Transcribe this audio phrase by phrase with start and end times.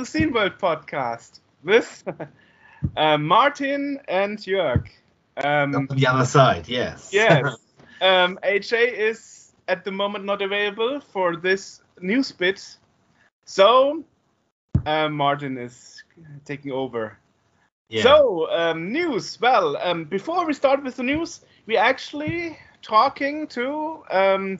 [0.00, 2.02] the Scene World podcast with
[2.96, 4.88] uh, Martin and Jörg.
[5.36, 7.10] Um, On the other side, yes.
[7.12, 7.44] Yes.
[8.00, 12.78] um, AJ is at the moment not available for this news bit,
[13.44, 14.02] so
[14.86, 16.02] uh, Martin is
[16.46, 17.18] taking over.
[17.90, 18.02] Yeah.
[18.02, 19.38] So, um, news.
[19.38, 24.58] Well, um, before we start with the news, we are actually talking to um,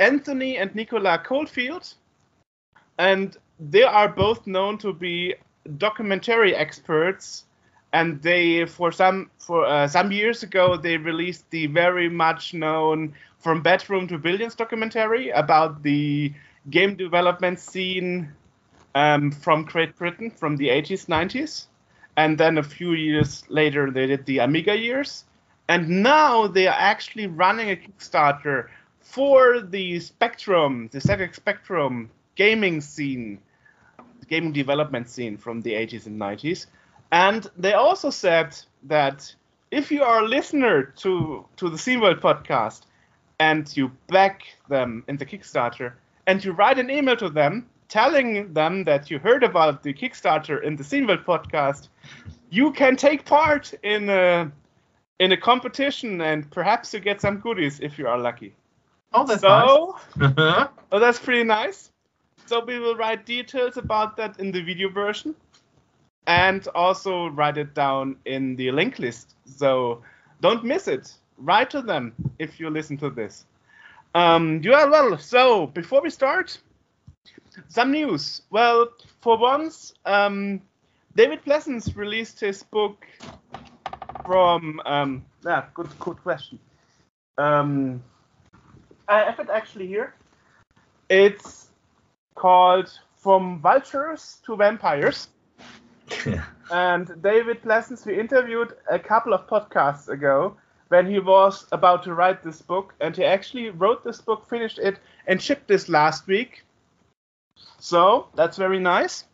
[0.00, 1.94] Anthony and Nicola Caulfield,
[2.98, 5.34] and they are both known to be
[5.76, 7.44] documentary experts.
[7.92, 13.14] And they, for some for uh, some years ago, they released the very much known
[13.38, 16.32] "From Bedroom to Billions" documentary about the
[16.70, 18.32] game development scene
[18.94, 21.66] um, from Great Britain from the 80s, 90s.
[22.16, 25.24] And then a few years later, they did the Amiga years.
[25.68, 28.68] And now they are actually running a Kickstarter
[29.00, 33.38] for the Spectrum, the ZX Spectrum gaming scene,
[34.30, 36.66] gaming development scene from the 80s and 90s.
[37.12, 39.34] And they also said that
[39.70, 42.82] if you are a listener to, to the Scene World podcast
[43.38, 45.92] and you back them in the Kickstarter
[46.26, 50.62] and you write an email to them telling them that you heard about the Kickstarter
[50.62, 51.88] in the Scene World podcast,
[52.48, 54.50] you can take part in a,
[55.18, 58.54] in a competition and perhaps you get some goodies if you are lucky.
[59.12, 60.68] Oh, that's so, nice.
[60.92, 61.90] oh, that's pretty nice.
[62.50, 65.36] So we will write details about that in the video version,
[66.26, 69.36] and also write it down in the link list.
[69.46, 70.02] So
[70.40, 71.14] don't miss it.
[71.38, 73.46] Write to them if you listen to this.
[74.16, 76.58] Um, yeah, well, so before we start,
[77.68, 78.42] some news.
[78.50, 78.88] Well,
[79.20, 80.60] for once, um,
[81.14, 83.06] David Pleasence released his book
[84.26, 84.80] from.
[84.86, 86.58] Um, yeah, good, good question.
[87.38, 88.02] Um,
[89.06, 90.14] I have it actually here.
[91.08, 91.69] It's
[92.40, 95.28] called From Vultures to Vampires.
[96.24, 96.44] Yeah.
[96.70, 100.56] And David Pleasence, we interviewed a couple of podcasts ago
[100.88, 104.78] when he was about to write this book, and he actually wrote this book, finished
[104.78, 106.64] it, and shipped this last week.
[107.78, 109.24] So that's very nice.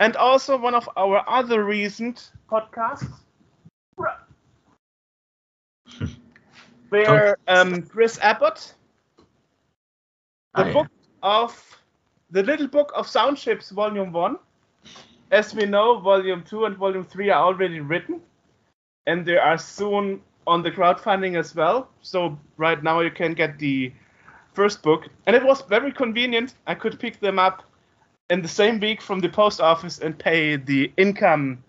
[0.00, 3.12] And also one of our other recent podcasts,
[6.88, 8.74] where um, Chris Abbott
[10.54, 10.88] the book
[11.22, 11.83] of
[12.30, 14.38] the little book of sound chips, volume one.
[15.30, 18.20] As we know, volume two and volume three are already written,
[19.06, 21.88] and they are soon on the crowdfunding as well.
[22.02, 23.92] So right now you can get the
[24.52, 26.54] first book, and it was very convenient.
[26.66, 27.62] I could pick them up
[28.30, 31.62] in the same week from the post office and pay the income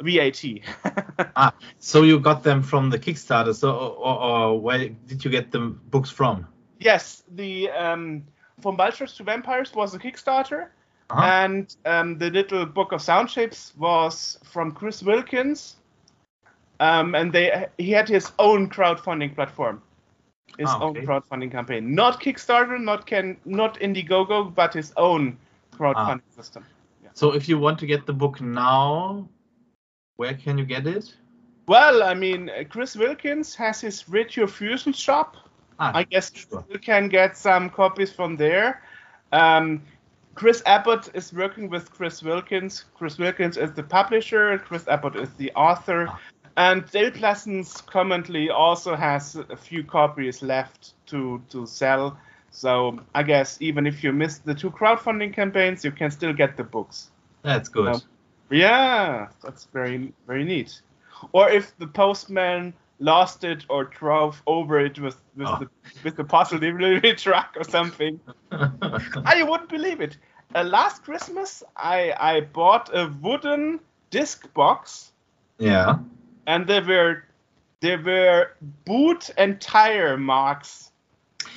[0.00, 0.42] VAT.
[1.36, 3.54] ah, so you got them from the Kickstarter.
[3.54, 6.46] So, or, or, where did you get the books from?
[6.78, 8.24] Yes, the um,
[8.60, 10.68] From Vultures to Vampires was a Kickstarter,
[11.10, 11.22] uh-huh.
[11.22, 15.76] and um, the little book of sound chips was from Chris Wilkins.
[16.80, 19.80] Um, and they he had his own crowdfunding platform,
[20.58, 21.00] his oh, okay.
[21.00, 25.38] own crowdfunding campaign, not Kickstarter, not can not Indiegogo, but his own
[25.72, 26.36] crowdfunding ah.
[26.36, 26.64] system.
[27.02, 27.10] Yeah.
[27.12, 29.28] So if you want to get the book now,
[30.16, 31.14] where can you get it?
[31.66, 35.36] Well, I mean, Chris Wilkins has his Retro Fusion shop
[35.78, 36.64] Ah, I guess sure.
[36.68, 38.82] you can get some copies from there.
[39.32, 39.82] Um,
[40.34, 42.84] Chris Abbott is working with Chris Wilkins.
[42.94, 44.58] Chris Wilkins is the publisher.
[44.58, 46.06] Chris Abbott is the author.
[46.08, 46.20] Ah.
[46.56, 52.16] And David Pleasence currently also has a few copies left to, to sell.
[52.50, 56.56] So I guess even if you missed the two crowdfunding campaigns, you can still get
[56.56, 57.10] the books.
[57.42, 58.00] That's good.
[58.50, 60.80] yeah, that's very very neat.
[61.32, 65.58] Or if the postman lost it or drove over it with with oh.
[65.60, 65.68] the
[66.02, 68.20] with the parcel delivery truck or something.
[68.52, 70.16] I wouldn't believe it.
[70.54, 75.12] Uh, last Christmas, I I bought a wooden disc box.
[75.58, 75.98] Yeah.
[76.46, 77.24] And there were
[77.80, 78.52] there were
[78.84, 80.92] boot and tire marks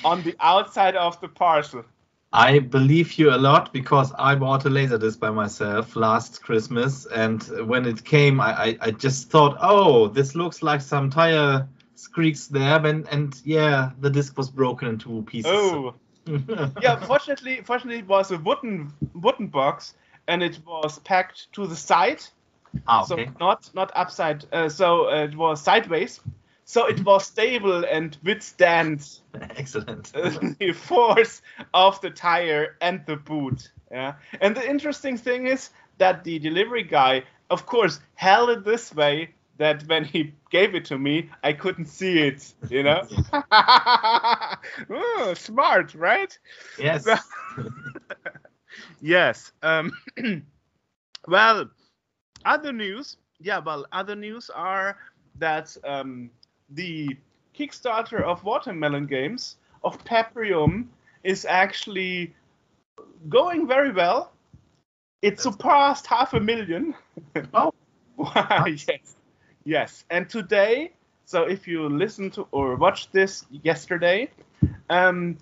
[0.04, 1.84] on the outside of the parcel.
[2.32, 7.42] I believe you a lot because I bought a Laserdisc by myself last Christmas, and
[7.66, 12.46] when it came, I, I, I just thought, oh, this looks like some tire squeaks
[12.46, 15.50] there, and, and yeah, the disc was broken into pieces.
[15.54, 15.94] Oh,
[16.82, 17.00] yeah.
[17.00, 19.94] Fortunately, fortunately, it was a wooden wooden box,
[20.26, 22.22] and it was packed to the side,
[22.86, 23.24] ah, okay.
[23.24, 24.44] so not not upside.
[24.52, 26.20] Uh, so uh, it was sideways
[26.68, 29.20] so it was stable and withstand
[29.56, 30.12] excellent.
[30.58, 31.42] the force
[31.74, 34.14] of the tire and the boot yeah?
[34.40, 39.30] And the interesting thing is that the delivery guy of course held it this way
[39.58, 43.06] that when he gave it to me i couldn't see it you know?
[44.90, 46.38] Ooh, smart right?
[46.78, 47.06] Yes.
[49.00, 49.92] Yes um
[51.28, 51.70] Well,
[52.44, 53.16] other news.
[53.40, 54.98] Yeah, well, other news are
[55.36, 56.30] that um,
[56.70, 57.16] the
[57.58, 60.86] Kickstarter of Watermelon Games of Paprium
[61.24, 62.34] is actually
[63.28, 64.32] going very well.
[65.22, 66.94] It surpassed half a million.
[68.20, 69.14] Oh, yes,
[69.64, 70.04] yes.
[70.10, 70.90] And today,
[71.24, 74.28] so if you listen to or watched this yesterday,
[74.90, 75.38] um,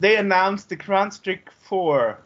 [0.00, 2.18] they announced the Grand Stick 4,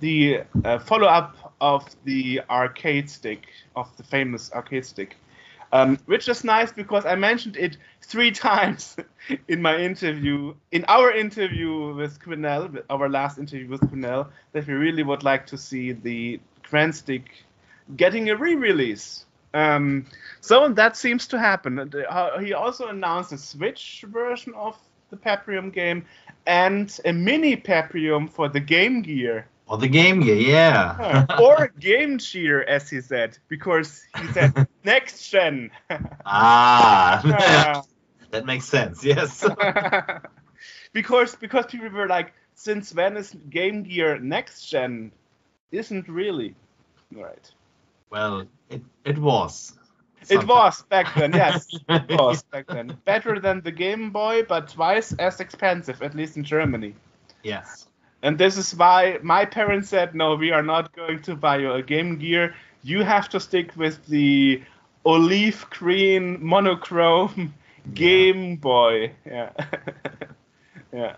[0.00, 5.16] the uh, follow-up of the arcade stick, of the famous arcade stick.
[5.72, 8.96] Um, which is nice because I mentioned it three times
[9.48, 14.74] in my interview, in our interview with Quinnell, our last interview with Quinnell, that we
[14.74, 17.44] really would like to see the Grand Stick
[17.96, 19.26] getting a re-release.
[19.54, 20.06] Um,
[20.40, 21.78] so that seems to happen.
[21.78, 24.78] Uh, He also announced a Switch version of
[25.10, 26.04] the Paprium game
[26.46, 29.46] and a mini Paprium for the Game Gear.
[29.68, 31.26] Or the Game Gear, yeah.
[31.38, 35.70] or Game Gear, as he said, because he said next gen.
[36.24, 37.82] ah,
[38.30, 39.04] that makes sense.
[39.04, 39.46] Yes.
[40.92, 45.12] because because people were like, since when is Game Gear next gen?
[45.70, 46.54] Isn't really
[47.12, 47.52] right.
[48.10, 49.74] well, it it was.
[50.30, 51.68] It was back then, yes.
[51.88, 52.98] It was back then.
[53.04, 56.94] Better than the Game Boy, but twice as expensive, at least in Germany.
[57.42, 57.88] Yes.
[58.22, 61.72] And this is why my parents said, no, we are not going to buy you
[61.72, 62.54] a Game Gear.
[62.82, 64.62] You have to stick with the
[65.04, 67.54] olive green monochrome
[67.94, 69.12] Game Boy.
[69.24, 69.50] Yeah.
[70.92, 71.16] yeah.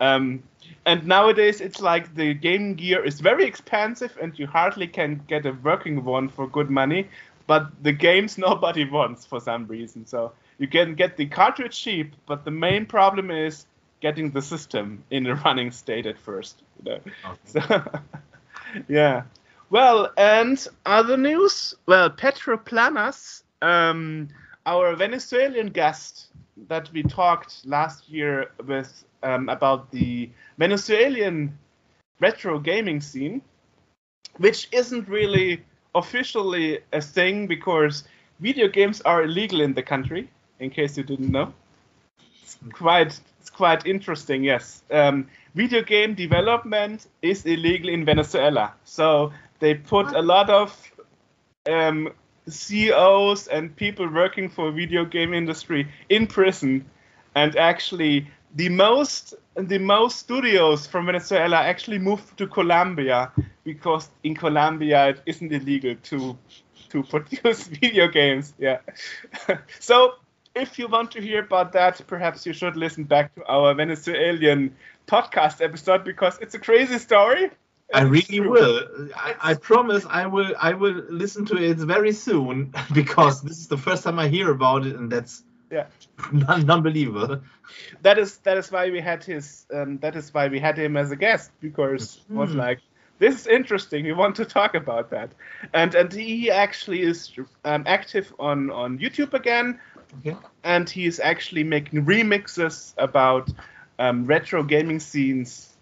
[0.00, 0.42] Um,
[0.86, 5.46] and nowadays it's like the Game Gear is very expensive and you hardly can get
[5.46, 7.08] a working one for good money.
[7.46, 10.06] But the games nobody wants for some reason.
[10.06, 13.66] So you can get the cartridge cheap, but the main problem is
[14.00, 16.62] getting the system in a running state at first.
[16.84, 17.00] You know?
[17.44, 17.60] So,
[18.88, 19.22] yeah.
[19.70, 21.74] Well, and other news.
[21.86, 24.28] Well, Petro Planas, um,
[24.66, 26.28] our Venezuelan guest
[26.68, 31.58] that we talked last year with um, about the Venezuelan
[32.20, 33.42] retro gaming scene,
[34.36, 35.64] which isn't really
[35.94, 38.04] officially a thing because
[38.40, 40.28] video games are illegal in the country.
[40.60, 41.52] In case you didn't know,
[42.42, 43.20] it's quite
[43.54, 44.44] quite interesting.
[44.44, 50.76] Yes, um, video game development is illegal in Venezuela, so they put a lot of
[51.70, 52.12] um,
[52.48, 56.84] CEOs and people working for video game industry in prison,
[57.34, 63.32] and actually the most the most studios from Venezuela actually moved to Colombia
[63.64, 66.36] because in Colombia it isn't illegal to
[66.90, 68.54] to produce video games.
[68.58, 68.78] Yeah.
[69.80, 70.14] so
[70.54, 74.74] if you want to hear about that, perhaps you should listen back to our Venezuelan
[75.06, 77.50] podcast episode because it's a crazy story.
[77.92, 78.80] I really will.
[79.14, 83.68] I, I promise I will I will listen to it very soon because this is
[83.68, 85.86] the first time I hear about it and that's Yeah.
[86.48, 87.40] un- unbelievable.
[88.02, 90.96] that is that is why we had his um, that is why we had him
[90.96, 92.80] as a guest because it was like
[93.18, 95.32] this is interesting we want to talk about that
[95.72, 97.32] and and he actually is
[97.64, 99.78] um, active on on youtube again
[100.18, 100.36] Okay.
[100.62, 103.50] and he is actually making remixes about
[103.98, 105.74] um, retro gaming scenes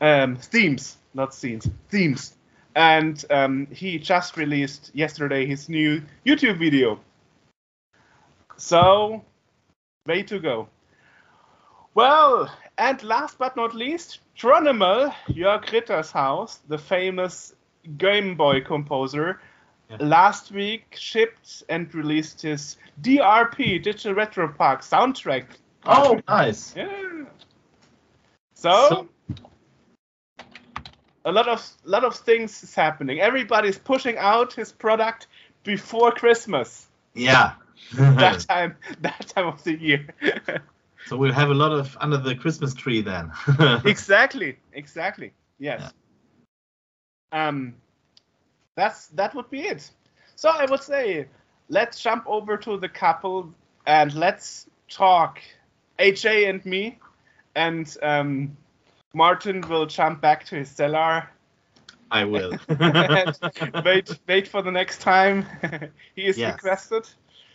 [0.00, 2.34] um, themes not scenes themes.
[2.74, 7.00] And um, he just released yesterday his new youtube video.
[8.56, 9.24] So
[10.06, 10.68] way to go.
[11.94, 17.54] Well, and last but not least, Tronimal, Jörg Rittershaus, the famous
[17.96, 19.40] Game Boy composer,
[19.90, 19.96] Yeah.
[20.00, 25.44] last week shipped and released his DRP Digital Retro Park soundtrack.
[25.84, 26.74] Oh, nice.
[26.76, 27.24] Yeah.
[28.54, 29.08] So, So-
[31.24, 33.20] a lot of lot of things is happening.
[33.20, 35.26] Everybody's pushing out his product
[35.64, 36.86] before Christmas.
[37.14, 37.52] Yeah.
[37.94, 40.06] That time, that time of the year.
[41.06, 43.30] so we'll have a lot of under the Christmas tree then.
[43.84, 45.92] exactly exactly yes
[47.32, 47.74] um
[48.76, 49.90] that's that would be it
[50.36, 51.26] so i would say
[51.68, 53.52] let's jump over to the couple
[53.86, 55.40] and let's talk
[55.98, 56.98] aj and me
[57.56, 58.56] and um
[59.14, 61.28] martin will jump back to his cellar
[62.10, 62.58] I will.
[63.84, 65.46] wait wait for the next time
[66.14, 66.46] he is Yes.
[66.46, 67.08] requested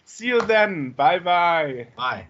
[0.05, 2.27] see you then bye bye Bye.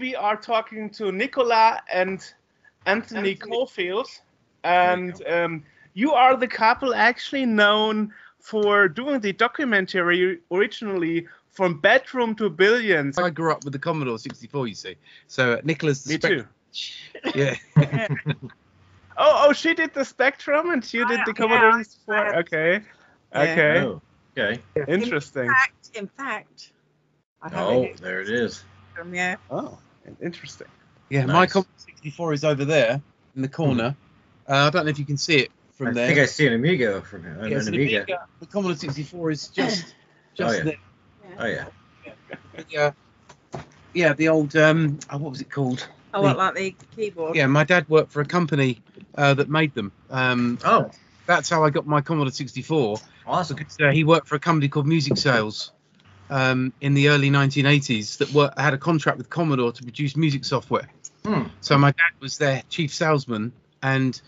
[0.00, 2.34] we are talking to Nicola and
[2.86, 3.36] Anthony, Anthony.
[3.36, 4.08] Caulfield,
[4.64, 5.64] and um,
[5.94, 13.18] you are the couple actually known for doing the documentary originally from bedroom to billions.
[13.18, 14.96] I grew up with the Commodore 64, you see.
[15.26, 16.02] So uh, Nicholas.
[16.04, 16.46] the Me spec- too.
[17.34, 17.56] Yeah.
[19.18, 22.16] Oh, oh, she did the Spectrum and you did the Commodore 64.
[22.16, 22.80] I- Okay,
[23.34, 23.40] Yeah.
[23.42, 24.02] okay, Oh,
[24.38, 24.62] okay.
[24.88, 25.42] interesting.
[25.44, 26.72] In fact, in fact,
[27.42, 28.64] I Oh, it there it is.
[28.94, 29.36] from yeah.
[29.50, 29.78] Oh,
[30.22, 30.66] interesting.
[31.10, 33.02] Yeah, my Commodore 64 is over there
[33.36, 33.94] in the corner.
[34.48, 36.04] Uh, I don't know if you can see it from I there.
[36.04, 37.36] I think I see an Amigo from here.
[37.48, 37.96] Yeah, an the, Amiga.
[38.02, 39.94] Amiga- the Commodore 64 is just
[40.34, 40.64] just yeah.
[40.64, 40.76] there.
[41.38, 41.64] Oh yeah.
[42.68, 42.92] Yeah,
[43.94, 45.86] yeah, the old um, oh, what was it called?
[46.14, 47.36] Oh, what, like the keyboard?
[47.36, 48.82] Yeah, my dad worked for a company
[49.16, 49.92] uh, that made them.
[50.10, 50.90] Um, Oh,
[51.26, 53.56] that's how I got my Commodore 64 awesome.
[53.56, 55.72] because uh, he worked for a company called Music Sales
[56.30, 60.44] um, in the early 1980s that were, had a contract with Commodore to produce music
[60.44, 60.88] software.
[61.24, 61.44] Hmm.
[61.60, 64.20] So my dad was their chief salesman, and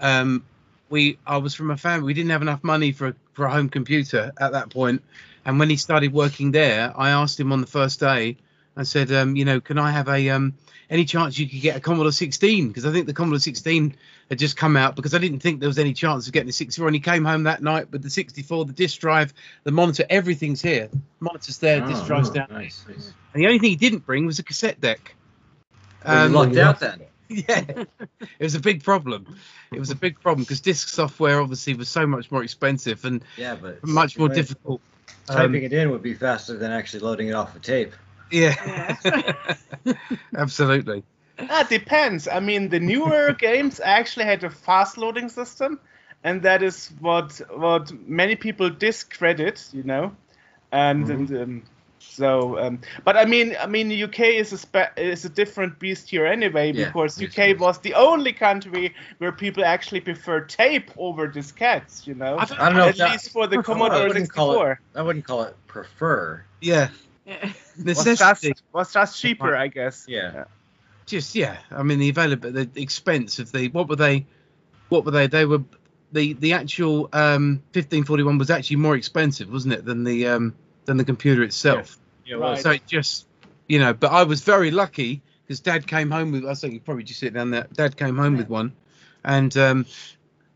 [0.00, 0.44] um,
[0.88, 3.50] we I was from a family we didn't have enough money for a, for a
[3.50, 5.02] home computer at that point.
[5.44, 8.36] And when he started working there, I asked him on the first day.
[8.76, 10.54] I said, um, you know, can I have a um,
[10.90, 12.68] any chance you could get a Commodore 16?
[12.68, 13.96] Because I think the Commodore 16
[14.28, 16.52] had just come out because I didn't think there was any chance of getting the
[16.52, 16.88] 64.
[16.88, 19.32] And he came home that night with the 64, the disk drive,
[19.64, 20.88] the monitor, everything's here.
[21.20, 22.48] Monitor's there, disk Oh, drive's oh, down.
[22.50, 22.84] Nice.
[22.88, 23.12] nice.
[23.32, 25.14] And the only thing he didn't bring was a cassette deck.
[26.04, 27.00] Well, Um, you lucked out then.
[27.48, 27.62] yeah,
[28.38, 29.26] it was a big problem.
[29.72, 33.24] It was a big problem because disk software obviously was so much more expensive and
[33.36, 34.82] Yeah, but much more difficult.
[35.30, 37.94] Typing Um, it in would be faster than actually loading it off a tape.
[38.30, 38.54] yeah,
[40.36, 41.04] absolutely.
[41.48, 42.28] That depends.
[42.28, 45.80] I mean, the newer games actually had a fast loading system,
[46.22, 50.16] and that is what what many people discredit, you know.
[50.72, 51.10] And, Mhm.
[51.10, 51.64] and um,
[52.02, 56.08] so, um, but I mean, I mean, UK is a spe- is a different beast
[56.10, 57.58] here anyway Yeah, because yes, UK yes.
[57.60, 62.38] was the only country where people actually prefer tape over diskettes, you know.
[62.38, 64.72] I don't- I don't know At if that, least for the I Commodore wouldn't 64.
[64.72, 64.98] it.
[64.98, 66.42] I wouldn't call it prefer.
[66.60, 66.88] Yeah,
[67.26, 67.52] Yeah.
[67.84, 68.48] Was necessity.
[68.52, 70.06] just, was just cheaper, I guess.
[70.08, 70.44] Yeah.
[71.06, 71.58] Just yeah.
[71.70, 74.26] I mean, the available, the expense of the what were they?
[74.88, 75.26] What were they?
[75.26, 75.62] They were
[76.12, 80.96] the the actual um 1541 was actually more expensive, wasn't it, than the um than
[80.96, 81.98] the computer itself.
[82.24, 82.36] Yeah.
[82.36, 82.58] Right.
[82.58, 83.26] So it just,
[83.68, 86.46] you know, but I was very lucky because Dad came home with.
[86.46, 87.66] I think you probably just sit down there.
[87.72, 88.72] Dad came home with one,
[89.24, 89.86] and um,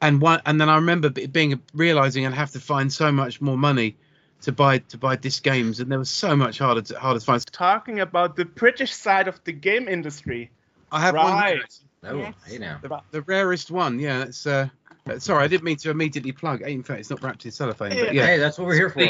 [0.01, 3.57] and one, and then I remember being realizing I'd have to find so much more
[3.59, 3.97] money
[4.43, 7.25] to buy to buy disc games, and there was so much harder to harder to
[7.25, 7.45] find.
[7.47, 10.51] Talking about the British side of the game industry.
[10.93, 11.59] I have Right.
[12.03, 12.13] one.
[12.13, 12.35] oh, Yes.
[12.47, 12.79] hey now.
[12.81, 14.23] The, the rarest one, yeah.
[14.23, 14.69] It's uh, uh,
[15.19, 16.63] sorry, I didn't mean to immediately plug.
[16.63, 18.27] In fact, it's not wrapped in cellophane, but yeah.
[18.27, 19.01] Hey, that's what we're here for.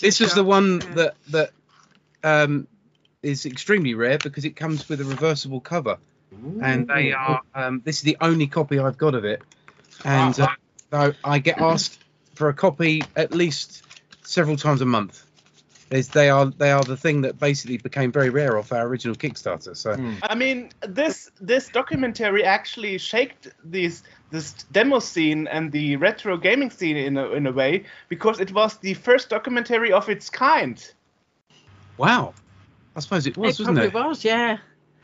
[0.00, 0.94] This is the one Yeah.
[0.94, 1.50] that that
[2.24, 2.66] um
[3.22, 5.98] is extremely rare because it comes with a reversible cover.
[6.60, 9.42] and they are um, this is the only copy I've got of it,
[10.04, 10.48] and uh,
[10.90, 11.98] so I get asked
[12.34, 13.82] for a copy at least
[14.22, 15.24] several times a month.
[15.88, 19.14] There's, they are they are the thing that basically became very rare off our original
[19.16, 19.76] Kickstarter.
[19.76, 20.14] So Hmm.
[20.22, 24.02] I mean, this this documentary actually shaped this
[24.32, 28.52] this demo scene and the retro gaming scene in a, in a way because it
[28.52, 30.84] was the first documentary of its kind.
[31.98, 32.34] wow,
[32.96, 34.06] I suppose it was, it wasn't probably it?
[34.06, 34.58] was, yeah.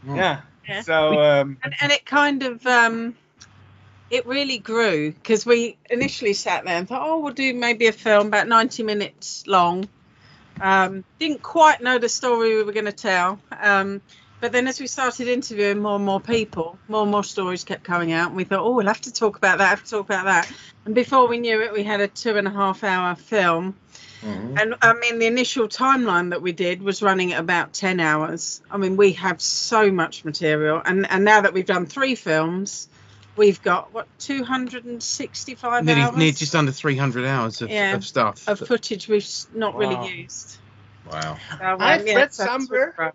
[0.07, 0.41] Yeah.
[0.69, 0.81] Yeah.
[0.83, 3.15] So um, And, and it kind of um,
[4.11, 7.93] it really grew because we initially sat there and thought, oh, we'll do maybe a
[7.93, 9.89] film about 90 minutes long.
[10.61, 13.39] Um, didn't quite know the story we were going to tell.
[13.59, 14.01] Um,
[14.41, 17.85] but then as we started interviewing more and more people, more and more stories kept
[17.85, 18.29] coming out.
[18.29, 20.51] And we thought, oh, we'll have to talk about that, have to talk about that.
[20.85, 23.75] And before we knew it, we had a two and a half hour film.
[24.23, 24.61] Mhm.
[24.61, 28.61] And I mean, the initial timeline that we did was running at about 10 hours.
[28.71, 30.83] I mean, we have so much material.
[30.85, 32.89] And, and now that we've done three films,
[33.37, 38.47] we've got, what, 265 Nearly, hours near just under 300 hours of, Yeah, of stuff.
[38.49, 39.81] of footage we've not Wow.
[39.81, 40.57] really used.
[41.11, 41.37] Wow.
[41.59, 43.15] So, um, I've yeah, read that's somewhere- what-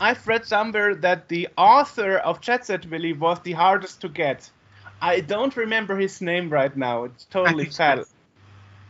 [0.00, 4.50] I've read somewhere that the author of Jet Set Willy was the hardest to get.
[5.00, 7.04] I don't remember his name right now.
[7.04, 7.96] It's totally Matthew fell.
[7.96, 8.12] Smith.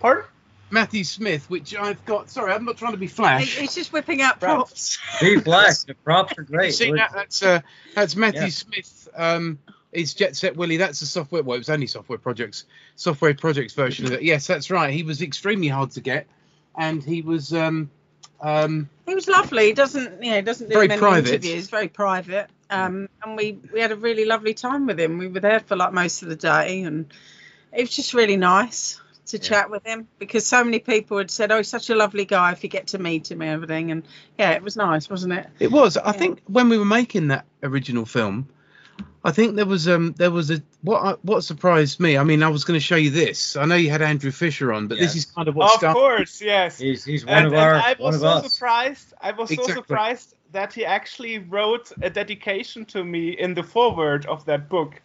[0.00, 0.24] Pardon?
[0.70, 2.28] Matthew Smith, which I've got.
[2.28, 3.56] Sorry, I'm not trying to be He- flash.
[3.56, 4.54] He's just whipping out Right.
[4.56, 4.98] props.
[5.20, 5.78] Be flash.
[5.84, 6.74] The props are great.
[6.74, 7.12] see that?
[7.14, 7.60] That's uh,
[7.94, 8.48] that's Matthew Yeah.
[8.48, 9.08] Smith.
[9.16, 9.58] Um,
[9.92, 10.76] is Jet Set Willy?
[10.76, 11.42] That's a software.
[11.44, 12.64] Well, it was only software projects,
[12.96, 14.22] software projects version of it.
[14.22, 14.92] Yes, that's right.
[14.92, 16.26] He was extremely hard to get,
[16.76, 17.88] and he was um,
[18.40, 19.66] um, He was lovely.
[19.66, 21.28] He doesn't, you know, doesn't do Very many private.
[21.28, 21.68] interviews.
[21.68, 22.48] Very private.
[22.68, 25.18] Um, and we we had a really lovely time with him.
[25.18, 27.12] We were there for like most of the day, and
[27.72, 29.42] it was just really nice to Yeah.
[29.42, 32.52] chat with him because so many people had said, "Oh, he's such a lovely guy.
[32.52, 34.02] If you get to meet him and everything." And
[34.38, 35.46] yeah, it was nice, wasn't it?
[35.60, 35.96] It was.
[35.96, 36.12] I Yeah.
[36.12, 38.48] think when we were making that original film,
[39.24, 42.16] I think there was um there was a what I- what surprised me.
[42.16, 43.56] I mean, I was going to show you this.
[43.56, 45.98] I know you had Andrew Fisher on, but this is kind of what Of started.
[45.98, 46.78] course, yes.
[46.78, 48.52] He's he's one And, of and our I was so us.
[48.54, 49.14] surprised.
[49.20, 54.26] I was so surprised that he actually wrote a dedication to me in the foreword
[54.26, 55.02] of that book.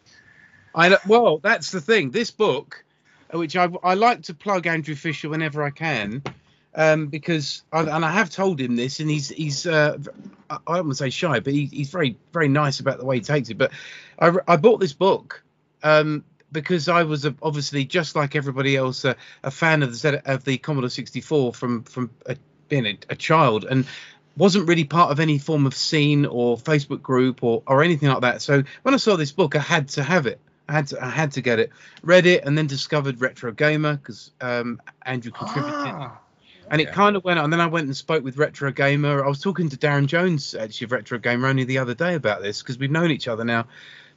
[0.75, 2.11] I well, that's the thing.
[2.11, 2.83] This book,
[3.33, 6.21] uh, which I I like to plug Andrew Fisher whenever I can,
[6.75, 9.97] um, because I, and I have told him this, and he's he's uh,
[10.49, 13.17] I don't want to say shy, but he, he's very very nice about the way
[13.17, 13.57] he takes it.
[13.57, 13.71] But
[14.19, 15.43] I I bought this book.
[15.83, 20.43] Um, because I was obviously just like everybody else a, a fan of the of
[20.43, 22.35] the Commodore 64 from from a,
[22.67, 23.85] being a, a child and
[24.37, 28.21] wasn't really part of any form of scene or Facebook group or, or anything like
[28.21, 28.41] that.
[28.41, 30.39] So when I saw this book, I had to have it.
[30.69, 31.69] I had to I had to get it.
[32.01, 35.75] Read it and then discovered Retro Gamer because um, Andrew contributed.
[35.75, 36.20] Ah,
[36.71, 36.93] And it Yeah.
[36.93, 39.23] kind of went, on, and then I went and spoke with Retro Gamer.
[39.23, 42.41] I was talking to Darren Jones, actually, of Retro Gamer, only the other day about
[42.41, 43.67] this because we've known each other now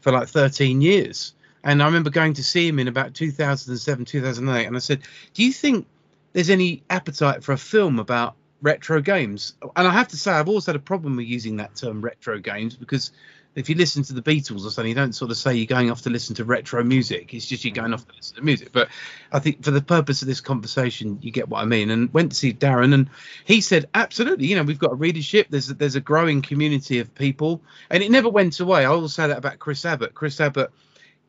[0.01, 1.35] for like 13 years.
[1.65, 5.01] And I remember going to see him in about 2007, 2008, and I said,
[5.33, 5.87] "Do you think
[6.33, 10.49] there's any appetite for a film about retro games?" And I have to say, I've
[10.49, 13.11] always had a problem with using that term retro games because
[13.55, 15.91] if you listen to the Beatles or something, you don't sort of say you're going
[15.91, 17.33] off to listen to retro music.
[17.33, 18.73] It's just you're going off to listen to music.
[18.73, 18.89] But
[19.33, 21.91] I think for the purpose of this conversation, you get what I mean.
[21.91, 23.09] And went to see Darren, and
[23.45, 24.47] he said, absolutely.
[24.47, 25.47] You know, we've got a readership.
[25.51, 28.85] There's a, there's a growing community of people, and it never went away.
[28.85, 30.15] I will say that about Chris Abbott.
[30.15, 30.71] Chris Abbott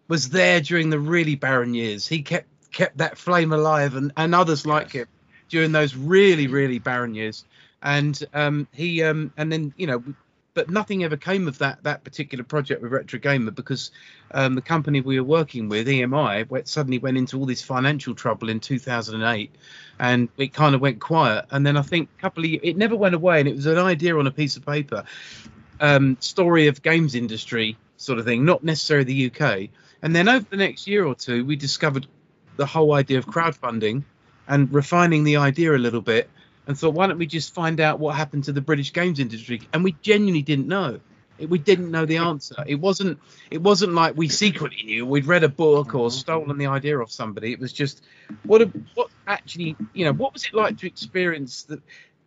[0.08, 2.08] was there during the really barren years.
[2.08, 5.08] He kept kept that flame alive, and and others like him
[5.50, 7.46] during those really really barren years.
[7.84, 10.04] And um, he um, and then you know.
[10.56, 13.92] But nothing ever came of that that particular project with Retro Gamer because
[14.32, 18.16] um, the company we were working with, EMI, went, suddenly went into all this financial
[18.16, 19.52] trouble in 2008,
[20.00, 21.46] and it kind of went quiet.
[21.52, 23.66] And then I think a couple of ye- it never went away, and it was
[23.66, 25.04] an idea on a piece of paper,
[25.82, 29.70] um, story of games industry sort of thing, not necessarily the UK.
[30.02, 32.08] And then over the next year or two, we discovered
[32.56, 34.04] the whole idea of crowdfunding
[34.48, 36.30] and refining the idea a little bit
[36.68, 39.62] and thought, why don't we just find out what happened to the British games industry?
[39.74, 41.00] And we genuinely didn't know.
[41.38, 42.64] We didn't know the answer.
[42.66, 43.20] It wasn't.
[43.52, 45.06] It wasn't like we secretly knew.
[45.06, 46.18] We'd read a book or mm-hmm.
[46.18, 47.52] stolen the idea off somebody.
[47.52, 48.04] It was just
[48.44, 48.62] what.
[48.62, 51.82] A, what actually, you know, what was it like to experience the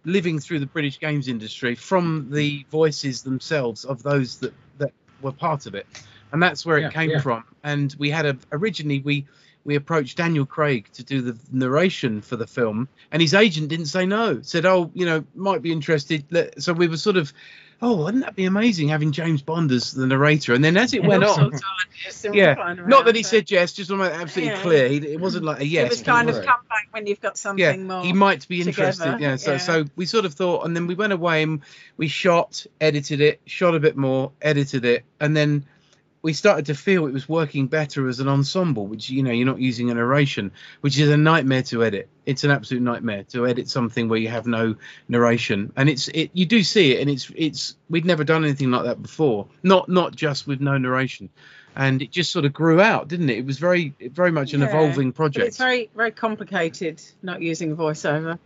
[0.04, 5.32] living through the British games industry from the voices themselves of those that that were
[5.32, 5.86] part of it,
[6.32, 7.20] and that's where it Yeah, came yeah.
[7.20, 7.44] from.
[7.64, 9.26] And we had a originally we
[9.64, 13.86] we approached Daniel Craig to do the narration for the film, and his agent didn't
[13.86, 14.40] say no.
[14.42, 16.24] Said, "Oh, you know, might be interested."
[16.58, 17.32] So we were sort of,
[17.82, 21.04] "Oh, wouldn't that be amazing having James Bond as the narrator?" And then as it
[21.04, 24.10] went on, sorts of ideas to yeah, not that he said yes, just want to
[24.10, 24.62] make absolutely Yeah.
[24.62, 24.86] clear.
[24.86, 25.86] It wasn't like a yes.
[25.86, 28.02] It was kind of come back when you've got something yeah, more.
[28.02, 29.20] he might be together, interested.
[29.20, 29.58] Yeah, so yeah.
[29.58, 31.60] so we sort of thought, and then we went away and
[31.96, 35.66] we shot, edited it, shot a bit more, edited it, and then
[36.22, 39.46] we started to feel it was working better as an ensemble, which you know you're
[39.46, 42.08] not using a narration, which is a nightmare to edit.
[42.26, 44.74] It's an absolute nightmare to edit something where you have no
[45.08, 48.70] narration, and it's it you do see it, and it's it's we'd never done anything
[48.70, 49.46] like that before.
[49.62, 51.30] Not not just with no narration.
[51.76, 53.38] And it just sort of grew out, didn't it?
[53.38, 55.46] It was very, very much an Yeah, evolving project.
[55.46, 58.36] it's very, very complicated not using voiceover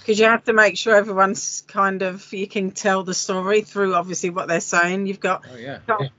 [0.00, 3.94] because you have to make sure everyone's kind of you can tell the story through
[3.94, 5.06] obviously what they're saying.
[5.06, 5.80] You've got Oh yeah.
[5.86, 6.10] can't,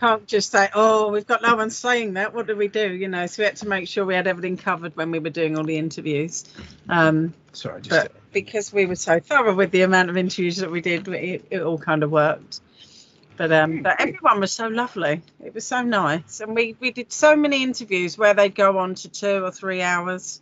[0.00, 2.34] can't just say, "Oh, we've got no one saying that.
[2.34, 4.56] What do we do?" You know, so we had to make sure we had everything
[4.56, 6.44] covered when we were doing all the interviews.
[6.88, 10.70] Um, Sorry, just but because we were so thorough with the amount of interviews that
[10.70, 12.60] we did, it, it all kind of worked.
[13.36, 15.22] But um, but everyone was so lovely.
[15.44, 18.96] It was so nice, and we we did so many interviews where they'd go on
[18.96, 20.40] to two or three hours.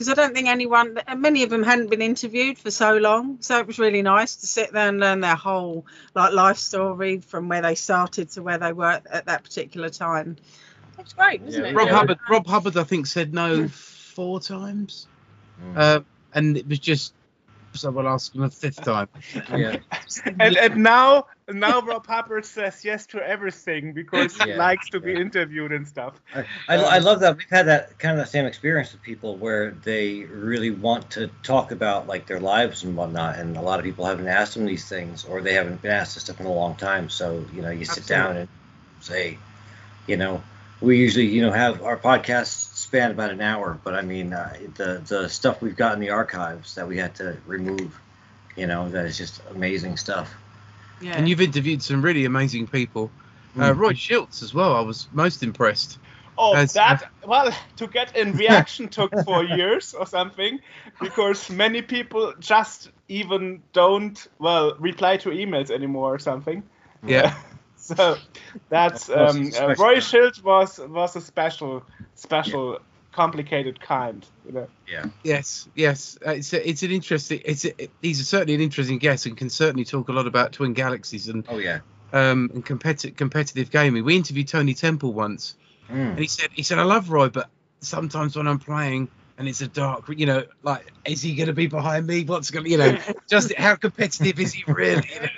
[0.00, 3.58] Because I don't think anyone, many of them hadn't been interviewed for so long, so
[3.58, 5.84] it was really nice to sit there and learn their whole
[6.14, 10.38] like life story from where they started to where they were at that particular time.
[10.98, 11.74] It was great, wasn't Yeah, it?
[11.76, 11.96] Rob Yeah.
[11.96, 12.18] Hubbard.
[12.30, 15.06] Rob Hubbard, I think, said no four times,
[15.62, 15.76] Mm.
[15.76, 16.00] uh,
[16.32, 17.12] and it was just
[17.74, 19.08] someone asked him a fifth time.
[19.54, 19.76] yeah.
[20.40, 25.00] and and now now Rob Hubbard says yes to everything because he Yeah, likes to
[25.00, 26.20] be interviewed and stuff.
[26.34, 29.36] I, I, I love that we've had that kind of the same experience with people
[29.38, 33.80] where they really want to talk about like their lives and whatnot, and a lot
[33.80, 36.46] of people haven't asked them these things, or they haven't been asked this stuff in
[36.46, 37.10] a long time.
[37.10, 38.48] So you know, you sit down and
[39.00, 39.38] say,
[40.06, 40.42] you know,
[40.80, 44.56] we usually you know have our podcasts span about an hour, but I mean uh,
[44.76, 48.00] the the stuff we've got in the archives that we had to remove,
[48.56, 50.34] you know, that is just amazing stuff.
[51.00, 51.16] Yeah.
[51.16, 53.10] And you've interviewed some really amazing people.
[53.56, 53.76] Uh, Mm.
[53.78, 54.76] Roy Shildt as well.
[54.76, 55.98] I was most impressed.
[56.38, 60.60] Oh, As- that well, to get in reaction took four years or something,
[61.00, 66.62] because many people just even don't well reply to emails anymore or something.
[67.06, 67.34] Yeah.
[67.82, 68.16] So
[68.68, 69.74] that's um, uh.
[69.78, 71.82] Roy Shildt was was a special,
[72.14, 72.78] special,
[73.12, 74.26] complicated kind.
[74.46, 74.68] You know.
[74.88, 75.06] Yeah.
[75.22, 76.18] Yes, yes.
[76.26, 77.40] Uh, it's a, it's an interesting.
[77.44, 80.72] It's a, he's certainly an interesting guest and can certainly talk a lot about Twin
[80.74, 81.80] Galaxies and Oh yeah.
[82.12, 84.04] um and competitive competitive gaming.
[84.04, 85.54] We interviewed Tony Temple once,
[85.90, 86.10] Mm.
[86.10, 87.48] And he said, he said, I love Roy, but
[87.80, 91.52] sometimes when I'm playing and it's a dark, you know, like, is he going to
[91.52, 92.24] be behind me?
[92.24, 95.08] What's going to, you know, just how competitive is he really?
[95.12, 95.28] You know,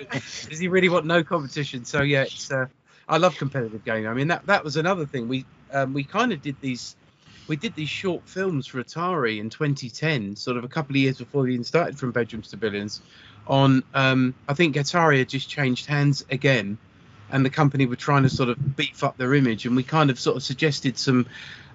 [0.48, 1.84] does he really want no competition?
[1.84, 2.66] So yeah, it's, uh,
[3.08, 4.08] I love competitive gaming.
[4.08, 5.28] I mean, that that was another thing.
[5.28, 6.96] We um, we kind of did these.
[7.48, 11.18] We did these short films for Atari in 2010, sort of a couple of years
[11.18, 13.00] before we even started from Bedrooms to Billions.
[13.46, 16.78] On, um, I think Atari had just changed hands again,
[17.30, 20.10] and the company were trying to sort of beef up their image, and we kind
[20.10, 21.26] of sort of suggested some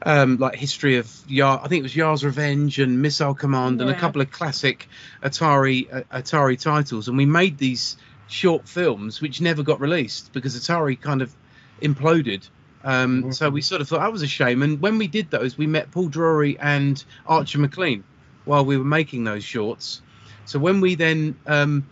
[0.04, 3.90] um, like history of Yar, I think it was Yar's Revenge and Missile Command and
[3.90, 4.88] a couple of classic
[5.24, 10.56] Atari uh, Atari titles, and we made these short films which never got released because
[10.56, 11.34] Atari kind of
[11.82, 12.48] imploded.
[12.84, 13.34] Um, Mhm.
[13.34, 14.62] So we sort of thought that was a shame.
[14.62, 18.04] And when we did those, we met Paul Drury and Archer McLean
[18.46, 20.02] while we were making those shorts.
[20.46, 21.86] So when we then um,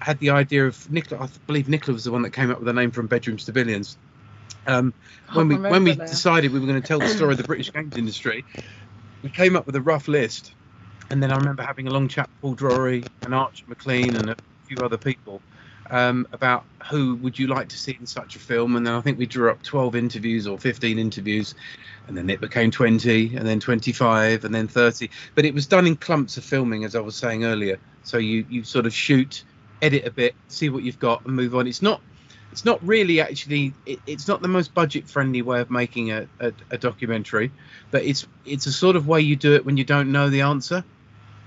[0.00, 2.66] had the idea of Nicola, I believe Nicola was the one that came up with
[2.66, 3.96] the name from Bedrooms to Billions.
[4.66, 4.92] Um,
[5.32, 6.04] when we when we now.
[6.04, 8.44] decided we were going to tell the story of the British games industry,
[9.22, 10.52] we came up with a rough list,
[11.10, 14.30] and then I remember having a long chat with Paul Drury and Arch McLean and
[14.30, 14.36] a
[14.66, 15.40] few other people
[15.90, 19.00] um, about who would you like to see in such a film, and then I
[19.00, 21.54] think we drew up 12 interviews or 15 interviews,
[22.06, 25.10] and then it became 20, and then 25, and then 30.
[25.34, 27.78] But it was done in clumps of filming, as I was saying earlier.
[28.02, 29.44] So you you sort of shoot,
[29.82, 31.66] edit a bit, see what you've got, and move on.
[31.66, 32.00] It's not
[32.52, 36.26] it's not really actually it, it's not the most budget friendly way of making a,
[36.40, 37.50] a, a documentary
[37.90, 40.40] but it's it's a sort of way you do it when you don't know the
[40.40, 40.82] answer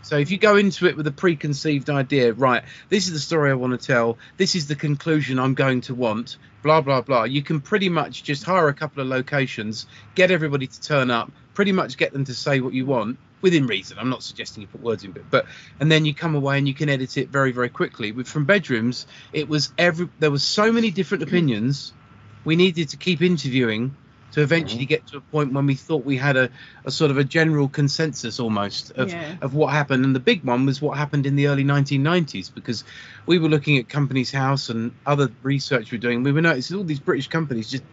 [0.02, 3.52] so if you go into it with a preconceived idea right this is the story
[3.52, 7.24] i want to tell this is the conclusion i'm going to want blah blah blah
[7.24, 9.86] you can pretty much just hire a couple of locations
[10.16, 13.68] get everybody to turn up pretty much get them to say what you want within
[13.68, 13.98] reason.
[14.00, 15.46] I'm not suggesting you put words in it but
[15.80, 18.12] and then you come away and you can edit it very very quickly.
[18.12, 21.94] With from bedrooms it was every there was so many different opinions
[22.44, 23.96] we needed to keep interviewing
[24.32, 26.50] to eventually get to a point when we thought we had a,
[26.86, 29.36] a sort of a general consensus almost of, Yeah.
[29.42, 30.06] of what happened.
[30.06, 32.84] And the big one was what happened in the early 1990s because
[33.26, 36.78] we were looking at companies house and other research we were doing we were noticing
[36.78, 37.84] all these british companies just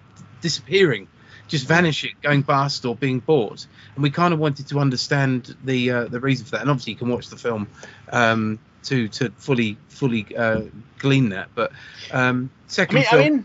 [0.41, 1.09] disappearing
[1.49, 3.67] just vanishing going bust or being bought.
[3.95, 6.61] And we kind of wanted to understand the uh, the reason for that.
[6.61, 7.69] And obviously you can watch the film
[8.13, 10.63] um, to to fully fully uh,
[10.99, 11.49] glean that.
[11.55, 11.73] But
[12.13, 13.45] um, I second mean, I film mean,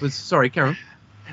[0.00, 0.76] was sorry Karen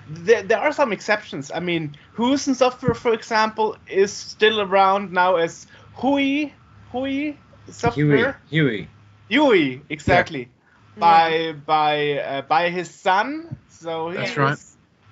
[0.10, 1.52] there, there are some exceptions.
[1.54, 6.52] I mean, Hewson Software, for example, is still around now as Hui
[6.92, 7.38] Hui Huey.
[7.70, 8.40] Software.
[8.50, 8.88] Huey.
[9.30, 10.50] Huey, exactly.
[10.98, 13.58] By by uh, by his son.
[13.70, 14.58] So he That's is, right.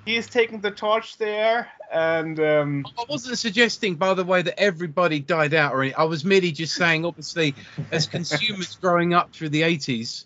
[0.08, 4.58] He is taking the torch there, and um, I wasn't suggesting, by the way, that
[4.58, 6.00] everybody died out or anything.
[6.00, 7.56] I was merely just saying, obviously,
[7.92, 10.24] as consumers growing up through the 80s,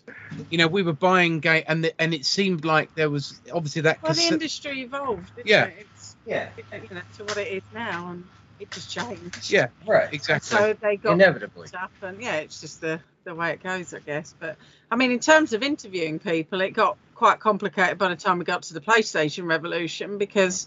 [0.50, 3.82] you know, we were buying game, and the, and it seemed like there was obviously
[3.82, 4.00] that.
[4.02, 5.34] Well, the industry evolved.
[5.34, 5.64] Didn't Yeah.
[5.64, 5.86] It?
[5.96, 6.48] It's, Yeah.
[6.72, 8.24] you know, to what it is now, and
[8.60, 9.50] it just changed.
[9.50, 10.14] yeah, Right.
[10.14, 10.56] exactly.
[10.58, 11.66] So they got Inevitably.
[11.66, 14.34] stuff, and yeah, it's just the the way it goes, I guess.
[14.38, 14.56] But
[14.90, 18.44] I mean, in terms of interviewing people, it got quite complicated by the time we
[18.44, 20.66] got to the PlayStation Revolution because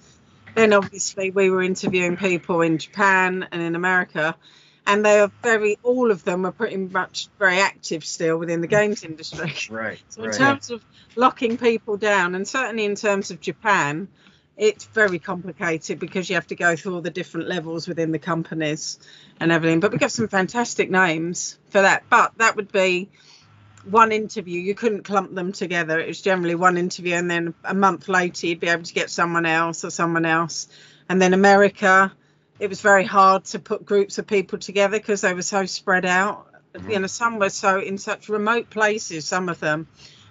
[0.55, 4.35] then obviously we were interviewing people in Japan and in America.
[4.87, 8.67] And they are very, all of them are pretty much very active still within the
[8.67, 9.53] games industry.
[9.69, 9.99] Right.
[10.09, 10.37] So in right.
[10.37, 14.07] terms of locking people down, and certainly in terms of Japan,
[14.57, 18.19] it's very complicated because you have to go through all the different levels within the
[18.19, 18.99] companies
[19.39, 19.81] and everything.
[19.81, 22.03] But we got some fantastic names for that.
[22.09, 23.09] But that would be
[23.83, 24.59] one interview.
[24.61, 25.99] You couldn't clump them together.
[25.99, 29.09] It was generally one interview, and then a month later you'd be able to get
[29.09, 30.67] someone else or someone else.
[31.09, 32.11] And then America,
[32.59, 36.05] it was very hard to put groups of people together because they were so spread
[36.05, 36.47] out.
[36.73, 37.01] You mm.
[37.01, 39.87] know, some were so in such remote places, some of them.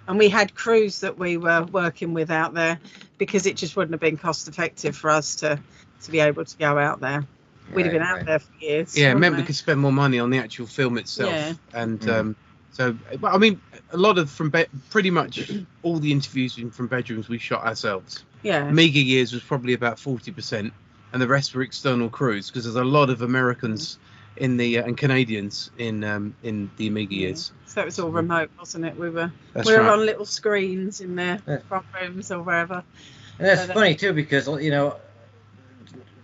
[0.07, 2.79] And we had crews that we were working with out there
[3.17, 5.59] because it just wouldn't have been cost effective for us to
[6.03, 7.25] to be able to go out there.
[7.73, 8.25] We'd have been out right.
[8.25, 8.95] there for years.
[8.95, 9.47] yeah, it meant we we?
[9.47, 11.31] could spend more money on the actual film itself.
[11.31, 11.53] Yeah.
[11.73, 12.13] And Mm.
[12.13, 12.35] um,
[12.71, 13.59] so, well, I mean,
[13.91, 17.63] a lot of from be- pretty much all the interviews in, from bedrooms we shot
[17.63, 18.23] ourselves.
[18.43, 18.67] Yeah.
[18.67, 20.71] Amiga years was probably about 40%,
[21.13, 23.97] and the rest were external crews because there's a lot of Americans
[24.37, 27.51] in the uh, and Canadians in um, in the Amiga years.
[27.65, 28.97] So it was all remote, wasn't it?
[28.97, 29.91] We were That's we were right.
[29.91, 31.57] on little screens in their Yeah.
[31.67, 32.83] front rooms or wherever.
[33.39, 34.95] And that's But, uh, funny too because you know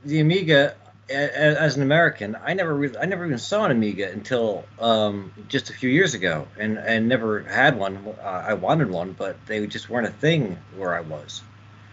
[0.05, 0.73] the Amiga
[1.09, 4.63] a- a- as an American, I never really, I never even saw an Amiga until
[4.79, 7.97] um, just a few years ago, and and never had one.
[8.23, 11.41] Uh, I wanted one, but they just weren't a thing where I was.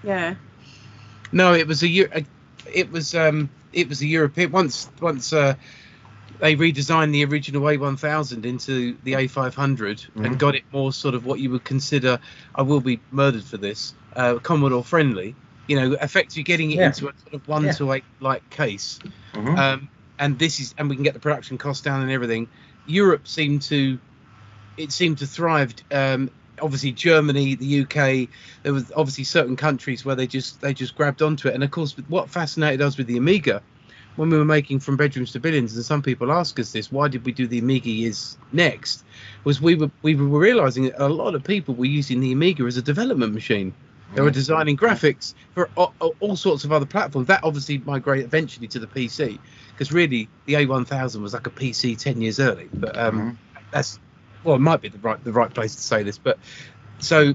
[0.04, 0.34] Yeah.
[1.32, 2.08] No, it was a year.
[2.72, 4.52] It was um, it was a European.
[4.52, 5.54] Once once uh,
[6.40, 9.52] they redesigned the original A1000 into the A500
[10.16, 10.24] Mhm.
[10.26, 12.18] and got it more sort of what you would consider.
[12.54, 13.94] I will be murdered for this.
[14.14, 15.34] Uh, Commodore friendly.
[15.70, 16.86] you know, effectively getting it Yeah.
[16.86, 17.72] into a sort of one Yeah.
[17.72, 18.98] to eight like case.
[19.34, 19.58] Mhm.
[19.58, 22.48] Um, and this is, and we can get the production cost down and everything.
[22.86, 23.98] Europe seemed to,
[24.78, 25.74] it seemed to thrive.
[25.92, 26.30] Um,
[26.62, 28.28] obviously, Germany, the UK,
[28.62, 31.54] there was obviously certain countries where they just they just grabbed onto it.
[31.54, 33.60] And of course, what fascinated us with the Amiga
[34.18, 37.06] when we were making from bedrooms to billions, and some people ask us this, why
[37.06, 39.04] did we do the Amiga years next?
[39.44, 42.64] Was we were we were realizing that a lot of people were using the Amiga
[42.64, 43.72] as a development machine.
[44.14, 47.28] They were designing graphics for all, all sorts of other platforms.
[47.28, 49.38] That obviously migrated eventually to the PC,
[49.72, 52.68] because really the A1000 was like a PC ten years early.
[52.72, 53.36] But um, Mhm.
[53.70, 54.00] that's
[54.42, 56.18] well, it might be the right the right place to say this.
[56.18, 56.38] But
[56.98, 57.34] so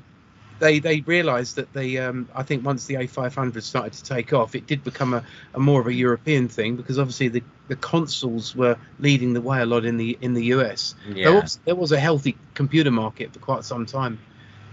[0.60, 4.56] they they realised that they um, I think once the A500 started to take off,
[4.56, 8.56] it did become a, a more of a European thing because obviously the, the consoles
[8.56, 10.96] were leading the way a lot in the in the US.
[11.16, 11.24] Yeah.
[11.26, 14.20] There, was, there was a healthy computer market for quite some time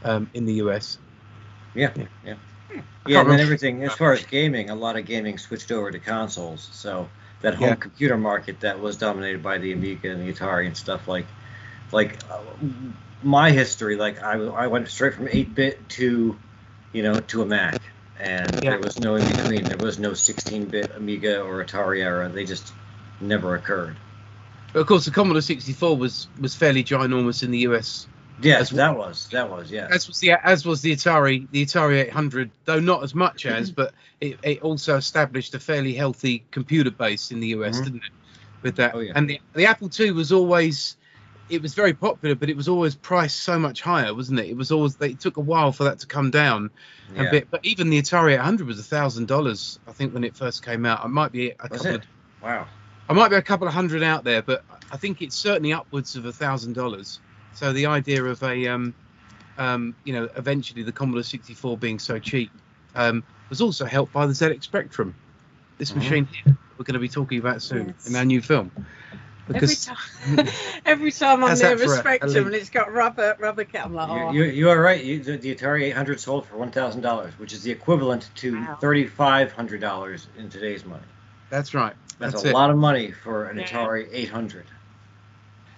[0.05, 0.99] um, in the US.
[1.75, 2.07] Yeah, Yeah.
[2.25, 2.35] yeah.
[3.07, 5.91] I Yeah, and then everything as far as gaming, a lot of gaming switched over
[5.91, 6.69] to consoles.
[6.73, 7.09] So
[7.41, 7.75] that home Yeah.
[7.77, 11.27] computer market that was dominated by the Amiga and the Atari and stuff like,
[11.93, 12.39] like uh,
[13.23, 16.37] my history, like I, I went straight from 8-bit to,
[16.93, 17.81] you know, to a Mac,
[18.19, 18.71] and Yeah.
[18.71, 19.67] there was no in between.
[19.67, 22.29] There was no 16-bit Amiga or Atari era.
[22.29, 22.73] They just
[23.21, 23.97] never occurred.
[24.73, 28.07] But of course, the Commodore 64 was was fairly ginormous in the US.
[28.43, 29.89] Yes, that was that was yeah.
[29.91, 33.71] As was the as was the Atari the Atari 800, though not as much as,
[33.71, 37.85] but it, it also established a fairly healthy computer base in the US, Mhm.
[37.85, 38.13] didn't it?
[38.63, 39.13] With that, Oh, yeah.
[39.15, 40.97] and the the Apple II was always
[41.51, 44.47] it was very popular, but it was always priced so much higher, wasn't it?
[44.49, 46.71] It was always it took a while for that to come down
[47.17, 47.49] a bit.
[47.51, 50.87] But even the Atari 800 was a thousand dollars, I think, when it first came
[50.87, 51.05] out.
[51.05, 51.95] I might be a Was couple it?
[51.97, 52.07] of
[52.43, 52.69] Wow.
[53.09, 56.15] I might be a couple of hundred out there, but I think it's certainly upwards
[56.15, 57.21] of a thousand dollars.
[57.53, 58.95] So the idea of a, um,
[59.59, 62.53] um, you know, eventually the Commodore 64 being so cheap
[62.95, 65.17] um, was also helped by the ZX Spectrum,
[65.79, 65.97] this Mhm.
[65.97, 68.09] machine here we're going to be talking about soon Yes.
[68.09, 68.73] in our new film.
[69.53, 69.89] Because
[70.27, 70.55] every time,
[70.87, 73.65] every time I'm near that for a a- a spectrum and it's got rubber rubber
[73.65, 75.03] cat, I'm like, oh, You, you, you are right.
[75.05, 78.55] You, the, the Atari 800 sold for one thousand dollars, which is the equivalent to
[78.57, 78.79] Wow.
[78.81, 81.03] thirty five hundred dollars in today's money.
[81.51, 81.95] that's right.
[82.19, 82.55] That's, That's a it.
[82.55, 83.65] lot of money for an Yeah.
[83.67, 84.67] Atari 800.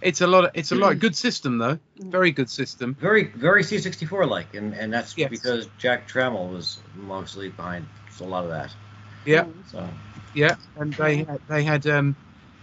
[0.01, 0.45] It's a lot.
[0.45, 0.99] Of, it's a lot.
[0.99, 1.79] Good system though.
[2.01, 2.11] Mm.
[2.11, 2.97] Very good system.
[3.01, 5.31] Very, very C64 like, and, and that's Yes.
[5.31, 7.87] because Jack Tramiel was mostly behind
[8.21, 8.75] a lot of that.
[9.25, 9.45] Yeah.
[9.67, 9.89] So
[10.35, 12.17] Yeah, and they had, they had um,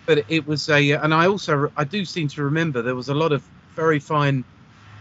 [0.09, 3.15] but it was a and I also I do seem to remember there was a
[3.15, 4.43] lot of very fine,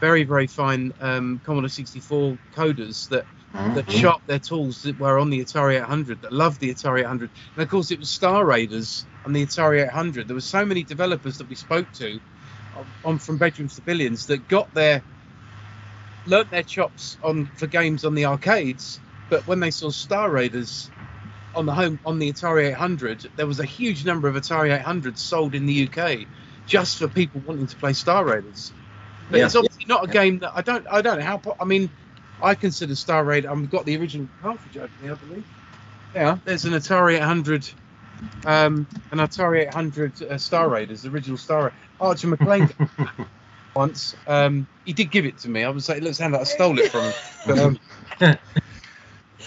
[0.02, 3.26] very very fine um, Commodore 64 coders that
[3.74, 3.90] that Mhm.
[3.90, 7.64] shot their tools that were on the Atari 800 that loved the Atari 800 and
[7.64, 11.38] of course it was Star Raiders on the Atari 800 there were so many developers
[11.38, 12.20] that we spoke to
[12.74, 15.04] on, from bedrooms to billions that got their
[16.26, 20.92] learnt their chops on for games on the arcades but when they saw Star Raiders
[21.58, 25.18] on the home on the Atari 800 there was a huge number of Atari 800s
[25.18, 26.20] sold in the UK
[26.66, 28.72] just for people wanting to play Star Raiders
[29.30, 29.46] but Yeah.
[29.46, 31.90] it's obviously not a game that I don't I don't know how po- I mean
[32.40, 33.50] I consider Star Raider.
[33.50, 35.44] I've got the original cartridge open here, I believe.
[36.14, 37.68] Yeah, there's an Atari 800,
[38.46, 41.74] um, an Atari 800 uh, Star Raiders, the original Star Raider.
[42.00, 42.70] Archer McLean
[43.74, 44.14] once.
[44.28, 45.64] Um, he did give it to me.
[45.64, 47.12] I was like, it looks like I stole it from him.
[47.46, 48.38] But, um,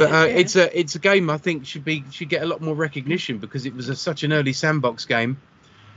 [0.01, 2.61] but uh, it's a it's a game I think should be should get a lot
[2.61, 5.37] more recognition because it was a, such an early sandbox game.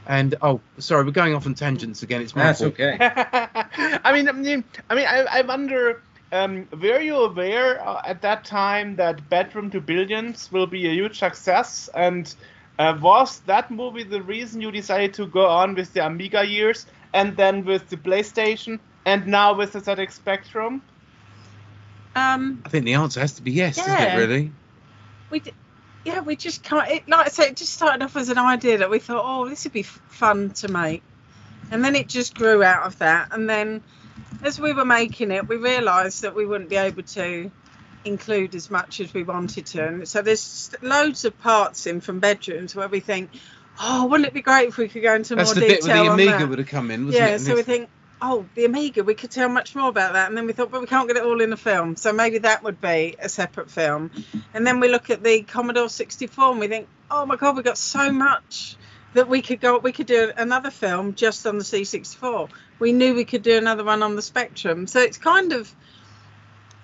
[0.07, 2.21] And oh, sorry, we're going off on tangents again.
[2.21, 2.75] It's my that's fault.
[2.75, 2.99] okay.
[3.01, 6.03] I mean, I mean, I mean, I, I wonder.
[6.33, 10.93] Um, were you aware uh, at that time that Bedroom to Billions will be a
[10.93, 11.89] huge success?
[11.95, 12.35] And
[12.79, 16.87] uh, was that movie the reason you decided to go on with the Amiga years
[17.13, 20.83] and then with the PlayStation and now with the ZX Spectrum?
[22.17, 24.17] Um, I think the answer has to be yes, isn't it?
[24.17, 24.53] Really?
[25.31, 25.53] we d-
[26.05, 28.79] yeah we just can't it, like I said it just started off as an idea
[28.79, 31.03] that we thought oh this would be f- fun to make
[31.71, 33.83] and then it just grew out of that and then
[34.43, 37.51] as we were making it we realized that we wouldn't be able to
[38.05, 42.21] include as much as we wanted to and so there's loads of parts in from
[42.21, 43.31] bedrooms where we think
[43.81, 46.05] oh wouldn't it be great if we could go into That's more the bit detail
[46.05, 46.49] where the Amiga that?
[46.49, 47.35] would have come in, wasn't yeah, it?
[47.37, 47.89] And so we think,
[48.25, 50.29] oh, the Amiga, we could tell much more about that.
[50.29, 51.95] And then we thought, but we can't get it all in a film.
[51.97, 54.11] So maybe that would be a separate film.
[54.55, 57.65] And then we look at the Commodore 64 and we think, oh my God, we've
[57.65, 58.77] got so much
[59.13, 62.49] that we could go, we could do another film just on the C64.
[62.79, 64.87] We knew we could do another one on the Spectrum.
[64.87, 65.73] So it's kind of.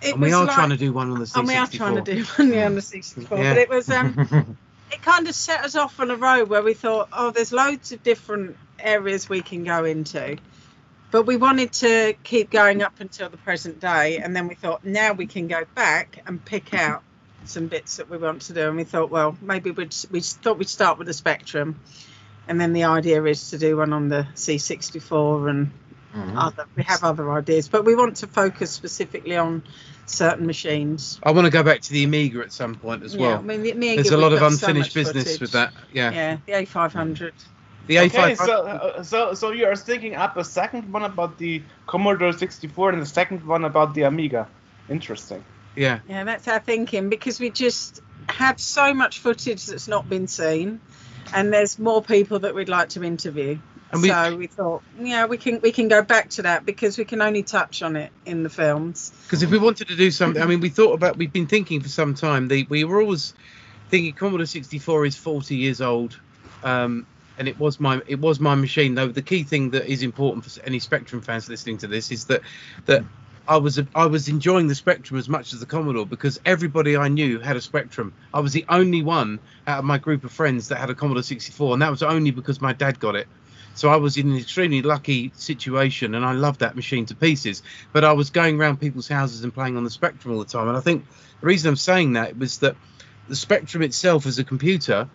[0.03, 1.39] It and we are like- trying to do one on the C64.
[1.39, 3.31] and we are trying to do one yeah, on the C64.
[3.31, 3.55] Yeah.
[3.55, 3.91] But it was.
[3.91, 4.57] um
[4.93, 7.93] it kind of set us off on a road where we thought, oh, there's loads
[7.93, 10.37] of different areas we can go into.
[11.11, 14.85] But we wanted to keep going up until the present day, and then we thought,
[14.85, 17.03] now we can go back and pick out
[17.47, 20.59] some bits that we want to do, and we thought, well, maybe we'd we thought
[20.59, 21.81] we'd start with the Spectrum,
[22.47, 25.71] and then the idea is to do one on the C64 and
[26.15, 26.35] Mhm.
[26.37, 26.65] other.
[26.77, 29.63] We have other ideas, but we want to focus specifically on
[30.07, 31.21] certain machines.
[31.23, 33.39] I want to go back to the Amiga at some point as yeah, well.
[33.39, 35.41] I mean, the Amiga, There's a lot of got so unfinished business footage.
[35.41, 35.73] with that.
[35.93, 36.11] Yeah.
[36.13, 37.33] Yeah, the A500.
[37.87, 41.63] The Okay, so uh, so so you are thinking up a second one about the
[41.87, 44.47] Commodore 64 and the second one about the Amiga.
[44.89, 45.45] Interesting.
[45.77, 46.01] yeah.
[46.09, 50.81] Yeah, that's our thinking because we just have so much footage that's not been seen,
[51.35, 53.59] and there's more people that we'd like to interview.
[53.93, 56.97] And we- so we thought, yeah, we can we can go back to that because
[56.97, 59.11] we can only touch on it in the films.
[59.25, 61.81] Because if we wanted to do something, I mean, we thought about, we've been thinking
[61.81, 62.47] for some time.
[62.47, 63.35] The, we were always
[63.89, 66.21] thinking Commodore 64 is 40 years old,
[66.63, 67.05] um,
[67.41, 68.95] and it was my it was my machine.
[68.95, 72.27] Though the key thing that is important for any Spectrum fans listening to this is
[72.27, 72.43] that
[72.85, 73.03] that
[73.49, 77.09] I was I was enjoying the Spectrum as much as the Commodore because everybody I
[77.09, 78.13] knew had a Spectrum.
[78.33, 81.23] I was the only one out of my group of friends that had a Commodore
[81.23, 83.27] 64, and that was only because my dad got it.
[83.75, 87.63] So I was in an extremely lucky situation, and I loved that machine to pieces.
[87.95, 90.69] But I was going around people's houses and playing on the Spectrum all the time.
[90.69, 91.07] And I think
[91.41, 92.77] the reason I'm saying that was that
[93.29, 95.09] the Spectrum itself as a computer,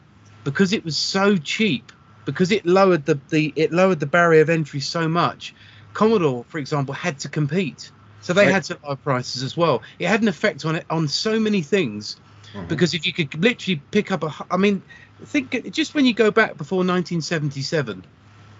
[0.43, 1.91] because it was so cheap,
[2.25, 5.55] because it lowered the, the it lowered the barrier of entry so much,
[5.93, 7.91] Commodore, for example, had to compete.
[8.19, 8.53] So they Right.
[8.53, 9.83] had to lower prices as well.
[9.99, 12.17] It had an effect on it on so many things
[12.53, 12.67] Mhm.
[12.67, 14.83] because if you could literally pick up a, I mean
[15.25, 18.05] think just when you go back before 1977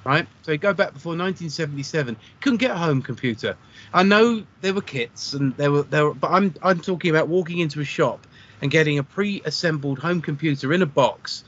[0.06, 3.58] right so you go back before 1977 couldn't get a home computer
[3.94, 7.28] i know there were kits and there were there were, but i'm i'm talking about
[7.28, 8.28] walking into a shop
[8.62, 11.44] and getting a pre-assembled home computer in a box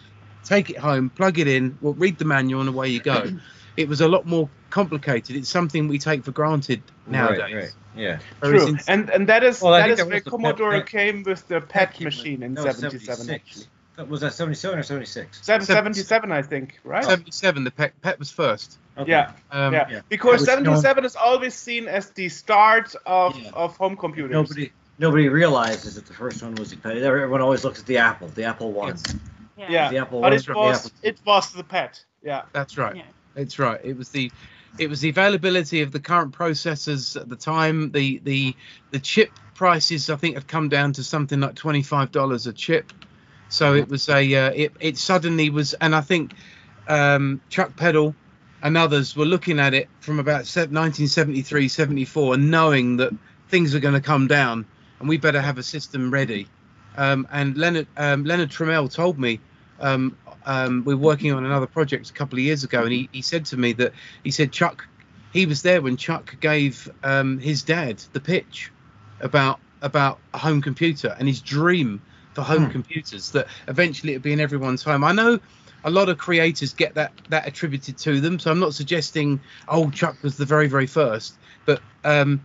[0.47, 3.23] take it home plug it in well, read the manual and away you go
[3.77, 7.73] it was a lot more complicated it's something we take for granted nowadays Right, right.
[7.95, 8.19] Yeah.
[8.39, 8.69] Whereas True.
[8.73, 11.23] in- And and that is Well, I that think is that where Commodore PET- came
[11.23, 13.65] with the PET Keep- machine in that was 77 actually.
[13.95, 15.39] That- Was that 77 or '76?
[15.41, 17.03] '77, I think, right?
[17.03, 19.10] 77 the pet, pet was first Okay.
[19.12, 19.31] Yeah.
[19.51, 19.88] um, yeah.
[19.89, 20.01] yeah.
[20.10, 23.49] Because It was 77 is always seen as the start of, Yeah.
[23.53, 24.31] of home computers.
[24.31, 26.97] Nobody nobody realizes that the first one was the PET.
[26.97, 28.97] Everyone always looks at the Apple, the Apple One.
[29.58, 29.89] Yeah.
[29.89, 30.39] The Apple But One.
[30.39, 32.04] it the was Apple it was the PET.
[32.24, 32.43] Yeah.
[32.54, 32.96] That's right.
[32.96, 33.04] Yeah.
[33.36, 33.80] It's right.
[33.84, 34.32] It was the
[34.80, 37.91] it was the availability of the current processors at the time.
[37.91, 38.56] The the
[38.91, 42.54] the chip prices I think had come down to something like twenty five dollars a
[42.54, 42.91] chip.
[43.50, 46.34] So it was a uh, it it suddenly was, and I think
[46.88, 48.13] um, Chuck Peddle
[48.62, 53.13] and others were looking at it from about 1973, 74, and knowing that
[53.50, 54.65] things are going to come down,
[55.00, 56.48] and we better have a system ready.
[56.97, 59.39] Um, and Leonard um, Leonard Tramiel told me
[59.79, 63.10] um, um, we were working on another project a couple of years ago, and he,
[63.12, 64.86] he said to me that he said Chuck,
[65.33, 68.71] he was there when Chuck gave um, his dad the pitch
[69.21, 72.01] about about a home computer and his dream
[72.33, 72.71] for home Hmm.
[72.71, 75.03] computers that eventually it'd be in everyone's home.
[75.03, 75.39] I know
[75.83, 79.93] a lot of creators get that that attributed to them, so I'm not suggesting old
[79.93, 82.43] Chuck was the very very first, but um,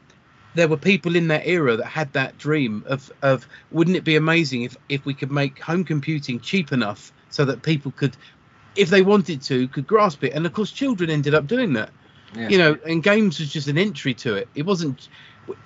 [0.55, 4.17] there were people in that era that had that dream of of wouldn't it be
[4.17, 8.17] amazing if if we could make home computing cheap enough so that people could
[8.77, 10.33] if they wanted to could grasp it?
[10.33, 11.91] And of course children ended up doing that.
[12.35, 12.49] Yeah.
[12.49, 14.49] you know and games was just an entry to it.
[14.55, 15.09] It wasn't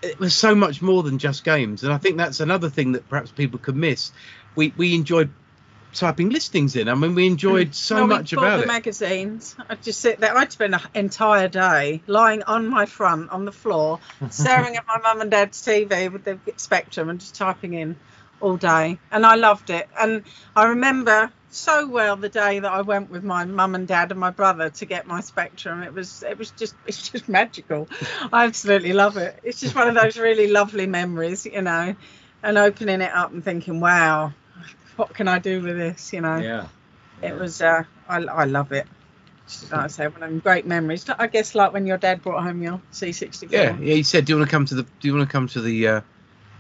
[0.03, 1.85] it was so much more than just games.
[1.85, 4.13] And i think that's another thing that perhaps people could miss.
[4.55, 5.31] We we enjoyed
[5.97, 7.75] typing listings in i mean we enjoyed mm.
[7.75, 9.57] so Well, much about the it magazines.
[9.69, 10.37] I'd just sit there.
[10.37, 14.99] I'd spend an entire day lying on my front on the floor, staring at my
[14.99, 17.97] mum and dad's TV with the Spectrum and just typing in
[18.41, 18.99] all day.
[19.11, 19.89] And I loved it.
[19.99, 24.11] And I remember so well the day that I went with my mum and dad
[24.11, 25.83] and my brother to get my Spectrum.
[25.83, 27.89] It was it was just it's just magical.
[28.33, 29.39] I absolutely love it.
[29.43, 31.97] It's just one of those really lovely memories, you know.
[32.43, 34.33] And opening it up and thinking, wow,
[34.97, 36.39] what can I do with this, you know?
[36.39, 36.69] Yeah.
[37.23, 38.87] It was, uh, I, I love it.
[39.71, 41.09] Like I say, one of them great memories.
[41.09, 43.51] I guess like when your dad brought home your C64.
[43.53, 45.33] yeah yeah he said do you want to come to the do you want to
[45.33, 46.01] come to the uh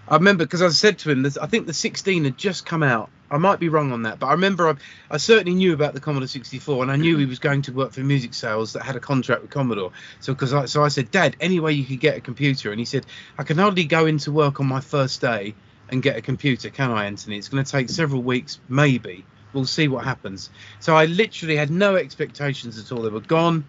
[0.06, 2.84] i remember because i said to him this i think the 16 had just come
[2.84, 4.74] out i might be wrong on that but i remember i,
[5.10, 7.90] I certainly knew about the commodore 64 and i knew he was going to work
[7.90, 9.90] for music sales that had a contract with commodore
[10.20, 12.78] so because i so i said dad any way you could get a computer and
[12.78, 13.04] he said
[13.36, 15.56] i can hardly go into work on my first day
[15.88, 19.64] and get a computer can i anthony it's going to take several weeks maybe we'll
[19.66, 23.64] see what happens so i literally had no expectations at all they were gone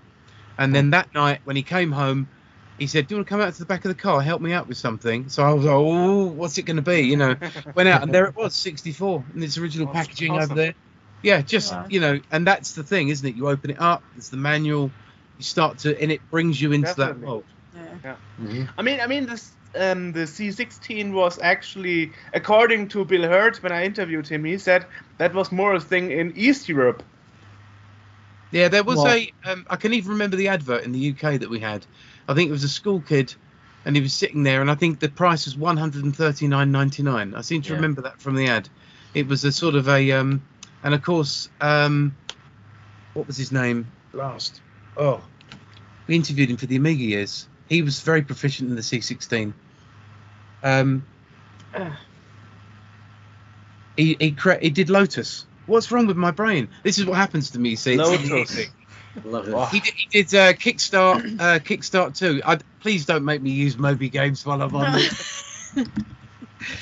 [0.57, 2.29] and then that night when he came home
[2.77, 4.39] he said, "Do you want to come out to the back of the car, help
[4.41, 7.17] me out with something?" So I was like, "Oh, what's it going to be?" You
[7.17, 7.35] know,
[7.75, 9.95] went out and there it was, 64, in its original Awesome.
[9.97, 10.51] packaging Awesome.
[10.51, 10.75] over there.
[11.23, 11.87] Yeah, just Wow.
[11.89, 13.35] you know, and that's the thing, isn't it?
[13.35, 14.93] You open it up, it's the manual,
[15.37, 17.21] you start to, and it brings you into Definitely.
[17.21, 17.45] that world.
[17.73, 18.15] Yeah.
[18.39, 18.69] Mhm.
[18.77, 23.71] I mean, I mean, this um, the C16 was actually, according to Bil Herd, when
[23.71, 24.85] I interviewed him, he said
[25.17, 27.03] that was more a thing in East Europe.
[28.51, 29.31] Yeah, there was Well- a.
[29.45, 31.85] Um, I can even remember the advert in the UK that we had.
[32.29, 33.33] I think it was a school kid,
[33.85, 36.47] and he was sitting there, and I think the price was one hundred and thirty
[36.47, 37.33] nine ninety nine.
[37.35, 37.75] I seem to Yeah.
[37.75, 38.69] remember that from the ad.
[39.13, 40.41] It was a sort of a, um,
[40.83, 42.15] and of course, um,
[43.13, 43.87] what was his name?
[44.13, 44.61] Last.
[44.95, 45.21] Oh,
[46.07, 47.47] we interviewed him for the Amiga years.
[47.67, 49.53] He was very proficient in the C16.
[50.63, 51.03] Um,
[53.95, 55.45] he he, cre- he did Lotus.
[55.65, 56.69] What's wrong with my brain?
[56.83, 57.75] This is what happens to me.
[57.75, 58.69] See, Lotus.
[59.23, 59.69] Love it.
[59.69, 62.41] He did, he did uh, Kikstart, uh, Kikstart 2.
[62.45, 65.11] I, please don't make me use Moby Games while I'm on it.
[65.73, 65.83] so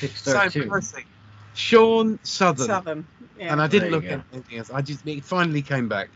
[0.01, 0.61] Kikstart two.
[0.63, 1.05] embarrassing.
[1.55, 2.67] Shaun Southern.
[2.67, 3.07] Southern.
[3.39, 3.53] Yeah.
[3.53, 4.69] And I didn't look you at anything else.
[4.69, 6.09] I just it finally came back.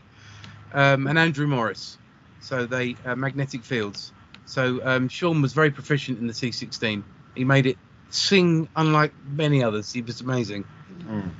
[0.72, 1.98] Um, and Andrew Morris.
[2.40, 4.12] So they uh, magnetic fields.
[4.44, 7.02] So um, Shaun was very proficient in the C16.
[7.34, 7.78] He made it
[8.10, 9.92] sing unlike many others.
[9.92, 10.64] He was amazing.
[11.02, 11.30] Mm.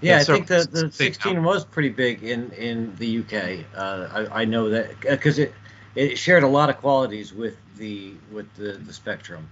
[0.00, 2.94] Yeah, Yeah, I sorry, think the, the it's big 16 was pretty big in, in
[2.96, 3.66] the UK.
[3.76, 5.54] Uh, I, I know that because it
[5.94, 9.48] it shared a lot of qualities with the with the, the Spectrum.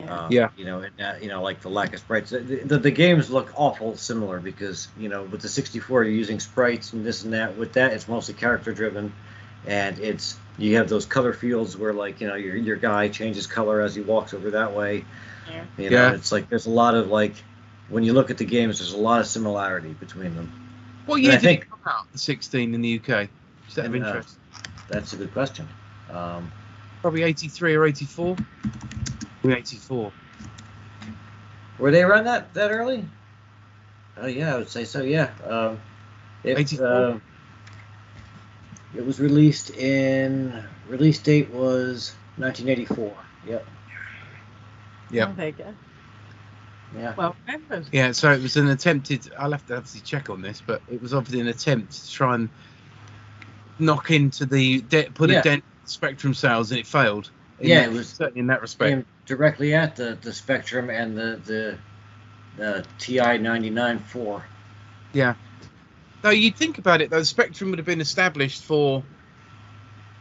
[0.00, 0.20] Yeah.
[0.20, 0.48] Um, Yeah.
[0.56, 2.30] You know, and, uh, you know, like the lack of sprites.
[2.30, 6.40] The, the, the games look awful similar because you know with the 64 you're using
[6.40, 7.56] sprites and this and that.
[7.56, 9.12] With that, it's mostly character driven,
[9.66, 13.46] and it's you have those color fields where like you know your your guy changes
[13.46, 15.04] color as he walks over that way.
[15.50, 15.64] Yeah.
[15.76, 16.14] You know, Yeah.
[16.14, 17.34] it's like there's a lot of like
[17.88, 20.52] when you look at the games, there's a lot of similarity between them.
[21.06, 22.12] What And year did think- it come out?
[22.12, 23.28] The 16 in the UK.
[23.68, 24.38] Is that of In, uh, interest?
[24.88, 25.68] That's a good question.
[26.10, 26.50] Um,
[27.02, 28.36] Probably 83 or 84.
[29.42, 30.12] Maybe 84.
[31.78, 33.04] were they around that that early?
[34.16, 35.02] Oh yeah, I would say so.
[35.02, 35.30] Yeah.
[35.46, 35.78] Um,
[36.44, 36.86] it, 84?
[36.86, 37.18] uh,
[38.96, 43.12] it was released in release date was 1984.
[43.46, 43.66] Yep.
[45.10, 45.28] Yep.
[45.28, 45.74] Oh, there you go.
[46.96, 47.14] Yeah.
[47.16, 47.86] Well remembered.
[47.92, 49.30] Yeah, so it was an attempted.
[49.38, 52.34] I'll have to obviously check on this, but it was obviously an attempt to try
[52.36, 52.48] and
[53.78, 55.40] knock into the de- put Yeah.
[55.40, 57.30] a dent Spectrum sales, and it failed.
[57.60, 58.90] In Yeah, that- it was- certainly in that respect.
[58.92, 61.78] Aimed directly at the the Spectrum and the the,
[62.56, 64.44] the TI 99 4.
[66.24, 69.02] Though you'd think about it, though, The Spectrum would have been established for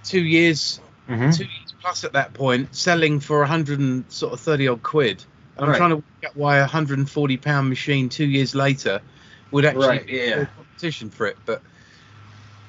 [0.04, 1.32] two years, Mm-hmm.
[1.32, 4.84] two years plus at that point, selling for a hundred and sort of thirty odd
[4.84, 5.24] quid.
[5.58, 8.54] And I'm trying to work out why a hundred and forty pound machine two years
[8.54, 9.02] later
[9.52, 10.42] would actually Right, be yeah.
[10.42, 11.38] a competition for it.
[11.46, 11.62] But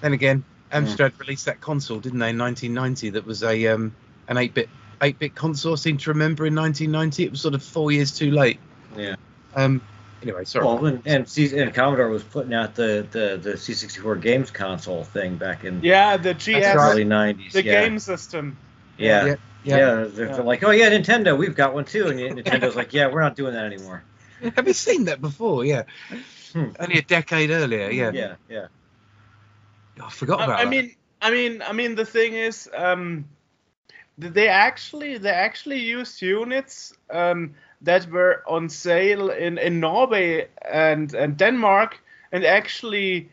[0.01, 0.45] then again.
[0.72, 3.11] Amstrad released that console, didn't they, in 1990?
[3.11, 3.95] That was a um,
[4.28, 4.68] an eight bit
[5.03, 5.72] eight bit console.
[5.72, 7.24] I seem to remember in 1990.
[7.24, 8.59] It was sort of four years too late.
[8.97, 9.16] Yeah.
[9.57, 9.80] Um.
[10.23, 10.65] Anyway, sorry.
[10.65, 15.05] Well, and, and, C- and Commodore was putting out the, the, the C64 games console
[15.05, 17.53] thing back in Yeah, the the GS, early 90s.
[17.53, 17.83] the yeah.
[17.83, 18.57] game system.
[18.97, 19.25] Yeah.
[19.27, 19.35] Yeah,
[19.65, 19.77] Yeah.
[19.77, 19.95] yeah.
[20.09, 22.07] They're, they're like, oh, yeah, Nintendo, we've got one too.
[22.09, 24.03] And Nintendo's like, yeah, we're not doing that anymore.
[24.57, 25.65] Have you seen that before?
[25.65, 25.83] Yeah.
[26.53, 26.71] Hmm.
[26.79, 27.91] Only a decade earlier.
[27.91, 28.11] Yeah.
[28.12, 28.67] Yeah, yeah.
[30.03, 30.71] I forgot I, about I that.
[30.71, 33.27] mean, I mean, I mean, the thing is, um,
[34.19, 37.55] they actually they actually used units um,
[37.85, 42.01] that were on sale in, in Norway and, and Denmark,
[42.32, 43.30] and actually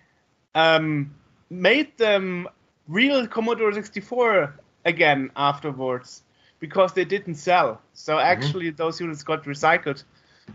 [0.55, 1.11] um,
[1.49, 2.47] made them
[2.87, 4.53] real Commodore 64
[4.85, 6.23] again afterwards
[6.59, 7.81] because they didn't sell.
[7.93, 10.03] So actually, those units got recycled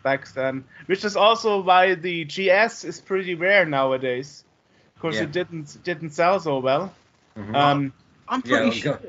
[0.03, 4.45] back then, which is also why the GS is pretty rare nowadays
[4.95, 5.25] because Yeah.
[5.25, 6.93] it didn't didn't sell so well.
[7.37, 7.55] Mhm.
[7.55, 7.93] Um,
[8.29, 9.01] I'm Yeah, pretty go- sure.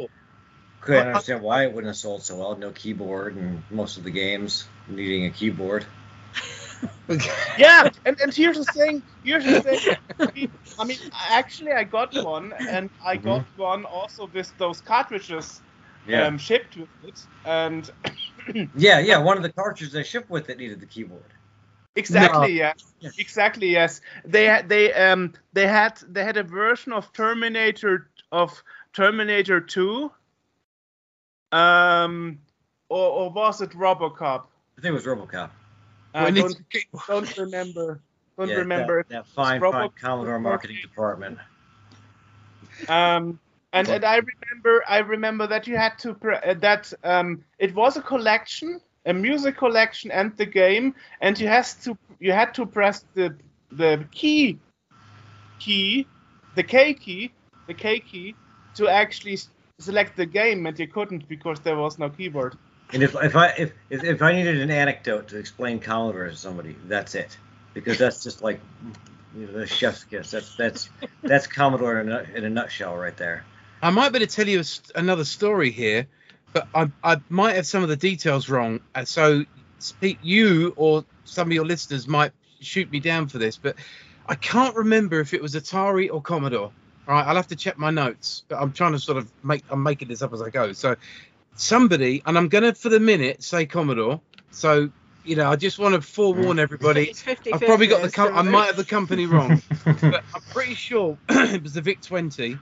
[0.81, 2.55] Couldn't understand why it wouldn't have sold so well.
[2.57, 5.85] No keyboard, and most of the games needing a keyboard.
[7.57, 9.03] yeah, and, and here's the thing.
[9.23, 10.51] Here's the thing.
[10.79, 10.97] I mean,
[11.29, 15.61] actually, I got one, and I got one also with those cartridges
[16.07, 16.27] Yeah.
[16.27, 17.89] um, shipped with it, and
[18.75, 19.17] yeah, yeah.
[19.17, 21.33] One of the cartridges they shipped with it needed the keyboard.
[21.95, 23.09] exactly, yeah, Yeah.
[23.17, 24.01] exactly, yes.
[24.25, 28.63] They they um they had they had a version of Terminator of
[28.93, 30.11] Terminator Two.
[31.51, 32.39] Um,
[32.89, 34.45] or, or was it RoboCop?
[34.77, 35.49] I think it was RoboCop.
[36.17, 38.01] I don't, it's- don't remember.
[38.37, 39.03] Don't Yeah, remember.
[39.03, 41.39] that, that fine, Robo- fine Commodore marketing department.
[42.87, 43.39] Um,
[43.73, 47.73] and and I remember I remember that you had to pre- uh, that um it
[47.75, 52.53] was a collection, a music collection, and the game, and you has to you had
[52.55, 53.37] to press the
[53.71, 54.59] the key
[55.59, 56.07] key,
[56.55, 57.33] the K key,
[57.67, 58.37] the K key
[58.75, 59.49] to actually s-
[59.79, 62.55] select the game, and you couldn't because there was no keyboard.
[62.93, 66.35] And if, if I if, if if I needed an anecdote to explain Commodore to
[66.35, 67.37] somebody, that's it,
[67.73, 68.59] because that's just like
[69.35, 70.31] you know, the chef's kiss.
[70.31, 70.89] That's that's
[71.21, 73.45] that's Commodore in a, in a nutshell right there.
[73.81, 76.07] I might better tell you a another story here.
[76.53, 78.79] but I, I might have some of the details wrong.
[78.95, 79.43] Uh, so
[79.79, 83.75] speak, you or some of your listeners might shoot me down for this, but
[84.27, 86.71] I can't remember if it was Atari or Commodore.
[87.07, 89.63] All right, I'll have to check my notes, but I'm trying to sort of make
[89.69, 90.73] I'm making this up as I go.
[90.73, 90.95] So
[91.55, 94.19] somebody, and I'm gonna for the minute say Commodore.
[94.51, 94.89] So
[95.23, 97.09] you know, I just want to forewarn everybody.
[97.09, 100.41] It's 50 I've probably got the com- I might have the company wrong, but I'm
[100.51, 102.57] pretty sure it was the Vic 20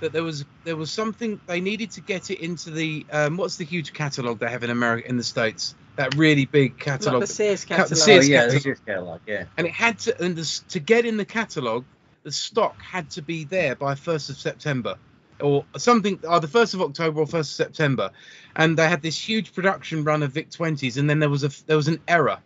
[0.00, 3.56] that there was there was something they needed to get it into the um, what's
[3.56, 7.20] the huge catalog they have in America in the states that really big Like catalog
[7.20, 8.24] the Sears Cut the catalogue.
[8.24, 8.54] Oh yeah, catalog.
[8.54, 9.20] the Sears catalog.
[9.26, 9.44] Yeah.
[9.56, 11.84] and it had to and this, to get in the catalog
[12.24, 14.96] the stock had to be there by 1st of September
[15.40, 18.10] or something either 1st of October or 1st of September.
[18.56, 21.50] And they had this huge production run of Vic 20s and then there was a
[21.66, 22.38] there was an error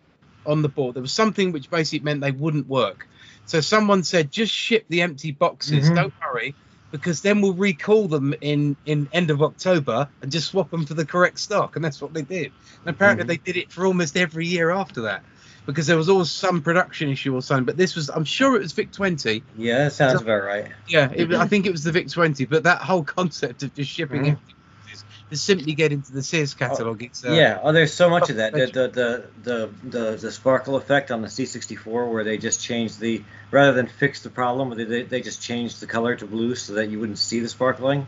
[0.46, 0.94] on the board.
[0.94, 3.08] There was something which basically meant they wouldn't work.
[3.46, 5.90] So someone said just ship the empty boxes.
[5.90, 5.94] Mhm.
[5.96, 6.56] don't hurry
[6.92, 10.94] because then we'll recall them in in end of October and just swap them for
[10.94, 11.74] the correct stock.
[11.76, 12.52] And that's what they did.
[12.84, 13.28] And apparently Mhm.
[13.28, 15.24] they did it for almost every year after that
[15.66, 17.64] because there was always some production issue or something.
[17.64, 19.42] But this was, I'm sure it was Vic 20.
[19.56, 20.70] Yeah, that sounds about right.
[20.88, 22.44] Yeah, it, I think it was the Vic 20.
[22.46, 26.54] But that whole concept of just shipping empty boxes to simply get into the Sears
[26.54, 28.52] catalog, it's uh, yeah, oh, there's so much of that.
[28.52, 33.00] The, the, the, the, the, the sparkle effect on the C64, where they just changed
[33.00, 36.54] the, rather than fix the problem, they, they, they just changed the color to blue
[36.54, 38.06] so that you wouldn't see the sparkling.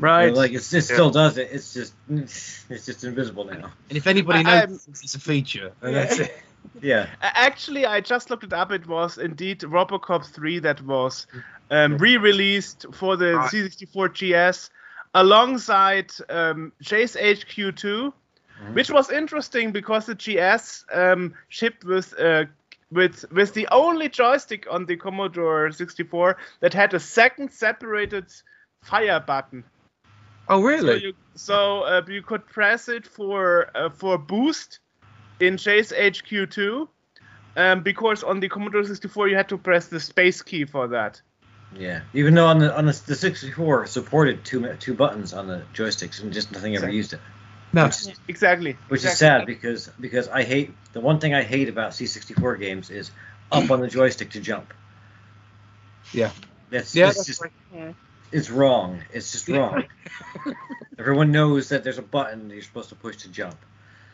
[0.00, 0.32] Right.
[0.34, 1.48] Like it's, it still does it.
[1.52, 3.70] It's just, it's just invisible now.
[3.88, 6.36] And if anybody I- knows it's a feature, and that's it.
[6.82, 7.06] Yeah.
[7.22, 8.70] Actually, I just looked it up.
[8.70, 11.26] It was indeed RoboCop 3 that was
[11.70, 13.50] um, re-released for the Right.
[13.50, 14.12] C64
[14.52, 14.68] GS
[15.14, 18.12] alongside um, Chase HQ2,
[18.62, 18.74] Mhm.
[18.74, 22.44] which was interesting because the GS um, shipped with uh,
[22.92, 28.26] with with the only joystick on the Commodore 64 that had a second separated
[28.82, 29.64] fire button.
[30.50, 31.00] Oh, So really?
[31.00, 34.80] you, so uh, you could press it for uh, for boost
[35.38, 36.88] in Chase HQ2,
[37.56, 41.22] um, because on the Commodore 64 you had to press the space key for that.
[41.78, 42.00] Yeah.
[42.14, 46.20] Even though on the on the, the 64 supported two two buttons on the joysticks
[46.20, 46.96] and just nothing ever Exactly.
[46.96, 47.20] used it.
[47.72, 47.84] No.
[47.84, 48.76] Which is, Exactly.
[48.88, 52.90] which is sad because because I hate the one thing I hate about C64 games
[52.90, 53.12] is
[53.52, 54.74] up on the joystick to jump.
[56.12, 56.32] Yeah.
[56.70, 57.94] That's Yeah, it's that's just right.
[58.32, 59.02] It's wrong.
[59.12, 59.84] It's just wrong.
[60.98, 63.56] Everyone knows that there's a button that you're supposed to push to jump.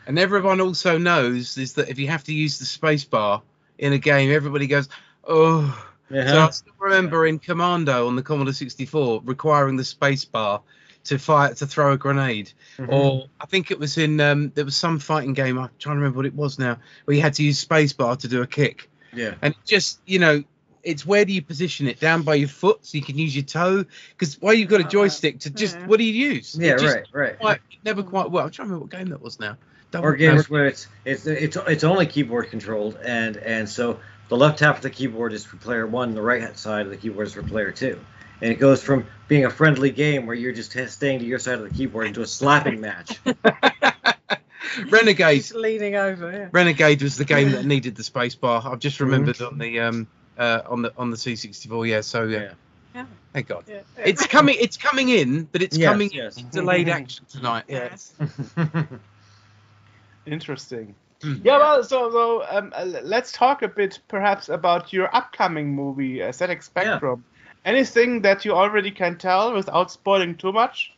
[0.05, 3.41] And everyone also knows is that if you have to use the space bar
[3.77, 4.87] in a game, everybody goes,
[5.27, 5.83] oh.
[6.09, 6.51] So I Uh-huh.
[6.51, 10.61] still remember in Commando on the Commodore 64 requiring the space bar
[11.03, 12.53] to fire to throw a grenade.
[12.77, 12.89] Mhm.
[12.89, 15.57] Or I think it was in um, there was some fighting game.
[15.59, 18.15] I'm trying to remember what it was now, where you had to use space bar
[18.15, 18.89] to do a kick.
[19.13, 19.35] yeah.
[19.41, 20.43] And just you know,
[20.83, 21.99] it's where do you position it?
[21.99, 23.85] Down by your foot so you can use your toe.
[24.09, 25.85] Because why you've got a Uh, joystick to just yeah.
[25.87, 26.57] what do you use?
[26.59, 27.37] Yeah, It just right, right.
[27.39, 28.45] Quite, never quite well.
[28.45, 29.57] I'm trying to remember what game that was now.
[29.91, 30.17] Don't or know.
[30.17, 34.77] games where it's it's it's it's only keyboard controlled and and so the left half
[34.77, 37.33] of the keyboard is for player one, the right hand side of the keyboard is
[37.33, 37.97] for player two,
[38.41, 41.59] and it goes from being a friendly game where you're just staying to your side
[41.59, 43.21] of the keyboard into a slapping match.
[44.89, 45.37] Renegade.
[45.41, 46.31] Just leaning over.
[46.31, 46.49] Yeah.
[46.51, 48.61] Renegade was the game that needed the space bar.
[48.65, 49.05] I've just Mm-hmm.
[49.05, 50.07] remembered on the um
[50.37, 51.87] uh on the on the C64.
[51.87, 52.39] Yeah, so yeah.
[52.39, 52.51] Yeah.
[52.95, 53.05] Yeah.
[53.33, 53.63] Thank God.
[53.67, 53.81] Yeah.
[53.97, 54.57] It's coming.
[54.59, 56.37] It's coming in, but it's Yes, coming yes.
[56.37, 57.65] in delayed action tonight.
[57.67, 57.89] Yeah.
[57.91, 58.13] Yes.
[60.25, 60.95] Interesting.
[61.21, 61.35] Hmm.
[61.43, 66.21] Yeah, well, so so um, uh, let's talk a bit, perhaps, about your upcoming movie,
[66.21, 67.23] uh, ZX Spectrum.
[67.65, 70.93] Anything that you already can tell without spoiling too much?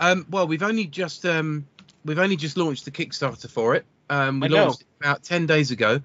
[0.00, 1.66] Um, well, we've only just um,
[2.04, 3.84] we've only just launched the Kickstarter for it.
[4.08, 4.64] Um, we I know.
[4.64, 6.00] launched it about ten days ago,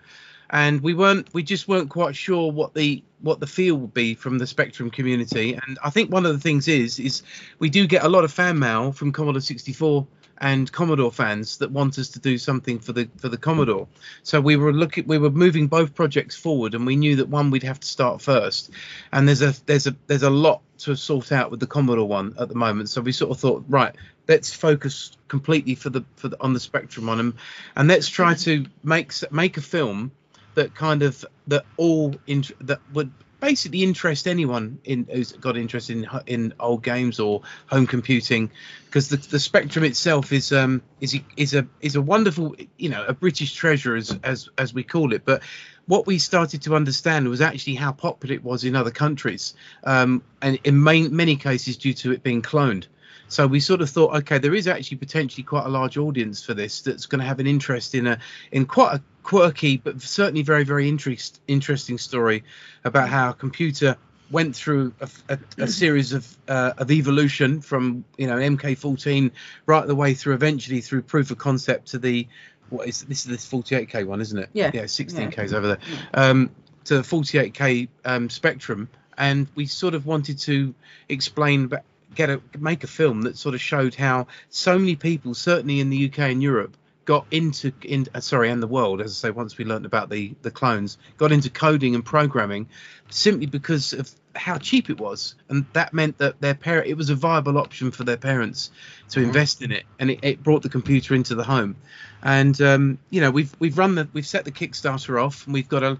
[0.49, 4.13] and we weren't we just weren't quite sure what the what the feel would be
[4.13, 5.53] from the Spectrum community.
[5.53, 7.23] And I think one of the things is is
[7.59, 10.05] we do get a lot of fan mail from Commodore 64
[10.39, 13.87] and Commodore fans that want us to do something for the for the Commodore.
[14.23, 17.51] So we were looking we were moving both projects forward, and we knew that one
[17.51, 18.71] we'd have to start first.
[19.11, 22.35] And there's a there's a there's a lot to sort out with the Commodore one
[22.37, 22.89] at the moment.
[22.89, 23.95] So we sort of thought, right,
[24.27, 27.33] let's focus completely for the for the, on the Spectrum one, and,
[27.75, 30.11] and let's try to make make a film
[30.55, 35.89] that kind of that all in, that would basically interest anyone in who's got interest
[35.89, 38.49] in in old games or home computing
[38.85, 43.05] because the, the spectrum itself is um is is a is a wonderful you know
[43.05, 45.23] a british treasure as as as we call it.
[45.25, 45.43] But
[45.85, 49.53] what we started to understand was actually how popular it was in other countries
[49.83, 52.87] um and in main, many cases due to it being cloned.
[53.27, 56.53] So we sort of thought okay there is actually potentially quite a large audience for
[56.53, 58.17] this that's going to have an interest in a
[58.51, 62.43] in quite a quirky but certainly very very interest, interesting story
[62.83, 63.97] about how a computer
[64.29, 69.31] went through a, a, a series of uh, of evolution from you know MK14
[69.65, 72.27] right the way through eventually through proof of concept to the
[72.69, 74.49] what is this is this 48k one isn't it?
[74.53, 74.69] Yeah.
[74.73, 75.79] yeah 16k's over there.
[76.13, 76.51] Um
[76.85, 80.75] to the 48k um spectrum and we sort of wanted to
[81.09, 85.33] explain but get a make a film that sort of showed how so many people
[85.33, 89.11] certainly in the UK and Europe got into in uh, sorry and the world as
[89.11, 92.67] I say once we learned about the the clones got into coding and programming
[93.09, 95.35] simply because of how cheap it was.
[95.49, 98.71] And that meant that their parent it was a viable option for their parents
[99.09, 99.85] to invest in it.
[99.99, 101.75] And it, it brought the computer into the home.
[102.23, 105.69] And um, you know we've we've run the we've set the kickstarter off and we've
[105.69, 105.97] got a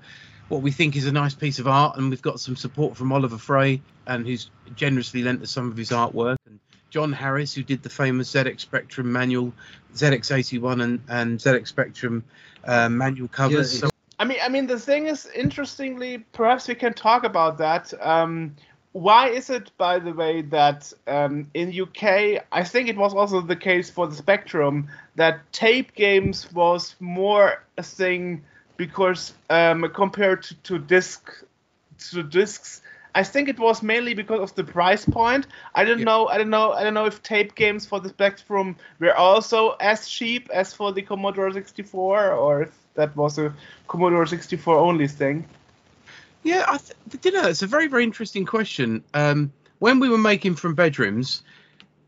[0.47, 3.11] what we think is a nice piece of art and we've got some support from
[3.11, 6.37] Oliver Frey and who's generously lent us some of his artwork.
[6.45, 6.59] And
[6.95, 9.51] John Harris who did the famous ZX Spectrum manual
[9.95, 12.23] ZX81 and, and ZX Spectrum
[12.63, 16.93] uh, manual covers so I mean, I mean, the thing is, interestingly, perhaps we can
[16.93, 17.93] talk about that.
[17.99, 18.55] Um,
[18.93, 23.41] why is it, by the way, that um, in UK, I think it was also
[23.41, 28.45] the case for the Spectrum, that tape games was more a thing
[28.77, 31.29] because um, compared to, to disc
[32.11, 32.81] to discs.
[33.15, 35.47] I think it was mainly because of the price point.
[35.73, 36.11] I don't Yeah.
[36.11, 36.27] know.
[36.27, 36.73] I don't know.
[36.73, 40.91] I don't know if tape games for the Spectrum were also as cheap as for
[40.91, 43.53] the Commodore 64, or if that was a
[43.87, 45.45] Commodore 64 only thing.
[46.43, 49.03] Yeah, I th- you know it's a very very interesting question.
[49.13, 51.41] Um, when we were making from bedrooms,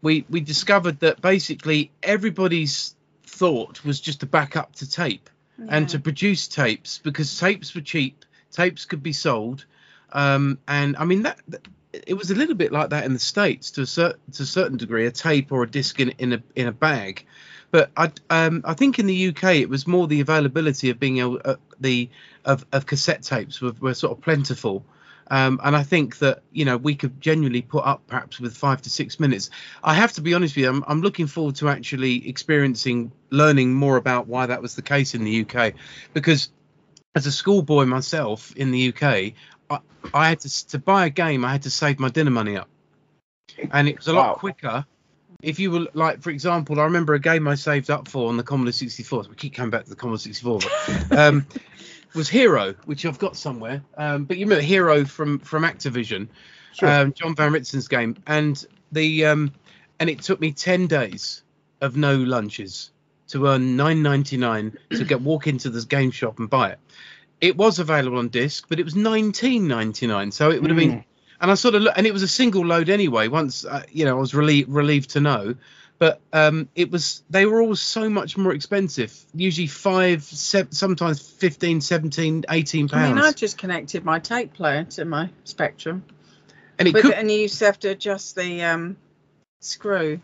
[0.01, 2.95] we we discovered that basically everybody's
[3.25, 5.29] thought was just to back up to tape
[5.69, 9.65] and to produce tapes because tapes were cheap, tapes could be sold,
[10.13, 11.39] um, and I mean that.
[11.49, 11.67] that-
[12.05, 14.45] It was a little bit like that in the states to a certain to a
[14.45, 17.25] certain degree, a tape or a disc in in a in a bag,
[17.71, 21.17] but I um, I think in the UK it was more the availability of being
[21.19, 22.09] able uh, the
[22.45, 24.83] of, of cassette tapes were, were sort of plentiful.
[25.31, 28.81] Um, and I think that you know we could genuinely put up perhaps with five
[28.83, 29.49] to six minutes.
[29.83, 33.73] I have to be honest with you, I'm, I'm looking forward to actually experiencing, learning
[33.73, 35.73] more about why that was the case in the UK,
[36.13, 36.49] because
[37.15, 39.33] as a schoolboy myself in the UK,
[39.69, 39.79] I,
[40.13, 42.69] I had to to buy a game, I had to save my dinner money up,
[43.71, 44.33] and it was a lot Wow.
[44.35, 44.85] quicker.
[45.43, 48.37] If you were like, for example, I remember a game I saved up for on
[48.37, 49.25] the Commodore 64.
[49.25, 50.59] So we keep coming back to the Commodore 64,
[51.09, 51.45] but um,
[52.15, 53.83] was Hero, which I've got somewhere.
[53.97, 56.27] Um, but you remember Hero from from Activision,
[56.73, 56.89] Sure.
[56.89, 59.53] um, John Van Ryzin's game, and the um,
[59.99, 61.43] and it took me ten days
[61.81, 62.91] of no lunches
[63.27, 66.79] to earn nine ninety nine to get walk into this game shop and buy it.
[67.39, 70.79] It was available on disc, but it was nineteen ninety nine, so it would have
[70.79, 71.03] been.
[71.39, 73.27] And I sort of look, and it was a single load anyway.
[73.27, 75.55] Once uh, you know, I was relieved relieved to know.
[75.99, 79.15] But um, it was they were all so much more expensive.
[79.33, 83.35] Usually five, seven, sometimes 15, 17, 18 I mean, I pounds.
[83.35, 86.03] just connected my tape player to my Spectrum,
[86.77, 88.97] And it with could, and you used to have to adjust the um,
[89.59, 90.19] screw,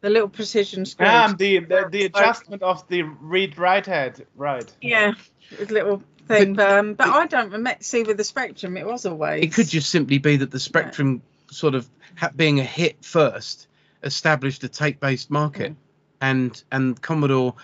[0.00, 1.06] the little precision screw.
[1.06, 4.68] Um, the, the the adjustment of the read write head, right?
[4.80, 5.12] yeah,
[5.56, 6.54] with little thing.
[6.54, 7.76] But, um, but I don't remember.
[7.82, 9.44] See, with the Spectrum, it was always.
[9.44, 13.66] it could just simply be that the Spectrum sort of ha- being a hit first
[14.02, 15.76] established a tape-based market, Mm.
[16.20, 17.54] and and Commodore,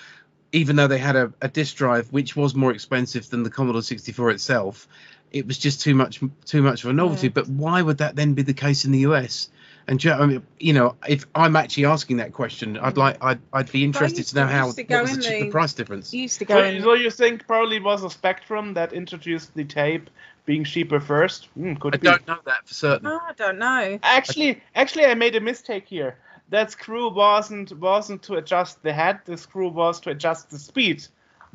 [0.52, 3.82] even though they had a, a disk drive which was more expensive than the Commodore
[3.82, 4.86] 64 itself,
[5.32, 7.26] it was just too much too much of a novelty.
[7.28, 7.32] Yeah.
[7.34, 9.50] But why would that then be the case in the US?
[9.88, 13.16] And do you- I mean, you know, if I'm actually asking that question, I'd like
[13.24, 15.72] I'd, I'd be interested used to know how to what was the, the the- price
[15.72, 16.12] difference.
[16.12, 16.82] You used to go So, in.
[16.82, 20.10] so you think probably was a Spectrum that introduced the tape
[20.44, 21.46] being cheaper first?
[21.54, 22.06] Hmm, could I be.
[22.08, 23.06] don't know that for certain.
[23.06, 23.98] Oh, I don't know.
[24.02, 26.18] Actually, actually, I made a mistake here.
[26.50, 29.20] That screw wasn't wasn't to adjust the head.
[29.24, 31.02] The screw was to adjust the speed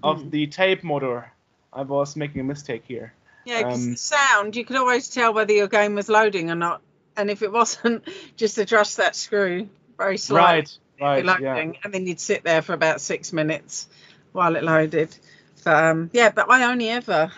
[0.01, 0.29] of Hmm.
[0.31, 1.31] the tape motor.
[1.71, 3.13] I was making a mistake here.
[3.45, 6.55] Yeah, 'cause Um, the sound, you could always tell whether your game was loading or
[6.55, 6.81] not.
[7.15, 10.71] And if it wasn't, just adjust that screw very slightly.
[10.99, 11.71] Right, right, yeah.
[11.83, 13.87] and then you'd sit there for about six minutes
[14.31, 15.15] while it loaded.
[15.63, 17.31] But um, yeah, but I only ever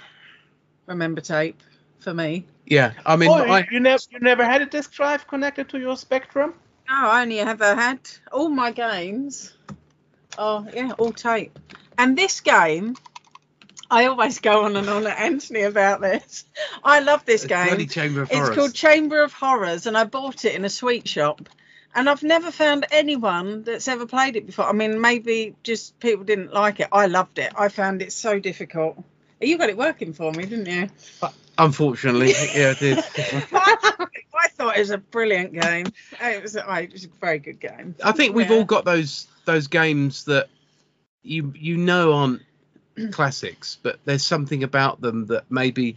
[0.85, 1.61] remember tape
[1.99, 2.45] for me.
[2.65, 5.69] Yeah, I mean, oh, I, you, you never you never had a disk drive connected
[5.69, 6.53] to your Spectrum?
[6.89, 7.99] No, I only ever had
[8.31, 9.53] all my games.
[10.37, 11.57] Oh yeah, all tape.
[11.97, 12.95] And this game,
[13.89, 16.45] I always go on and on at Anthony about this.
[16.83, 17.87] I love this game.
[17.87, 18.55] Chamber of It's Horrors.
[18.55, 21.47] called Chamber of Horrors, and I bought it in a sweet shop.
[21.93, 24.65] And I've never found anyone that's ever played it before.
[24.65, 26.89] I mean, maybe just people didn't like it.
[26.91, 27.53] I loved it.
[27.57, 29.01] I found it so difficult.
[29.39, 30.89] You got it working for me, didn't you?
[31.21, 32.97] Uh, unfortunately, yeah, I did.
[33.53, 35.85] I thought it was a brilliant game.
[36.21, 37.95] It was, oh, it was a very good game.
[38.03, 38.57] I think we've Yeah.
[38.57, 40.49] all got those those games that
[41.23, 42.41] you you know aren't
[43.11, 45.95] classics, but there's something about them that maybe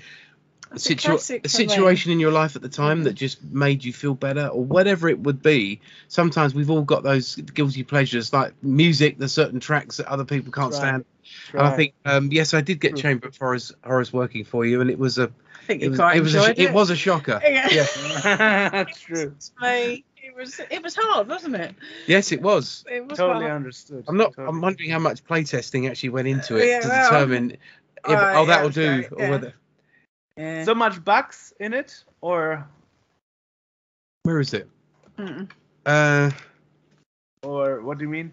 [0.70, 1.68] a, It's a situ- classic a for me.
[1.68, 5.09] situation in your life at the time that just made you feel better or whatever
[5.09, 9.96] it would be sometimes we've all got those guilty pleasures like music there's certain tracks
[9.96, 10.78] that other people can't Right.
[10.78, 11.05] stand
[11.55, 13.01] and i think um, yes i did get True.
[13.01, 15.30] chamber of horrors horrors working for you and it was a
[15.62, 17.40] I think it you was quite it was a, enjoyed sh- it was a shocker
[17.46, 17.68] Yeah.
[17.72, 19.34] yeah That's true.
[19.62, 20.05] Me, It
[20.39, 21.74] was it was hard, wasn't it?
[22.07, 23.57] yes it was It was Totally hard.
[23.57, 24.05] understood.
[24.09, 24.49] i'm not Totally.
[24.49, 27.61] i'm wondering how much playtesting actually went into it Yeah, to well, determine if,
[28.05, 29.53] uh, oh that'll do so, or whether
[30.36, 30.64] Yeah.
[30.64, 32.66] so much bugs in it, or
[34.22, 34.68] where is it
[35.18, 35.51] Mm.
[35.84, 36.30] uh
[37.43, 38.30] or what do you mean?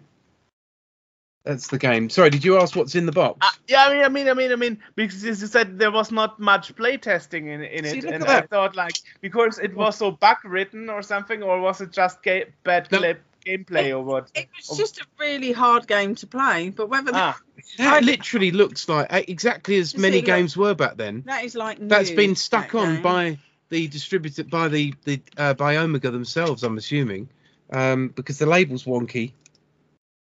[1.46, 4.04] That's the game sorry did you ask what's in the box Uh, yeah, I mean,
[4.04, 7.62] I mean, I mean, I mean, because you said there was not much playtesting in
[7.62, 11.42] in See, it, and I thought like because it was so bug written or something,
[11.42, 12.98] or was it just ga- bad No.
[12.98, 14.30] clip gameplay or what?
[14.34, 17.38] It was just a really hard game to play, but whether Ah,
[17.78, 20.26] That literally looks like uh, exactly as many see, look.
[20.26, 21.22] games were back then.
[21.26, 23.02] that is like that's been stuck that on game.
[23.02, 23.38] by
[23.68, 26.62] the distributor, by the the uh, by Omega themselves.
[26.62, 27.28] I'm assuming,
[27.72, 29.32] um, because the label's wonky.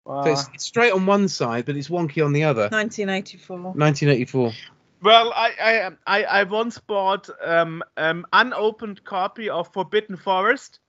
[0.06, 0.24] Wow.
[0.24, 2.70] So it's, it's straight on one side, but it's wonky on the other.
[2.70, 3.58] 1984.
[3.58, 4.52] 1984.
[5.02, 10.80] Well, I I I, I once bought um um unopened copy of Forbidden Forest.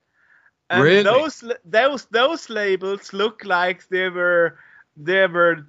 [0.69, 1.03] And Really?
[1.03, 4.57] Those those those labels look like they were
[4.97, 5.67] they were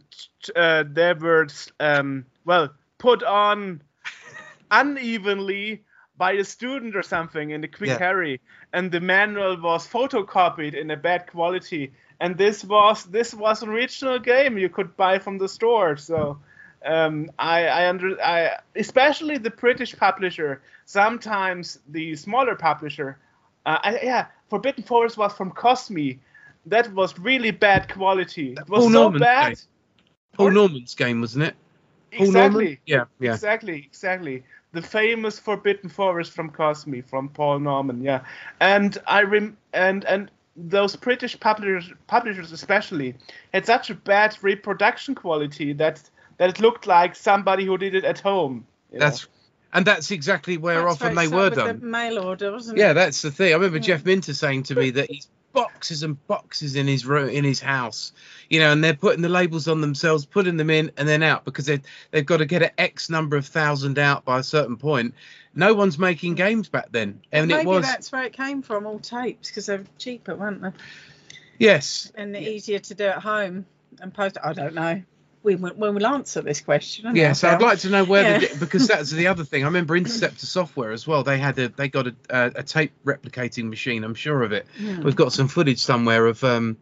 [0.55, 1.49] uh, they were
[1.81, 3.83] um well put on
[4.71, 5.85] unevenly
[6.17, 7.99] by a student or something in the quick Yeah.
[7.99, 8.41] carry,
[8.77, 11.93] and the manual was photocopied in a bad quality.
[12.20, 15.97] And this was this was an original game you could buy from the store.
[15.97, 16.39] So
[16.85, 20.61] um, I, I under I especially the British publisher.
[20.85, 23.18] Sometimes the smaller publisher.
[23.64, 26.18] Uh, I, yeah, Forbidden Forest was from Cosmi.
[26.66, 28.53] That was really bad quality.
[28.53, 29.49] It was Paul so Norman's bad.
[29.49, 29.64] game.
[30.35, 30.51] Paul?
[30.51, 31.55] Norman's game, wasn't it?
[32.12, 32.64] Paul Exactly.
[32.64, 32.79] Norman?
[32.85, 33.33] Yeah, yeah.
[33.33, 34.45] Exactly, exactly.
[34.73, 38.21] The famous Forbidden Forest from Cosmi, from Paul Norman, yeah.
[38.61, 43.14] And I rem- and and those British publishers, publishers especially,
[43.55, 46.03] had such a bad reproduction quality that
[46.39, 48.67] that it looked like somebody who did it at home.
[48.93, 49.07] you know.
[49.07, 49.27] That's
[49.73, 51.81] and that's exactly where That's often where they it were with done.
[51.81, 52.95] The mail order, wasn't Yeah, it?
[52.95, 53.53] that's the thing.
[53.53, 53.83] I remember Yeah.
[53.97, 57.61] Jeff Minter saying to me that he's boxes and boxes in his room, in his
[57.61, 58.13] house,
[58.51, 61.47] you know, and they're putting the labels on themselves, putting them in and then out
[61.47, 61.81] because they
[62.11, 65.15] they've got to get an X number of thousand out by a certain point.
[65.55, 68.87] No one's making games back then, and Maybe it was that's where it came from,
[68.87, 70.73] all tapes, because they're cheaper, weren't they?
[71.59, 73.65] yes, And easier to do at home
[74.01, 74.37] and post.
[74.45, 75.03] I don't know.
[75.43, 77.14] We will we'll answer this question.
[77.14, 77.32] yeah.
[77.32, 78.49] So I'd like to know where Yeah.
[78.49, 79.62] the because that's the other thing.
[79.62, 81.22] I remember Interceptor Software as well.
[81.22, 84.03] They had a they got a, a, a tape replicating machine.
[84.05, 84.66] I'm sure of it.
[84.78, 85.03] Hmm.
[85.03, 86.76] We've got some footage somewhere of um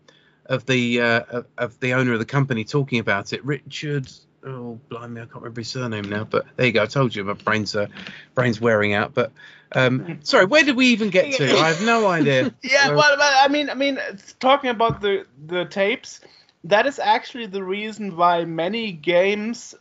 [0.47, 4.11] of the uh, of, of the owner of the company talking about it, Richard.
[4.47, 6.25] Oh, blimey, I can't remember his surname now.
[6.25, 6.83] But there you go.
[6.83, 7.87] I told you my brain's uh,
[8.35, 9.15] brain's wearing out.
[9.15, 9.33] But
[9.73, 11.57] um, sorry, where did we even get to?
[11.57, 12.55] I have no idea.
[12.63, 13.99] Yeah, Well- well, well, I mean, I mean,
[14.41, 16.21] talking about the the tapes,
[16.65, 19.75] that is actually the reason why many games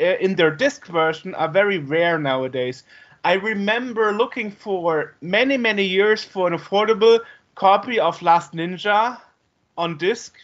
[0.00, 2.82] uh, in their disc version are very rare nowadays.
[3.22, 7.20] I remember looking for many many years for an affordable
[7.54, 9.20] copy of Last Ninja
[9.76, 10.34] on disc,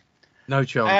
[0.47, 0.91] No chance.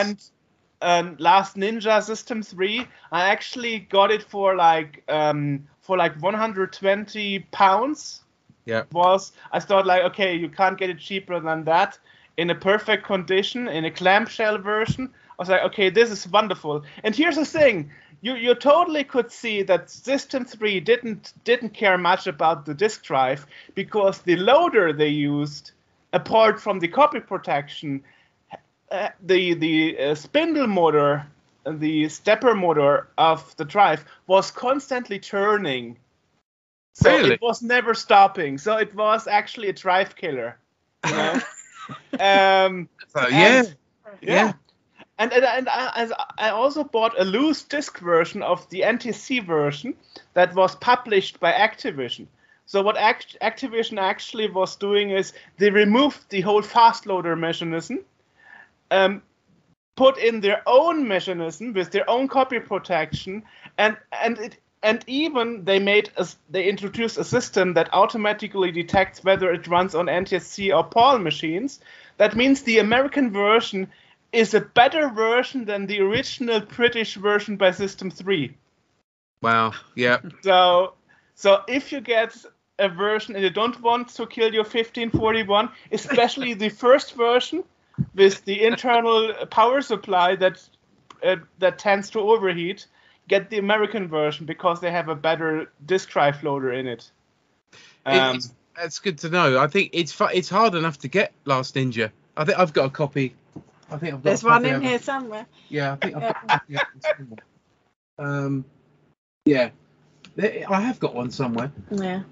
[0.83, 6.21] and um, Last Ninja System 3, I actually got it for like um, for like
[6.23, 8.23] 120 pounds.
[8.65, 8.85] Yeah.
[8.93, 11.99] Was I thought like okay, you can't get it cheaper than that
[12.37, 15.13] in a perfect condition in a clamshell version.
[15.31, 16.85] I was like, okay, this is wonderful.
[17.03, 17.91] And here's the thing.
[18.23, 23.05] You, you totally could see that System 3 didn't didn't care much about the disk
[23.05, 25.73] drive because the loader they used,
[26.13, 28.03] apart from the copy protection,
[28.91, 31.27] uh, the the uh, spindle motor,
[31.67, 35.97] the stepper motor of the drive was constantly turning.
[36.95, 37.35] So Really?
[37.35, 38.59] it was never stopping.
[38.59, 40.59] So it was actually a drive killer.
[41.07, 41.41] You know?
[42.21, 43.77] um, so yeah, and-
[44.21, 44.53] yeah.
[45.19, 49.47] And and, and I, as I also bought a loose disc version of the NTSC
[49.47, 49.95] version
[50.35, 52.27] that was published by Activision.
[52.67, 58.01] So what Act- Activision actually was doing is they removed the whole fast loader mechanism,
[58.91, 59.23] um,
[59.97, 63.43] put in their own mechanism with their own copy protection,
[63.79, 69.25] and and it and even they made a, they introduced a system that automatically detects
[69.25, 71.81] whether it runs on NTSC or PAL machines.
[72.19, 73.89] That means the American version
[74.33, 78.55] is a better version than the original British version by System 3.
[79.43, 80.95] wow, yeah, So,
[81.35, 82.37] so if you get
[82.79, 87.65] a version and you don't want to kill your 1541, especially the first version
[88.15, 90.63] with the internal power supply that
[91.25, 92.87] uh, that tends to overheat,
[93.29, 97.11] get the American version because they have a better disk drive loader in it.
[98.05, 99.59] Um, it's, that's good to know.
[99.59, 102.11] I think it's fu- it's hard enough to get Last Ninja.
[102.37, 103.35] I think I've got a copy.
[103.91, 104.25] I think I've got.
[104.25, 105.47] There's a copy one in of here somewhere.
[105.69, 106.37] Yeah, I think I've got.
[106.37, 107.39] a copy somewhere.
[108.19, 108.65] um,
[109.45, 109.71] yeah,
[110.39, 111.73] I have got one somewhere.
[111.91, 112.23] Yeah.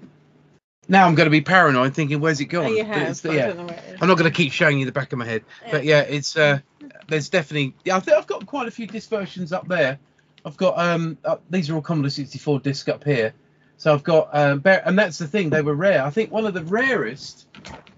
[0.87, 2.97] Now I'm going to be paranoid, thinking, "Where's it Oh, gone?" you have.
[2.97, 4.01] it's- but I yeah, don't know where it is.
[4.01, 6.37] I'm not going to keep showing you the back of my head, but yeah, it's
[6.37, 6.59] uh,
[7.07, 7.73] there's definitely.
[7.83, 9.97] Yeah, I think I've got quite a few disc versions up there.
[10.45, 13.33] I've got um, uh, these are all Commodore 64 disc up here.
[13.77, 16.03] So I've got um, bear- and that's the thing, they were rare.
[16.03, 17.47] I think one of the rarest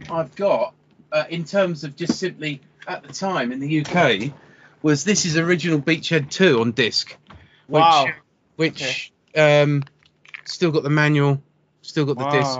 [0.09, 0.73] I've got
[1.11, 4.31] uh, in terms of just simply at the time in the UK
[4.81, 7.15] was this is original Beachhead 2 on disc.
[7.67, 8.07] Which, Wow.
[8.55, 9.83] Which um,
[10.45, 11.43] still got the manual,
[11.81, 12.59] still got the disc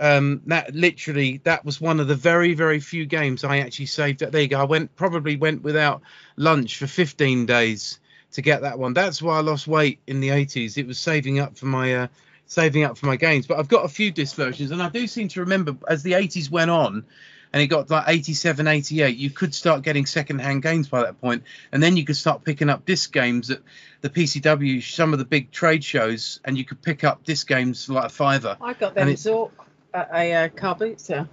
[0.00, 4.20] um that literally that was one of the very very few games i actually saved
[4.20, 6.02] there you go i went probably went without
[6.36, 8.00] lunch for 15 days
[8.32, 11.38] to get that one that's why i lost weight in the 80s it was saving
[11.38, 12.06] up for my uh
[12.46, 15.06] saving up for my games but i've got a few disc versions and i do
[15.06, 17.04] seem to remember as the 80s went on
[17.52, 21.44] and it got like 87 88 you could start getting second-hand games by that point
[21.70, 23.60] and then you could start picking up disc games at
[24.00, 27.86] the pcw some of the big trade shows and you could pick up disc games
[27.86, 29.50] for like a fiver I got them Zork
[29.94, 31.28] at a uh, car boot sale.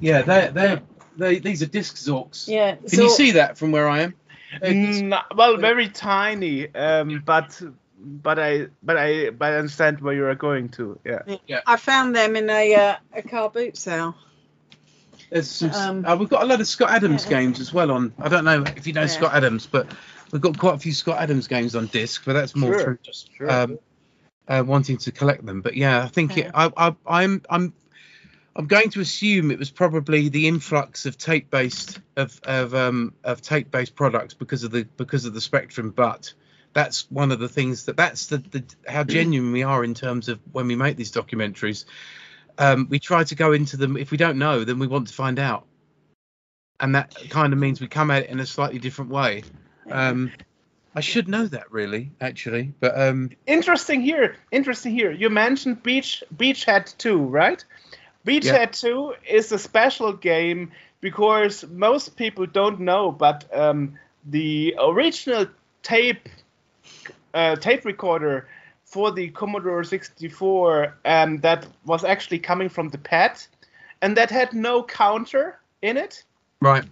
[0.00, 0.82] Yeah, they're, they're,
[1.16, 2.48] they these are disc Zorks.
[2.48, 2.76] Yeah.
[2.76, 4.14] Can you see that from where I am?
[4.60, 7.60] They're Mm, well, very tiny, um, but
[7.98, 10.98] but I but I but I understand where you are going to.
[11.04, 11.60] Yeah.
[11.66, 14.14] I found them in a uh, a car boot sale.
[15.30, 15.70] There's some.
[15.72, 17.30] um, uh, we've got a lot of Scott Adams yeah.
[17.30, 18.12] games as well on.
[18.18, 19.06] I don't know if you know Yeah.
[19.08, 19.88] Scott Adams, but
[20.30, 22.22] we've got quite a few Scott Adams games on disc.
[22.24, 23.50] But that's more Sure, through just sure.
[23.50, 23.78] um,
[24.46, 25.60] uh, wanting to collect them.
[25.62, 27.72] But yeah, I think it, I, I, I'm I'm
[28.56, 33.14] I'm going to assume it was probably the influx of tape based of of um
[33.24, 35.90] of tape based products because of the because of the spectrum.
[35.90, 36.32] But
[36.72, 40.28] that's one of the things that that's the, the how genuine we are in terms
[40.28, 41.84] of when we make these documentaries.
[42.56, 43.96] Um, we try to go into them.
[43.96, 45.66] If we don't know, then we want to find out,
[46.78, 49.42] and that kind of means we come at it in a slightly different way.
[49.90, 50.30] Um,
[50.94, 54.36] I should know that really, actually, but um, Interesting here.
[54.52, 55.10] Interesting here.
[55.10, 57.64] You mentioned Beach Beachhead 2, right?
[58.26, 58.90] Beachhead Yeah.
[58.90, 65.46] 2 is a special game because most people don't know, but um, the original
[65.82, 66.28] tape
[67.34, 68.46] uh, tape recorder
[68.84, 73.42] for the Commodore 64 um, that was actually coming from the pad,
[74.00, 76.24] and that had no counter in it.
[76.60, 76.84] right.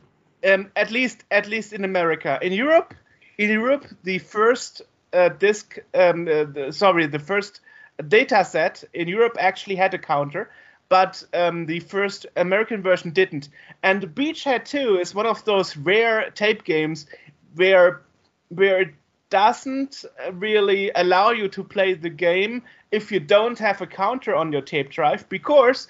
[0.44, 2.38] um, at least at least in America.
[2.42, 2.94] In Europe,
[3.38, 7.60] in Europe, the first uh, disk, um, uh, the, sorry, the first
[8.08, 10.50] data set in Europe actually had a counter,
[10.92, 13.48] but um, the first American version didn't.
[13.82, 17.06] And Beachhead 2 is one of those rare tape games
[17.54, 18.02] where
[18.50, 18.94] where it
[19.30, 24.52] doesn't really allow you to play the game if you don't have a counter on
[24.52, 25.88] your tape drive because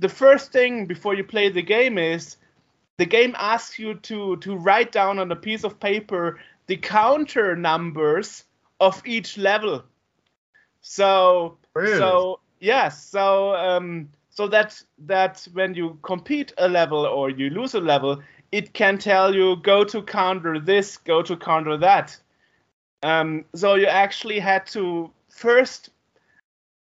[0.00, 2.36] the first thing before you play the game is
[2.96, 7.54] the game asks you to to write down on a piece of paper the counter
[7.54, 8.42] numbers
[8.80, 9.84] of each level.
[10.80, 11.98] So Really?
[11.98, 17.74] so yes, so um so that that when you compete a level or you lose
[17.74, 18.22] a level,
[18.52, 22.16] it can tell you go to counter this, go to counter that.
[23.02, 25.90] Um so you actually had to first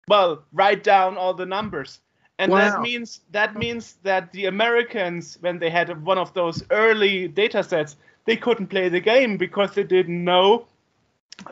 [0.09, 2.01] well write down all the numbers.
[2.39, 7.29] And that means that means that the Americans, when they had one of those early
[7.29, 10.67] Datasettes, they couldn't play the game because they didn't know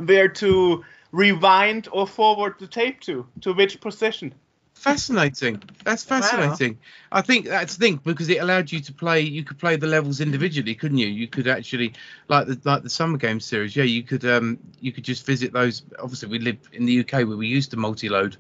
[0.05, 4.35] where to rewind or forward the tape to, to which position.
[4.79, 5.63] Fascinating.
[5.85, 6.79] That's fascinating.
[7.11, 9.21] I think that's the thing because it allowed you to play.
[9.23, 11.09] You could play the levels individually, couldn't you?
[11.09, 11.95] You could actually,
[12.29, 13.75] like the like the summer game series.
[13.75, 15.83] Yeah, you could um you could just visit those.
[15.99, 18.37] Obviously, we lived in the UK where we used to multi-load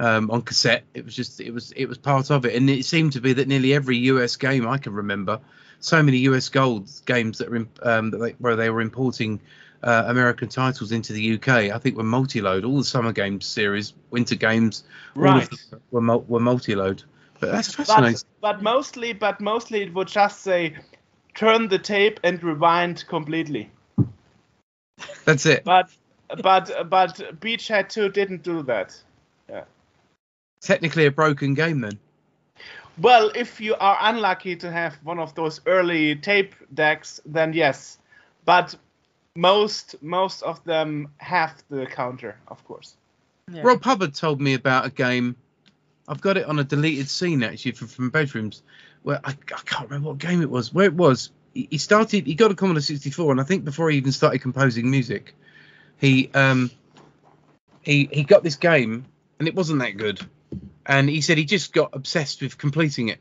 [0.00, 0.84] um, on cassette.
[0.94, 3.32] It was just it was it was part of it, and it seemed to be
[3.32, 5.40] that nearly every US game I can remember,
[5.80, 9.40] so many US gold games that were in, um that they, where they were importing.
[9.82, 12.64] Uh, American titles into the UK, I think were multi-load.
[12.64, 14.84] All the summer games series, winter games,
[15.16, 15.50] all of Right.
[15.50, 17.02] them were mul- were multi-load.
[17.40, 18.20] But that's fascinating.
[18.40, 20.76] But, but mostly, but mostly it would just say,
[21.34, 23.70] turn the tape and rewind completely.
[25.24, 25.64] That's it.
[25.64, 25.90] But
[26.42, 28.96] but but Beachhead 2 didn't do that.
[29.48, 29.64] Yeah.
[30.60, 31.98] Technically a broken game then.
[32.98, 37.98] Well, if you are unlucky to have one of those early tape decks, then yes.
[38.44, 38.76] But
[39.36, 42.94] most most of them have the counter, of course.
[43.50, 43.62] Yeah.
[43.64, 45.36] Rob Hubbard told me about a game.
[46.08, 48.62] I've got it on a deleted scene actually from, from bedrooms
[49.02, 50.72] where I, I can't remember what game it was.
[50.72, 52.26] Where it was, he he started.
[52.26, 55.34] He got a Commodore 64, and I think before he even started composing music,
[55.98, 56.70] he um
[57.82, 59.06] he he got this game
[59.38, 60.20] and it wasn't that good,
[60.86, 63.18] and he said he just got obsessed with completing it,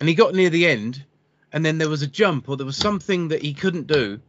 [0.00, 1.04] and he got near the end,
[1.52, 4.20] and then there was a jump or there was something that he couldn't do.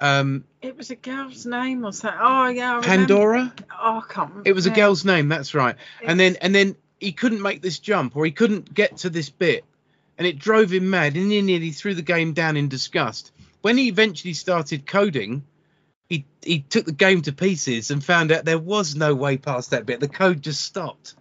[0.00, 2.20] Um, It was a girl's name or something.
[2.22, 2.86] Oh yeah, I remember.
[2.86, 3.54] Pandora.
[3.80, 4.48] Oh, I can't remember.
[4.48, 5.28] It was a girl's name.
[5.28, 5.76] That's right.
[6.04, 9.28] And then and then he couldn't make this jump or he couldn't get to this
[9.30, 9.64] bit,
[10.16, 11.16] and it drove him mad.
[11.16, 13.32] And he nearly threw the game down in disgust.
[13.60, 15.42] When he eventually started coding,
[16.08, 19.70] he he took the game to pieces and found out there was no way past
[19.70, 19.98] that bit.
[19.98, 21.14] The code just stopped.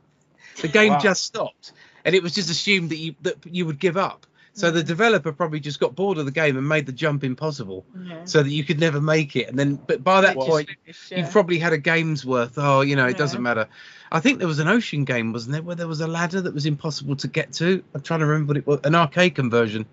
[0.62, 1.00] The game Wow.
[1.00, 1.72] just stopped,
[2.06, 4.27] and it was just assumed that you that you would give up.
[4.58, 7.86] So the developer probably just got bored of the game and made the jump impossible,
[8.04, 8.26] Yeah.
[8.26, 9.48] so that you could never make it.
[9.50, 12.58] And then, but by that It point, finished, You've probably had a game's worth.
[12.58, 13.68] Oh, you know, it doesn't matter.
[14.12, 16.54] I think there was an ocean game, wasn't there, where there was a ladder that
[16.56, 17.84] was impossible to get to.
[17.94, 18.80] I'm trying to remember what it was.
[18.84, 19.86] An arcade conversion.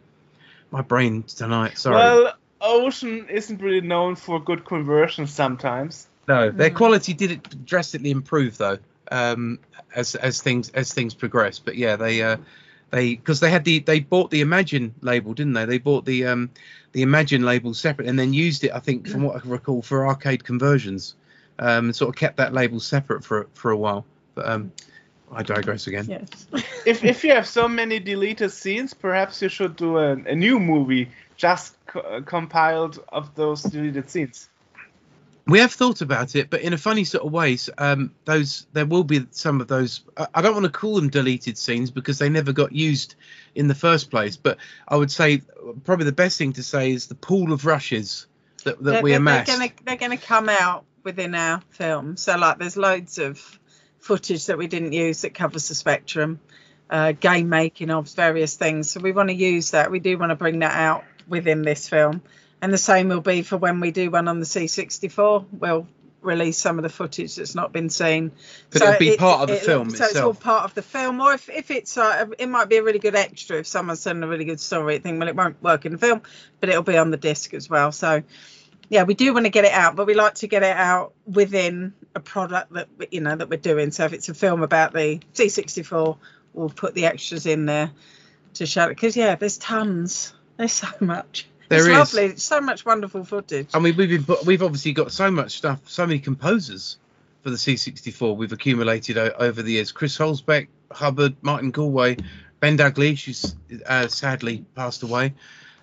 [0.70, 1.76] My brain tonight.
[1.76, 1.96] Sorry.
[1.96, 6.06] Well, Ocean isn't really known for good conversions sometimes.
[6.26, 6.74] no, their Mm.
[6.76, 8.78] quality did it drastically improve though,
[9.12, 9.58] um,
[9.94, 11.58] as as things as things progress.
[11.58, 12.38] But yeah, they uh,
[12.94, 15.64] they because they had the they bought the Imagine label, didn't they?
[15.64, 16.50] They bought the um
[16.92, 19.82] the Imagine label separate and then used it, I think, from what I can recall,
[19.82, 21.16] for arcade conversions.
[21.58, 24.04] Um, sort of kept that label separate for for a while.
[24.36, 24.72] But um,
[25.32, 26.06] I digress again.
[26.08, 26.46] Yes.
[26.86, 30.60] If if you have so many deleted scenes, perhaps you should do a, a new
[30.60, 34.50] movie just co- compiled of those deleted scenes.
[35.46, 38.86] We have thought about it, but in a funny sort of ways, um, those there
[38.86, 40.00] will be some of those.
[40.16, 43.14] I, don't want to call them deleted scenes because they never got used
[43.54, 44.36] in the first place.
[44.36, 44.56] But
[44.88, 45.42] I would say
[45.84, 48.26] probably the best thing to say is the pool of rushes
[48.64, 49.48] that, that they're, we amassed.
[49.48, 52.16] They're gonna, they're gonna come out within our film.
[52.16, 53.58] So like, there's loads of
[54.00, 56.40] footage that we didn't use that covers the spectrum,
[56.90, 58.90] uh, game making of various things.
[58.90, 59.90] So we want to use that.
[59.90, 62.22] We do want to bring that out within this film.
[62.64, 65.44] And the same will be for when we do one on the C64.
[65.52, 65.86] We'll
[66.22, 68.32] release some of the footage that's not been seen.
[68.70, 70.12] But it'll be part of the film itself.
[70.12, 72.78] So it's all part of the film, or if, if it's uh, it might be
[72.78, 74.94] a really good extra if someone's telling a really good story.
[74.94, 76.22] I think well it won't work in the film,
[76.58, 77.92] but it'll be on the disc as well.
[77.92, 78.22] So
[78.88, 81.12] yeah, we do want to get it out, but we like to get it out
[81.26, 83.90] within a product that you know that we're doing.
[83.90, 86.16] So if it's a film about the C64,
[86.54, 87.90] we'll put the extras in there
[88.54, 88.88] to show it.
[88.88, 90.32] Because yeah, there's tons.
[90.56, 91.46] There's so much.
[91.68, 92.14] There it's is.
[92.14, 92.36] lovely.
[92.36, 93.68] So much wonderful footage.
[93.74, 96.98] I mean, we've been, put- we've obviously got so much stuff, so many composers
[97.42, 99.92] for the C64 we've accumulated o- over the years.
[99.92, 102.16] Chris Huelsbeck, Hubbard, Martin Galway,
[102.60, 103.54] Ben Dalglish, who's
[103.86, 105.34] uh, sadly passed away,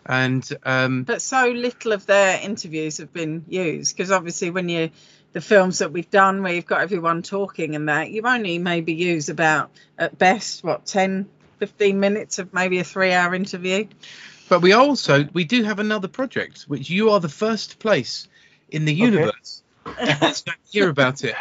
[0.05, 4.89] and um, but so little of their interviews have been used because obviously when you
[5.33, 8.93] the films that we've done where you've got everyone talking and that you only maybe
[8.93, 11.29] use about at best what 10
[11.59, 13.87] 15 minutes of maybe a three hour interview
[14.51, 18.27] But we also we do have another project, which you are the first place
[18.69, 21.35] in the universe to hear about it.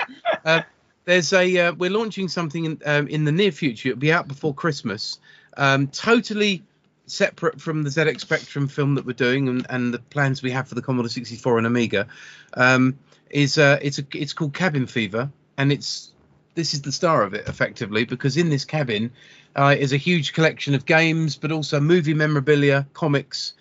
[0.45, 0.63] Uh,
[1.07, 3.89] there's a uh, we're launching something in, um, in the near future.
[3.89, 5.19] It'll be out before Christmas.
[5.57, 6.63] Um, totally
[7.07, 10.69] separate from the ZX Spectrum film that we're doing and, and the plans we have
[10.69, 12.07] for the Commodore 64 and Amiga.
[12.55, 12.97] Um,
[13.29, 16.13] is uh, it's a, it's called Cabin Fever, and it's
[16.55, 19.11] this is the star of it effectively because in this cabin
[19.57, 23.55] uh, is a huge collection of games, but also movie memorabilia, comics,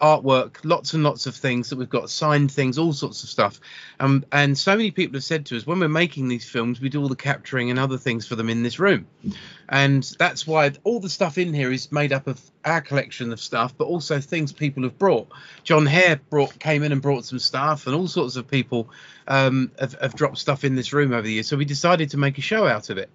[0.00, 3.60] artwork, lots and lots of things that we've got signed things, all sorts of stuff.
[4.00, 6.88] Um, and so many people have said to us when we're making these films, we
[6.88, 9.06] do all the capturing and other things for them in this room,
[9.68, 13.40] and that's why all the stuff in here is made up of our collection of
[13.40, 15.28] stuff, but also things people have brought.
[15.64, 18.90] John Hare brought came in and brought some stuff, and all sorts of people
[19.28, 21.48] um, have, have dropped stuff in this room over the years.
[21.48, 23.10] So we decided to make a show out of it.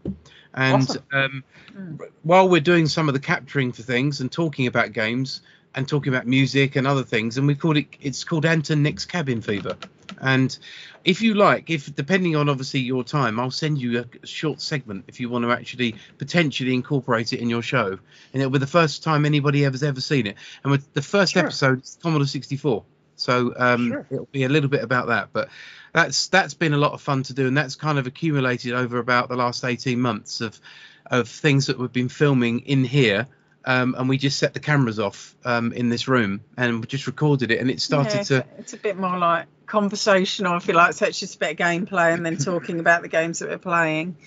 [0.54, 1.04] And Awesome.
[1.14, 1.44] um,
[1.78, 1.98] Mm.
[2.24, 5.42] while we're doing some of the capturing for things and talking about games
[5.76, 8.84] and talking about music and other things, and we called it it's called Ant and
[8.84, 9.78] Nic's Cabin Fever.
[10.20, 10.56] And
[11.04, 15.06] if you like, if depending on obviously your time, I'll send you a short segment
[15.08, 17.88] if you want to actually potentially incorporate it in your show.
[18.34, 20.36] And it'll be the first time anybody ever's ever seen it.
[20.64, 21.44] And with the first Sure.
[21.44, 22.84] episode is Commodore 64.
[23.16, 24.06] So um, Sure.
[24.12, 25.50] it'll be a little bit about that, but
[25.94, 28.98] that's that's been a lot of fun to do, and that's kind of accumulated over
[29.00, 30.60] about the last 18 months of
[31.08, 33.28] of things that we've been filming in here.
[33.64, 37.06] Um, and we just set the cameras off um, in this room and we just
[37.08, 38.38] recorded it, and it started Yeah, to.
[38.38, 41.52] it's, it's a bit more like conversational if you like so it's just a bit
[41.52, 44.18] of gameplay and then talking about the games that we're playing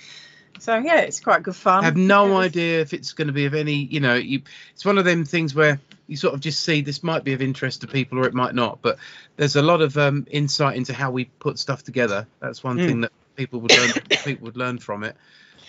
[0.59, 3.33] so yeah it's quite good fun I have no Yeah, idea if it's going to
[3.33, 6.41] be of any, you know, you, it's one of them things where you sort of
[6.41, 8.99] just see this might be of interest to people or it might not, but
[9.37, 12.27] there's a lot of um, insight into how we put stuff together.
[12.41, 12.87] That's one Mm.
[12.87, 15.17] thing that people would learn, people would learn from it,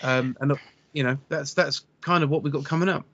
[0.02, 0.52] um, and
[0.92, 3.04] you know, that's that's kind of what we've got coming up.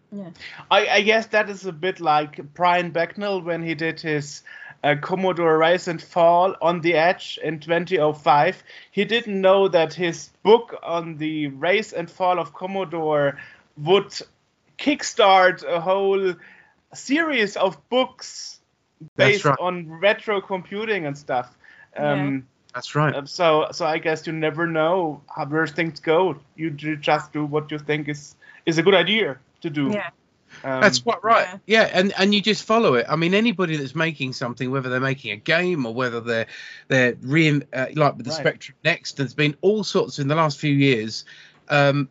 [0.70, 4.42] I, I guess that is a bit like Brian Bagnall when he did his
[4.84, 8.62] uh, Commodore Rise and Fall on the Edge in 2005.
[8.90, 13.38] He didn't know that his book on the rise and fall of Commodore
[13.76, 14.12] would
[14.78, 16.34] kickstart a whole
[16.92, 18.60] series of books
[19.16, 19.58] based right.
[19.60, 21.56] on retro computing and stuff.
[21.96, 23.14] Um, That's right.
[23.14, 26.36] uh, So, so I guess you never know how where things go.
[26.56, 29.90] You ju- just do what you think is is a good idea to do.
[29.90, 30.10] Yeah.
[30.64, 31.48] Um, That's quite right.
[31.66, 31.82] Yeah.
[31.82, 31.90] Yeah.
[31.94, 33.06] and and you just follow it.
[33.08, 36.46] I mean, anybody that's making something, whether they're making a game or whether they're
[36.88, 38.40] they're re uh, like with the Right.
[38.40, 41.24] Spectrum Next, there's been all sorts in the last few years.
[41.68, 42.08] Um,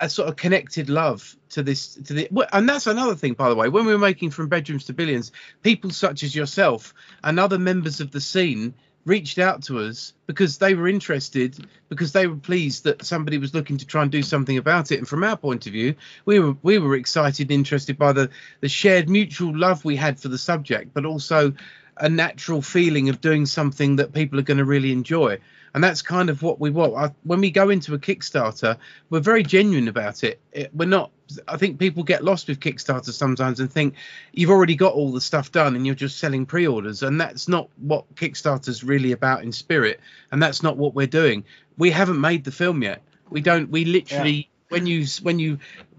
[0.00, 3.48] a sort of connected love to this to the well, and that's another thing by
[3.48, 6.92] the way when we were making from bedrooms to billions people such as yourself
[7.24, 8.74] and other members of the scene
[9.06, 13.54] reached out to us because they were interested because they were pleased that somebody was
[13.54, 14.98] looking to try and do something about it.
[14.98, 15.94] And from our point of view
[16.24, 18.28] we were we were excited and interested by the
[18.60, 21.54] the shared mutual love we had for the subject but also
[21.98, 25.38] a natural feeling of doing something that people are going to really enjoy.
[25.74, 26.94] And that's kind of what we want.
[26.94, 28.78] I, when we go into a kickstarter
[29.10, 30.40] we're very genuine about it.
[30.52, 31.10] it we're not
[31.48, 33.94] i think people get lost with kickstarter sometimes and think
[34.32, 37.02] you've already got all the stuff done and you're just selling pre-orders.
[37.02, 40.00] And that's not what kickstarter's really about in spirit.
[40.30, 41.44] And that's not what we're doing.
[41.76, 43.02] We haven't made the film yet.
[43.28, 45.58] We don't we literally when you when you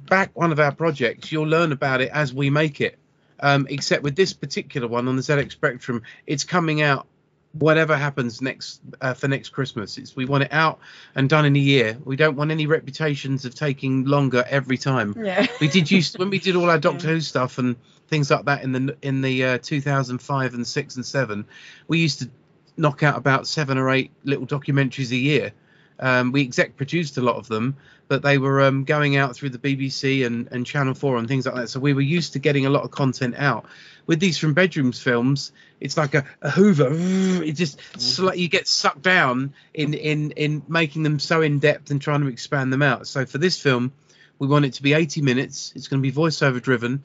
[0.10, 2.98] back one of our projects you'll learn about it as we make it
[3.40, 7.08] um, except with this particular one on the ZX Spectrum, it's coming out
[7.54, 9.98] whatever happens next uh, for next Christmas.
[9.98, 10.80] It's we want it out
[11.16, 11.98] and done in a year.
[12.04, 15.16] We don't want any reputations of taking longer every time.
[15.18, 15.48] Yeah.
[15.60, 17.76] We did use when we did all our Doctor Who stuff and
[18.08, 21.46] things like that in the in the uh, 2005 and six and seven.
[21.88, 22.30] We used to
[22.78, 25.54] knock out about seven or eight little documentaries a year.
[26.00, 27.76] Um, we exec produced a lot of them,
[28.08, 31.45] but they were um, going out through the BBC and, and Channel 4 and things
[31.45, 31.70] like that.
[31.70, 33.66] So we were used to getting a lot of content out.
[34.06, 36.89] With these from bedrooms films, it's like a, a Hoover.
[36.91, 41.91] It just sli- you get sucked down in, in in making them so in depth
[41.91, 43.08] and trying to expand them out.
[43.08, 43.91] So for this film,
[44.39, 45.74] we want it to be 80 minutes.
[45.76, 47.04] It's going to be voiceover driven,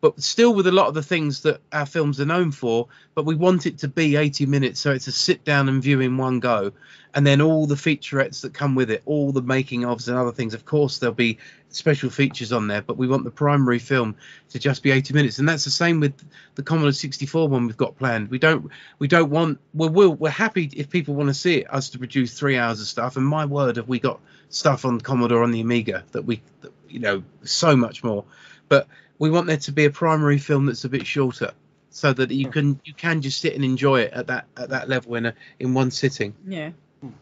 [0.00, 2.86] but still with a lot of the things that our films are known for.
[3.14, 6.00] But we want it to be 80 minutes, so it's a sit down and view
[6.00, 6.72] in one go,
[7.14, 10.32] and then all the featurettes that come with it, all the making ofs and other
[10.32, 10.54] things.
[10.54, 11.38] Of course, there'll be
[11.70, 14.16] special features on there, but we want the primary film
[14.50, 16.14] to just be 80 minutes, and that's the same with
[16.54, 18.30] the Commodore 64 one we've got planned.
[18.30, 21.74] We don't we don't want we're we're, we're happy if people want to see it
[21.74, 23.16] us to produce three hours of stuff.
[23.16, 26.72] And my word, have we got stuff on Commodore on the Amiga that we that,
[26.88, 28.24] you know so much more,
[28.68, 28.86] but
[29.18, 31.52] we want there to be a primary film that's a bit shorter
[31.90, 34.88] so that you can you can just sit and enjoy it at that at that
[34.88, 36.70] level in a in one sitting Yeah.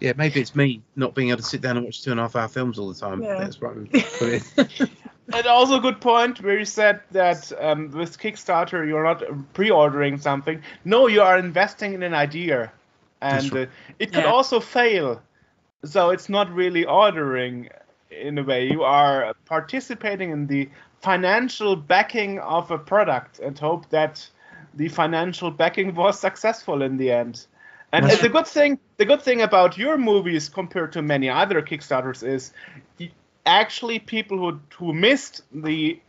[0.00, 2.24] yeah maybe it's me not being able to sit down and watch two and a
[2.24, 3.38] half hour films all the time Yeah.
[3.38, 4.90] that's right we put.
[5.32, 9.24] And also a good point where you said that um, with Kickstarter you're not
[9.54, 10.62] pre-ordering something.
[10.84, 12.70] No, you are investing in an idea,
[13.20, 13.66] and right.
[13.66, 14.30] uh, it could Yeah.
[14.30, 15.20] also fail.
[15.84, 17.70] So it's not really ordering
[18.12, 18.70] in a way.
[18.70, 20.68] You are participating in the
[21.02, 24.28] financial backing of a product and hope that
[24.74, 27.46] the financial backing was successful in the end.
[27.92, 31.62] And That's the good thing, the good thing about your movies compared to many other
[31.62, 32.52] Kickstarters is,
[33.46, 36.00] actually people who who missed the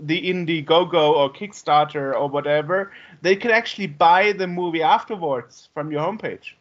[0.00, 2.92] the Indiegogo or Kickstarter or whatever,
[3.22, 6.52] they can actually buy the movie afterwards from your homepage.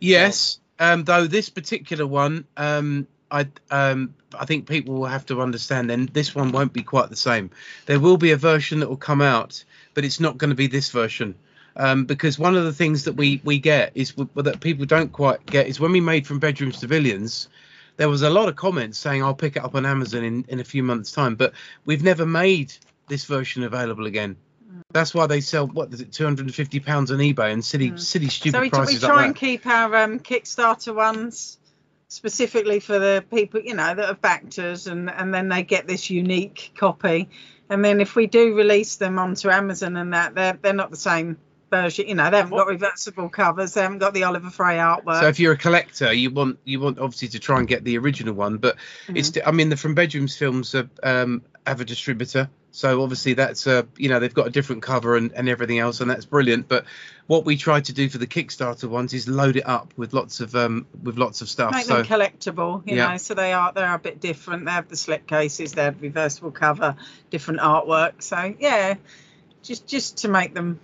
[0.00, 5.40] yes um though this particular one um I um I think people will have to
[5.40, 7.50] understand then this one won't be quite the same.
[7.86, 10.66] There will be a version that will come out, but it's not going to be
[10.66, 11.34] this version.
[11.76, 15.44] Um, because one of the things that we we get is that people don't quite
[15.46, 17.48] get is when we made from Bedrooms to Billions,
[17.96, 20.60] there was a lot of comments saying I'll pick it up on Amazon in in
[20.60, 21.52] a few months time, but
[21.84, 22.72] we've never made
[23.08, 24.36] this version available again.
[24.92, 27.64] That's why they sell what is it, two hundred and fifty pounds on eBay and
[27.64, 29.38] silly silly stupid So we, we try like and that.
[29.38, 31.58] keep our um, Kickstarter ones
[32.10, 35.86] specifically for the people you know that have backed us, and and then they get
[35.86, 37.30] this unique copy.
[37.70, 40.96] And then if we do release them onto Amazon and that, they're they're not the
[40.96, 41.38] same
[41.70, 42.08] version.
[42.08, 43.74] You know, they haven't got reversible covers.
[43.74, 45.20] They haven't got the Oliver Frey artwork.
[45.20, 47.96] So if you're a collector, you want you want obviously to try and get the
[47.96, 48.76] original one, but
[49.08, 53.66] it's I mean the From Bedrooms films are, um, have a distributor, so obviously that's
[53.66, 56.68] a you know they've got a different cover and, and everything else, and that's brilliant.
[56.68, 56.84] But
[57.26, 60.40] what we try to do for the Kickstarter ones is load it up with lots
[60.40, 61.72] of um with lots of stuff.
[61.72, 63.08] make so them collectible, you Yeah.
[63.08, 63.16] know.
[63.16, 64.64] So they are they are a bit different.
[64.66, 66.96] They have the slip cases, they have reversible cover,
[67.30, 68.22] different artwork.
[68.22, 68.94] So yeah,
[69.62, 70.80] just just to make them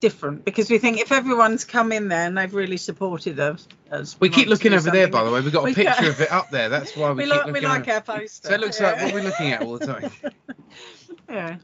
[0.00, 4.16] different because we think if everyone's come in there and they've really supported us, us
[4.20, 5.40] we want keep looking do over there, by the way.
[5.40, 6.68] We've got a We picture can- of it up there.
[6.68, 7.92] That's why we, We keep like we like over.
[7.92, 8.48] our poster.
[8.48, 8.92] So it looks yeah.
[8.92, 10.10] like what we're looking at all the time.
[11.28, 11.56] yeah.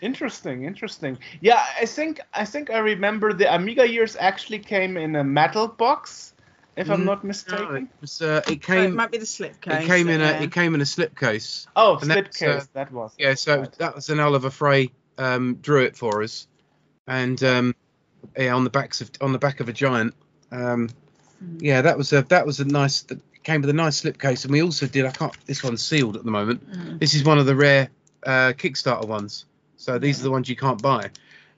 [0.00, 1.18] Interesting, interesting.
[1.40, 5.66] Yeah, I think I think I remember the Amiga years actually came in a metal
[5.68, 6.34] box,
[6.76, 7.88] if I'm Mm, not No, it mistaken.
[8.00, 8.22] was.
[8.22, 8.94] Uh, it So it came.
[8.94, 9.82] might be the slipcase.
[9.82, 10.38] It came in yeah.
[10.38, 10.42] a.
[10.42, 11.66] It came in a slipcase.
[11.74, 13.12] Oh, and that's, slipcase, uh, that was.
[13.18, 13.72] Yeah, so Right.
[13.78, 16.46] that was an Oliver Frey um, drew it for us,
[17.08, 17.74] and um,
[18.36, 20.14] yeah, on the backs of on the back of a giant.
[20.52, 20.90] Um,
[21.42, 21.62] Mm.
[21.62, 23.02] yeah, that was a that was a nice.
[23.02, 25.06] That came with a nice slipcase, and we also did.
[25.06, 25.32] I can't.
[25.46, 26.68] This one's sealed at the moment.
[26.68, 26.98] Mm.
[26.98, 27.90] This is one of the rare
[28.26, 29.44] uh, Kickstarter ones.
[29.76, 31.10] So these are the ones you can't buy.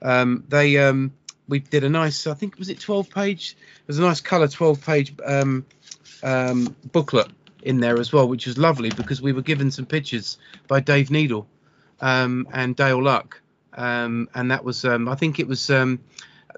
[0.03, 1.13] Um, they um,
[1.49, 2.27] we did a nice.
[2.27, 3.57] I think was it 12 page.
[3.87, 5.65] There's a nice color 12 page um,
[6.23, 7.29] um, booklet
[7.63, 10.37] in there as well, which was lovely because we were given some pictures
[10.69, 11.47] by Dave Needle
[12.03, 13.41] um, and Dale Luck,
[13.81, 16.01] um, and that was um, I think it was um,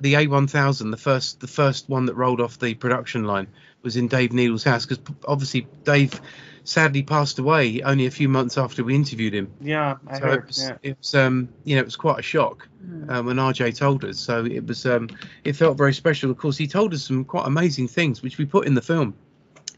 [0.00, 3.46] the A1000, the first the first one that rolled off the production line
[3.82, 6.20] was in Dave Needle's house because obviously Dave
[6.64, 9.50] sadly passed away only a few months after we interviewed him.
[9.60, 10.38] Yeah, I so heard.
[10.40, 10.76] it was, yeah.
[10.82, 13.10] it was um, you know it was quite a shock Mm.
[13.10, 14.18] uh, when RJ told us.
[14.18, 15.08] So it was um,
[15.44, 16.30] it felt very special.
[16.32, 19.14] Of course, he told us some quite amazing things which we put in the film.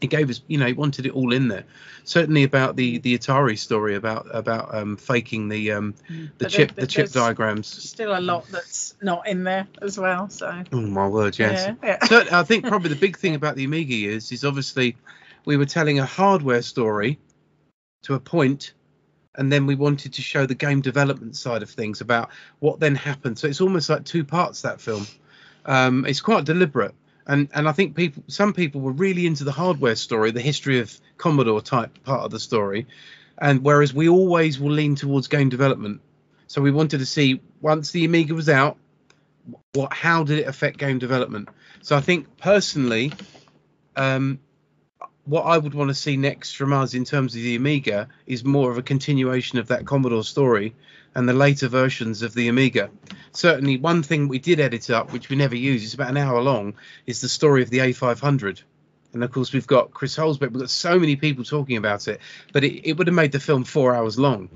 [0.01, 1.63] He gave us, you know, he wanted it all in there.
[2.03, 6.75] Certainly about the the Atari story about about um, faking the um, the But chip
[6.75, 7.67] there- the chip diagrams.
[7.67, 10.29] Still a lot that's not in there as well.
[10.29, 11.67] So Oh my word, yes.
[11.67, 12.05] yeah, yeah.
[12.05, 14.97] so I think probably the big thing about the Amiga is is obviously
[15.45, 17.17] we were telling a hardware story
[18.03, 18.73] to a point,
[19.35, 22.95] and then we wanted to show the game development side of things about what then
[22.95, 23.39] happened.
[23.39, 25.07] So it's almost like two parts that film.
[25.65, 26.93] Um, it's quite deliberate,
[27.27, 30.79] and and I think people some people were really into the hardware story, the history
[30.79, 32.87] of Commodore type part of the story,
[33.37, 36.01] and whereas we always will lean towards game development.
[36.47, 38.77] So we wanted to see once the Amiga was out,
[39.73, 41.49] what how did it affect game development?
[41.81, 43.13] So I think personally,
[43.95, 44.39] um,
[45.25, 48.43] what I would want to see next from us in terms of the Amiga is
[48.43, 50.75] more of a continuation of that Commodore story
[51.15, 52.89] and the later versions of the Amiga.
[53.31, 56.41] Certainly, one thing we did edit up, which we never use, it's about an hour
[56.41, 56.75] long,
[57.05, 58.61] is the story of the A500.
[59.15, 60.51] And of course, we've got Chris Huelsbeck.
[60.51, 62.19] We've got so many people talking about it,
[62.51, 64.49] but it, it would have made the film four hours long.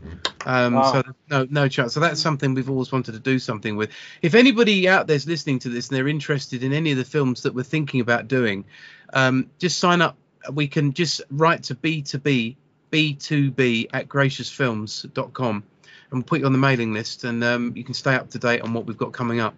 [0.46, 0.92] Um, Wow.
[0.92, 1.94] So no, no chance.
[1.94, 3.90] So that's something we've always wanted to do something with.
[4.22, 7.44] If anybody out there's listening to this and they're interested in any of the films
[7.44, 8.66] that we're thinking about doing,
[9.14, 10.18] um, just sign up.
[10.52, 12.56] We can just write to B2B,
[12.92, 15.64] B2B at graciousfilms.com and
[16.12, 18.62] we'll put you on the mailing list and um, you can stay up to date
[18.62, 19.54] on what we've got coming up.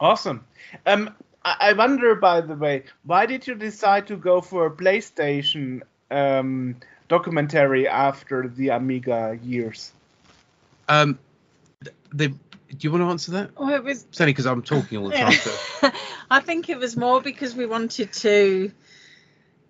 [0.00, 0.44] Awesome.
[0.86, 4.70] Um, I, I wonder, by the way, why did you decide to go for a
[4.70, 6.76] PlayStation um,
[7.08, 9.92] documentary after the Amiga years?
[10.88, 11.18] Um,
[12.12, 12.36] the, do
[12.80, 13.50] you want to answer that?
[13.56, 14.04] Oh, it was.
[14.04, 15.32] It's only because I'm talking all the time.
[15.32, 15.90] So.
[16.30, 18.72] I think it was more because we wanted to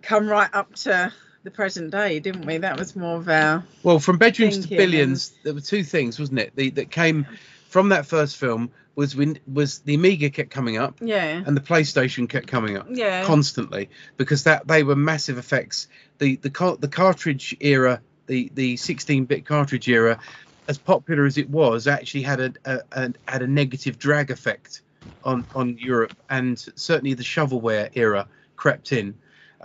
[0.04, 1.12] come right up to
[1.42, 2.58] the present day, didn't we?
[2.58, 3.64] That was more of our.
[3.82, 6.52] Well, from bedrooms to billions, there were two things, wasn't it?
[6.54, 7.26] The, that came
[7.68, 11.42] from that first film was when was the Amiga kept coming up Yeah.
[11.44, 13.24] and the PlayStation kept coming up Yeah.
[13.24, 15.88] constantly because that they were massive effects.
[16.18, 20.20] The the car, the cartridge era, the the 16-bit cartridge era,
[20.68, 24.82] as popular as it was, actually had a, a, a had a negative drag effect
[25.24, 29.14] on on Europe, and certainly the shovelware era crept in.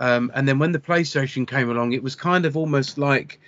[0.00, 3.38] Um, and then when the PlayStation came along, it was kind of almost like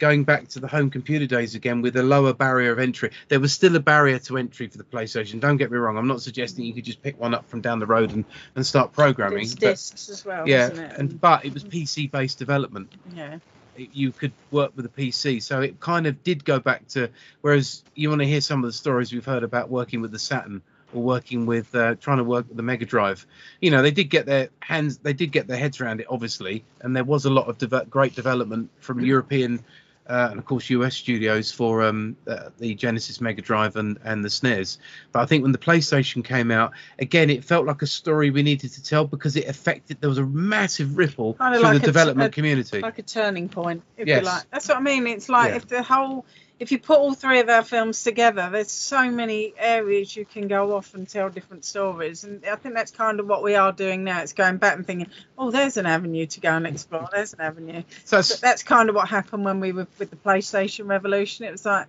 [0.00, 3.10] going back to the home computer days again with a lower barrier of entry.
[3.28, 5.38] There was still a barrier to entry for the PlayStation.
[5.40, 5.96] Don't get me wrong.
[5.96, 8.24] I'm not suggesting you could just pick one up from down the road and,
[8.56, 9.42] and start programming.
[9.42, 10.98] It's but- discs as well, yeah, isn't it?
[10.98, 12.92] and but it was PC based development.
[13.14, 13.38] yeah.
[13.76, 17.08] It- you could work with a PC, so it kind of did go back to.
[17.40, 20.18] Whereas you want to hear some of the stories we've heard about working with the
[20.18, 20.60] Saturn
[20.94, 23.26] or working with uh, trying to work with the Mega Drive.
[23.60, 26.64] You know, they did get their hands, they did get their heads around it, obviously,
[26.80, 29.62] and there was a lot of deve- great development from European.
[30.08, 34.24] Uh, and of course, US studios for um, uh, the Genesis Mega Drive and, and
[34.24, 34.78] the SNES.
[35.12, 38.42] But I think when the PlayStation came out, again, it felt like a story we
[38.42, 40.00] needed to tell because it affected.
[40.00, 42.80] There was a massive ripple Kinda through like the development a- community.
[42.80, 44.22] Like a turning point, if Yes.
[44.22, 44.50] you like.
[44.50, 45.06] That's what I mean.
[45.06, 45.56] It's like Yeah.
[45.58, 46.26] if the whole,
[46.60, 50.46] if you put all three of our films together, there's so many areas you can
[50.46, 52.22] go off and tell different stories.
[52.22, 54.20] And I think that's kind of what we are doing now.
[54.20, 55.08] It's going back and thinking,
[55.38, 57.08] oh, there's an avenue to go and explore.
[57.10, 57.82] There's an avenue.
[58.04, 61.46] so that's kind of what happened when we were with the PlayStation Revolution.
[61.46, 61.86] It was like,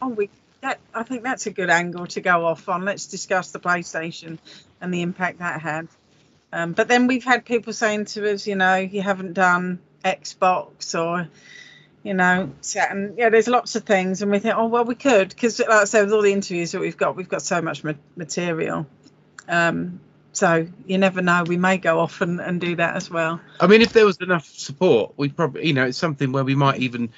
[0.00, 0.30] oh, we
[0.62, 2.86] that I think that's a good angle to go off on.
[2.86, 4.38] Let's discuss the PlayStation
[4.80, 5.88] and the impact that had.
[6.52, 10.98] Um, but then we've had people saying to us, you know, you haven't done Xbox
[10.98, 11.28] or,
[12.06, 12.52] you know,
[12.88, 15.68] and Yeah, there's lots of things, and we think, oh well, we could because, like
[15.68, 18.86] I said, with all the interviews that we've got, we've got so much ma- material.
[19.48, 19.98] Um,
[20.32, 21.42] so you never know.
[21.44, 23.40] We may go off and, and do that as well.
[23.58, 26.54] I mean, if there was enough support, we probably, you know, it's something where we
[26.54, 27.10] might even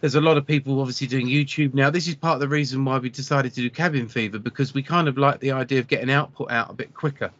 [0.00, 1.90] there's a lot of people obviously doing YouTube now.
[1.90, 4.84] This is part of the reason why we decided to do Cabin Fever because we
[4.84, 7.32] kind of like the idea of getting output out a bit quicker.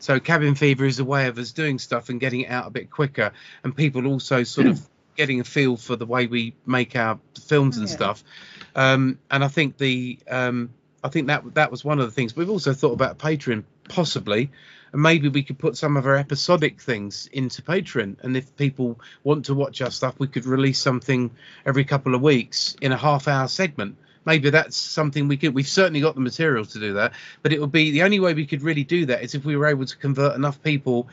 [0.00, 2.70] So Cabin Fever is a way of us doing stuff and getting it out a
[2.70, 3.32] bit quicker,
[3.64, 4.86] and people also sort of
[5.16, 7.94] getting a feel for the way we make our films and Yeah.
[7.96, 8.24] stuff.
[8.74, 10.70] Um, and I think the um,
[11.02, 12.34] I think that that was one of the things.
[12.34, 14.50] We've also thought about Patreon possibly,
[14.92, 18.16] and maybe we could put some of our episodic things into Patreon.
[18.22, 21.30] And if people want to watch our stuff, we could release something
[21.64, 23.96] every couple of weeks in a half-hour segment.
[24.24, 25.54] Maybe that's something we could.
[25.54, 27.12] We've certainly got the material to do that,
[27.42, 29.56] but it would be the only way we could really do that is if we
[29.56, 31.06] were able to convert enough people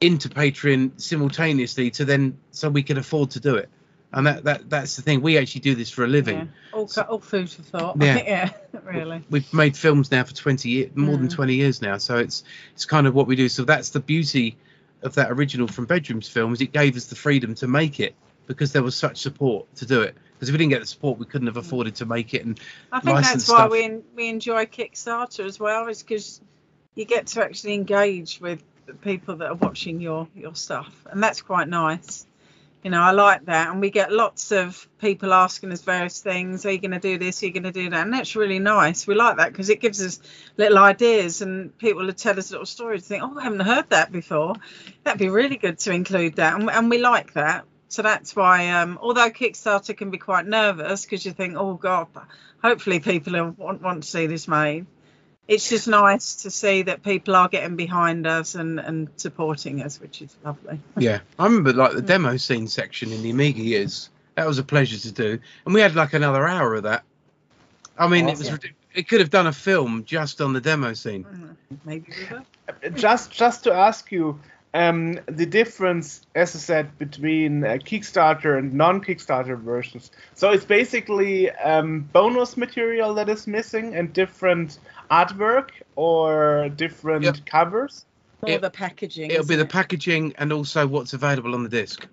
[0.00, 3.68] into Patreon simultaneously to then so we could afford to do it.
[4.12, 5.20] And that, that that's the thing.
[5.20, 6.36] We actually do this for a living.
[6.38, 6.44] Yeah.
[6.72, 7.96] All, co- all food for thought.
[8.00, 8.16] Yeah.
[8.26, 9.22] yeah, really.
[9.30, 11.34] We've made films now for 20 years, more than Mm.
[11.34, 11.96] 20 years now.
[11.98, 12.42] So it's
[12.74, 13.48] it's kind of what we do.
[13.48, 14.56] So that's the beauty
[15.02, 18.14] of that original from Bedrooms film is it gave us the freedom to make it
[18.46, 20.14] because there was such support to do it.
[20.34, 22.44] Because if we didn't get the support, we couldn't have afforded to make it.
[22.44, 22.58] And
[22.90, 23.70] I think that's why stuff.
[23.70, 26.40] we we enjoy Kickstarter as well, is because
[26.96, 28.60] you get to actually engage with
[28.94, 32.26] people that are watching your your stuff, and that's quite nice.
[32.82, 36.64] You know, I like that, and we get lots of people asking us various things.
[36.64, 37.42] Are you going to do this?
[37.42, 38.04] Are you going to do that?
[38.04, 39.06] And that's really nice.
[39.06, 40.18] We like that because it gives us
[40.56, 43.06] little ideas, and people will tell us little stories.
[43.06, 44.54] Think, oh, I haven't heard that before.
[45.04, 47.66] That'd be really good to include that, and, and we like that.
[47.88, 52.06] So that's why, um, although Kickstarter can be quite nervous because you think, oh God,
[52.62, 54.86] hopefully people want, want to see this made.
[55.48, 60.00] It's just nice to see that people are getting behind us and, and supporting us,
[60.00, 60.78] which is lovely.
[60.98, 62.06] yeah, I remember like the Mm.
[62.06, 64.10] demo scene section in the Amiga years.
[64.36, 67.02] That was a pleasure to do, and we had like another hour of that.
[67.98, 68.58] I mean, it was Awesome.
[68.58, 71.24] ridic- it could have done a film just on the demo scene.
[71.24, 72.12] Mm, Maybe
[72.94, 74.38] just just to ask you
[74.72, 81.50] um, the difference as i said between uh, kickstarter and non-kickstarter versions so it's basically
[81.50, 84.78] um, bonus material that is missing and different
[85.10, 87.44] artwork or different Yep.
[87.46, 88.06] covers
[88.42, 89.30] More It- the packaging.
[89.30, 92.06] It'll be isn't the packaging and also what's available on the disc.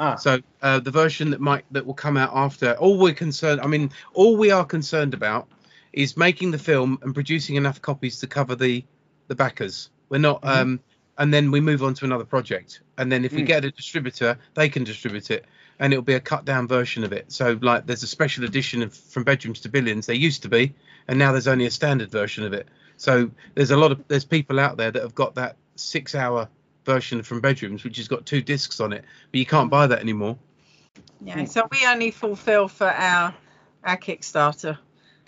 [0.00, 2.72] ah So uh, the version that might that will come out after.
[2.72, 5.46] All we're concerned, I mean, all we are concerned about
[5.92, 8.84] is making the film and producing enough copies to cover the
[9.28, 9.90] the backers.
[10.08, 10.48] We're not, Mhm.
[10.56, 10.80] um,
[11.18, 12.80] and then we move on to another project.
[12.98, 13.46] And then if we Mm.
[13.46, 15.44] get a distributor, they can distribute it,
[15.80, 17.32] and it'll be a cut down version of it.
[17.32, 20.06] So like, there's a special edition of From Bedrooms to Billions.
[20.06, 20.74] There used to be,
[21.08, 22.68] and now there's only a standard version of it.
[22.98, 26.48] So there's a lot of there's people out there that have got that six hour
[26.84, 30.00] version from Bedrooms, which has got two discs on it, but you can't buy that
[30.00, 30.36] anymore.
[31.22, 33.34] Yeah, so we only fulfill for our
[33.82, 34.76] our Kickstarter.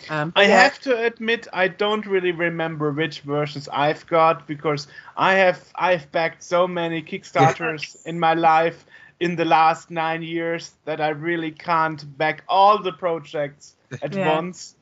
[0.09, 4.87] Um, I yeah, have to admit I don't really remember which versions I've got because
[5.17, 8.85] I have I've backed so many Kickstarters in my life
[9.19, 14.35] in the last nine years that I really can't back all the projects at Yeah.
[14.35, 14.75] once.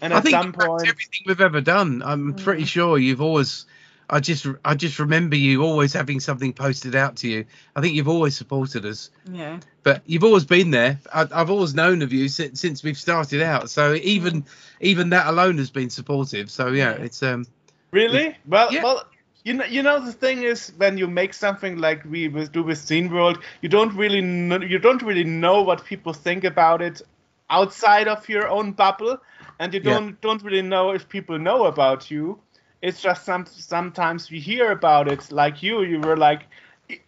[0.00, 2.02] And I at think some you've backed point, everything we've ever done.
[2.04, 2.68] I'm pretty Mm.
[2.68, 3.66] sure you've always.
[4.10, 7.44] I just I just remember you always having something posted out to you.
[7.74, 10.98] I think you've always supported us, yeah, but you've always been there.
[11.14, 13.70] I, I've always known of you since since we've started out.
[13.70, 14.44] So even
[14.80, 16.50] even that alone has been supportive.
[16.50, 17.04] So yeah, Yeah.
[17.04, 17.46] it's um
[17.90, 18.82] really well, Yeah.
[18.82, 19.04] well.
[19.44, 22.78] You know, you know the thing is when you make something like we do with
[22.78, 27.02] Scene World, you don't really know, you don't really know what people think about it
[27.50, 29.18] outside of your own bubble,
[29.58, 32.38] and you don't don't really know if people know about you.
[32.82, 35.30] It's just some sometimes we hear about it.
[35.32, 36.42] Like you, you were like,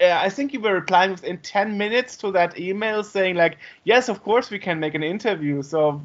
[0.00, 4.08] uh, I think you were replying within ten minutes to that email saying like, yes,
[4.08, 5.62] of course we can make an interview.
[5.62, 6.02] So.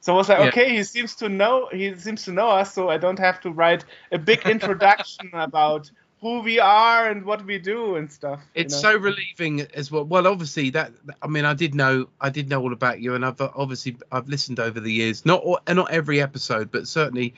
[0.00, 0.46] So I was like, Yeah.
[0.48, 3.50] okay, he seems to know he seems to know us, so I don't have to
[3.50, 8.40] write a big introduction about who we are and what we do and stuff.
[8.54, 8.90] you it's know?
[8.90, 10.04] so relieving as well.
[10.04, 10.92] Well, obviously that
[11.22, 14.28] I mean I did know I did know all about you, and I've obviously I've
[14.28, 15.24] listened over the years.
[15.26, 17.34] Not all, not every episode, but certainly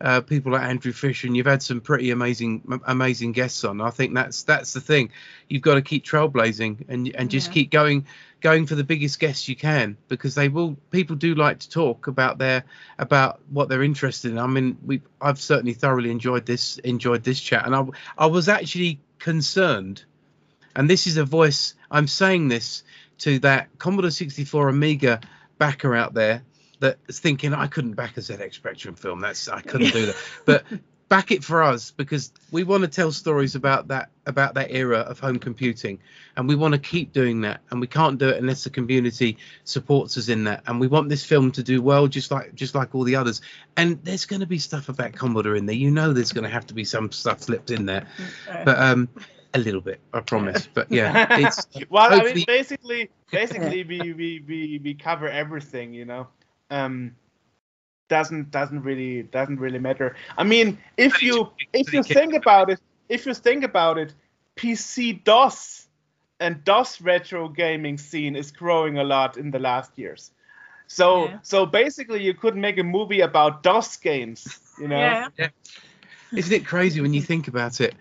[0.00, 3.80] uh, people like Andrew Fisher, and you've had some pretty amazing m- amazing guests on.
[3.80, 5.10] I think that's that's the thing.
[5.48, 7.54] You've got to keep trailblazing and and just Yeah.
[7.54, 8.06] keep going
[8.40, 12.08] going for the biggest guests you can because they will people do like to talk
[12.08, 12.64] about their
[12.98, 14.38] about what they're interested in.
[14.38, 17.84] I mean, we I've certainly thoroughly enjoyed this enjoyed this chat, and I
[18.18, 20.04] I was actually concerned
[20.76, 22.82] and this is a voice i'm saying this
[23.18, 25.20] to that commodore 64 amiga
[25.56, 26.42] backer out there
[26.84, 29.20] that's thinking i couldn't back a zx spectrum film.
[29.20, 30.16] That's i couldn't do that.
[30.44, 30.64] But
[31.08, 34.98] back it for us because we want to tell stories about that about that era
[35.00, 35.98] of home computing
[36.36, 39.36] and we want to keep doing that and we can't do it unless the community
[39.64, 42.74] supports us in that and we want this film to do well just like just
[42.74, 43.42] like all the others.
[43.76, 45.76] And there's going to be stuff about commodore in there.
[45.76, 48.06] You know there's going to have to be some stuff slipped in there.
[48.64, 49.08] But um
[49.54, 50.66] A little bit, I promise.
[50.74, 56.06] But yeah, it's well, I mean, basically, basically, we, we, we, we cover everything, you
[56.06, 56.26] know.
[56.70, 57.16] Um,
[58.08, 60.14] doesn't doesn't really doesn't really matter.
[60.36, 64.14] I mean, if you if you think about it, if you think about it,
[64.56, 65.88] PC DOS
[66.40, 70.30] and DOS retro gaming scene is growing a lot in the last years.
[70.86, 71.38] So Yeah.
[71.42, 75.28] so basically, you could make a movie about DOS games, you know.
[75.38, 75.48] Yeah.
[76.32, 77.94] isn't it crazy when you think about it?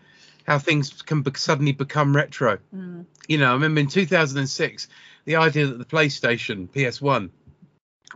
[0.45, 2.57] How things can be- suddenly become retro.
[2.75, 3.05] Mm.
[3.29, 4.89] You know, I remember in 2006,
[5.25, 7.29] the idea that the PlayStation PS1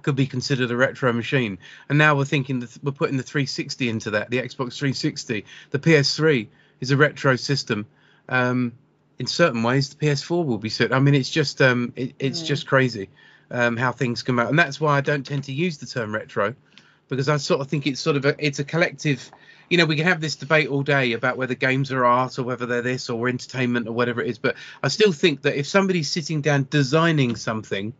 [0.01, 1.57] could be considered a retro machine,
[1.89, 5.79] and now we're thinking that we're putting the 360 into that, the Xbox 360, the
[5.79, 6.47] PS3
[6.79, 7.85] is a retro system.
[8.29, 8.73] Um,
[9.19, 10.69] in certain ways, the PS4 will be.
[10.69, 12.47] cer- I mean, it's just um, it, it's Yeah.
[12.47, 13.09] just crazy
[13.49, 16.13] um, how things come out, and that's why I don't tend to use the term
[16.13, 16.53] retro
[17.09, 19.31] because I sort of think it's sort of a it's a collective.
[19.69, 22.43] You know, we can have this debate all day about whether games are art or
[22.43, 25.67] whether they're this or entertainment or whatever it is, but I still think that if
[25.67, 27.93] somebody's sitting down designing something,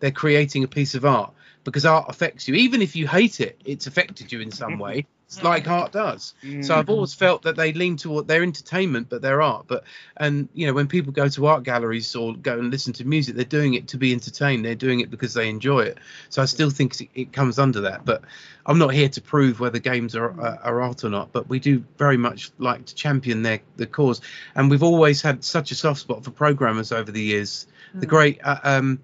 [0.00, 1.32] they're creating a piece of art
[1.66, 2.54] because art affects you.
[2.54, 5.06] Even if you hate it, it's affected you in some way.
[5.26, 6.34] It's like art does.
[6.62, 9.64] So I've always felt that they lean toward their entertainment, but their art.
[9.66, 9.82] But
[10.16, 13.34] and you know when people go to art galleries or go and listen to music,
[13.34, 14.64] they're doing it to be entertained.
[14.64, 15.98] They're doing it because they enjoy it.
[16.28, 18.04] So I still think it- comes under that.
[18.04, 18.22] But
[18.64, 21.32] I'm not here to prove whether games are are, are art or not.
[21.32, 24.20] But we do very much like to champion their the cause.
[24.54, 27.66] And we've always had such a soft spot for programmers over the years.
[27.94, 28.10] The Mm.
[28.10, 29.00] great, uh, um,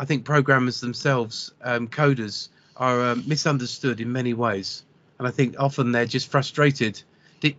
[0.00, 4.82] I think programmers themselves, um, coders, are um, misunderstood in many ways
[5.20, 7.02] and I think often they're just frustrated,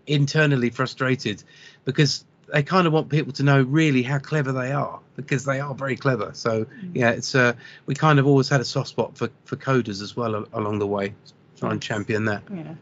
[0.08, 1.44] internally frustrated,
[1.86, 5.60] because they kind of want people to know really how clever they are, because they
[5.60, 6.32] are very clever.
[6.34, 7.54] So yeah, it's uh,
[7.86, 10.88] we kind of always had a soft spot for for coders as well along the
[10.88, 11.14] way.
[11.60, 12.42] Try and champion that.
[12.52, 12.74] Yeah.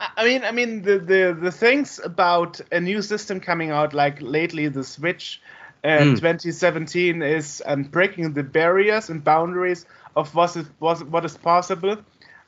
[0.00, 3.92] I I mean, I mean the, the the things about a new system coming out,
[3.92, 5.42] like lately the Switch,
[5.86, 6.16] in Mm.
[6.16, 9.86] 2017 is um, breaking the barriers and boundaries
[10.16, 11.96] of what is what, is possible.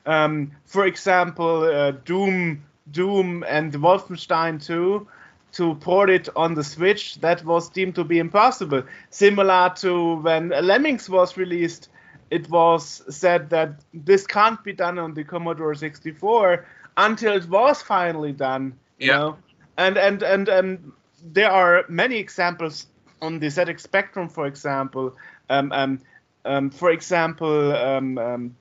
[0.05, 5.07] Um, for example, uh, Doom, Doom, and Wolfenstein 2
[5.53, 8.83] to port it on the Switch that was deemed to be impossible.
[9.09, 11.89] Similar to when Lemmings was released,
[12.29, 16.65] it was said that this can't be done on the Commodore 64
[16.97, 18.79] until it was finally done.
[18.99, 19.13] You Yeah.
[19.13, 19.37] know,
[19.77, 20.91] and and and and
[21.23, 22.87] there are many examples
[23.21, 25.15] on the ZX Spectrum, for example.
[25.49, 25.99] Um, um,
[26.45, 28.55] um, for example, um, um,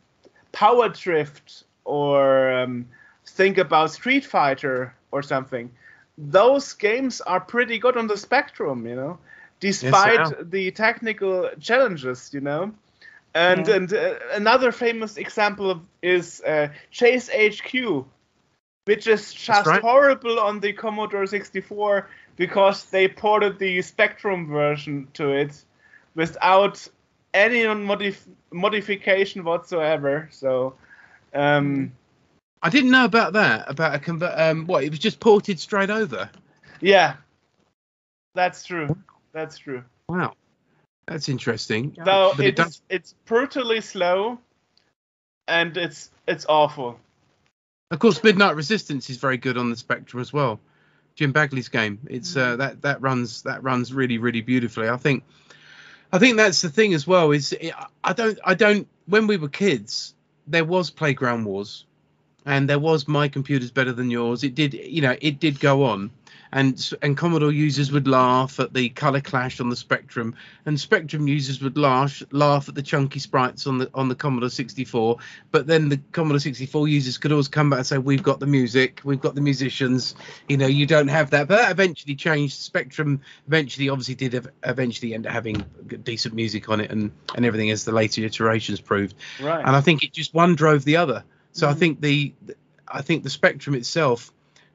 [0.53, 2.87] Power Drift, or um,
[3.27, 5.71] think about Street Fighter or something.
[6.17, 9.19] Those games are pretty good on the Spectrum, you know,
[9.61, 10.45] despite are.
[10.45, 12.73] the technical challenges, you know.
[13.35, 13.75] And Yeah.
[13.75, 18.05] and uh, another famous example of, is uh, Chase HQ,
[18.87, 19.83] which is just right.
[19.83, 22.09] horrible on the Commodore 64
[22.39, 25.63] because they ported the Spectrum version to it
[26.15, 26.89] without
[27.35, 30.29] any modif- modification whatsoever.
[30.33, 30.75] So,
[31.35, 31.93] um,
[32.63, 33.69] I didn't know about that.
[33.71, 34.39] About a convert.
[34.39, 34.85] Um, what?
[34.85, 36.31] It was just ported straight over.
[36.81, 37.17] yeah,
[38.35, 38.97] that's true.
[39.33, 39.85] That's true.
[40.09, 40.33] Wow,
[41.07, 41.95] that's interesting.
[41.97, 44.39] So But it it's does- it's brutally slow,
[45.49, 46.99] and it's it's awful.
[47.91, 50.61] Of course, Midnight Resistance is very good on the Spectrum as well.
[51.19, 51.99] Jim Bagley's game.
[52.09, 54.89] It's uh, that that runs that runs really really beautifully.
[54.89, 55.25] I think
[56.13, 57.33] I think that's the thing as well.
[57.33, 57.53] Is
[58.05, 60.15] I don't I don't when we were kids
[60.47, 61.87] there was Playground Wars,
[62.47, 64.45] and there was My Computer's Better Than Yours.
[64.45, 66.13] It did you know it did go on.
[66.53, 70.35] And, and Commodore users would laugh at the color clash on the Spectrum,
[70.67, 74.49] and Spectrum users would laugh laugh at the chunky sprites on the on the Commodore
[74.49, 75.19] 64
[75.51, 78.47] but then the Commodore 64 users could always come back and say, "We've got the
[78.47, 80.15] music, we've got the musicians."
[80.49, 81.49] You know, you don't have that.
[81.49, 82.55] But that eventually changed.
[82.59, 85.65] Spectrum eventually, obviously, did ev- eventually end up having
[86.05, 89.15] decent music on it and and everything as the later iterations proved.
[89.43, 89.61] Right.
[89.65, 91.25] And I think it just one drove the other.
[91.53, 91.79] So I Mhm.
[91.79, 92.35] think the,
[92.87, 94.33] I think the Spectrum itself,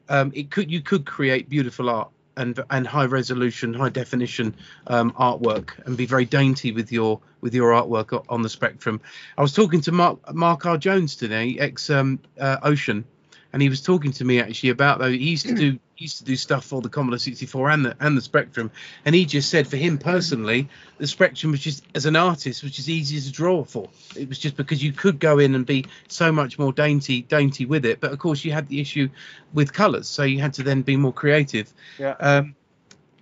[0.10, 2.10] um, it could you could create beautiful art.
[2.36, 4.56] And, and high resolution, high definition
[4.88, 9.02] um, artwork, and be very dainty with your with your artwork on the spectrum.
[9.38, 13.06] I was talking to Mark Mark R Jones today, ex um, uh, Ocean,
[13.54, 16.24] and he was talking to me actually about though he used to do used to
[16.24, 18.72] do stuff for the Commodore 64 and the and the Spectrum,
[19.06, 22.72] and he just said for him personally, the Spectrum was just as an artist was
[22.72, 23.90] just easier to draw for.
[24.16, 27.66] It was just because you could go in and be so much more dainty dainty
[27.66, 29.10] with it, but of course you had the issue
[29.54, 31.72] with colours, so you had to then be more creative.
[31.98, 32.16] Yeah.
[32.20, 32.56] Um,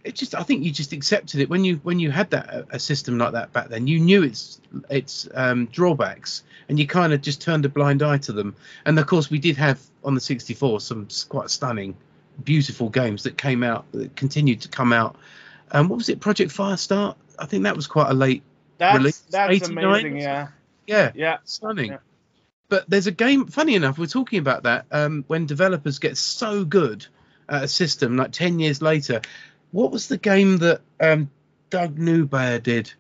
[0.04, 2.80] it just I think you just accepted it when you when you had that a
[2.80, 3.88] system like that back then.
[3.88, 8.18] You knew its its um, drawbacks, and you kind of just turned a blind eye
[8.20, 8.56] to them.
[8.86, 11.96] And of course, we did have on the 64 some quite stunning
[12.44, 15.16] beautiful games that came out, that continued to come out.
[15.72, 16.20] Um, what was it?
[16.20, 17.16] Project Firestart.
[17.40, 18.44] I think that was quite a late.
[18.78, 20.18] That's Release that's 89 amazing.
[20.18, 20.48] Yeah,
[20.88, 21.38] Yeah, yeah.
[21.44, 21.92] stunning.
[21.92, 21.98] Yeah.
[22.68, 23.48] But there's a game.
[23.48, 27.06] Funny enough, we're talking about that um, when developers get so good
[27.50, 29.22] at a system, like ten years later.
[29.72, 31.30] What was the game that um,
[31.70, 32.92] Doug Neubauer did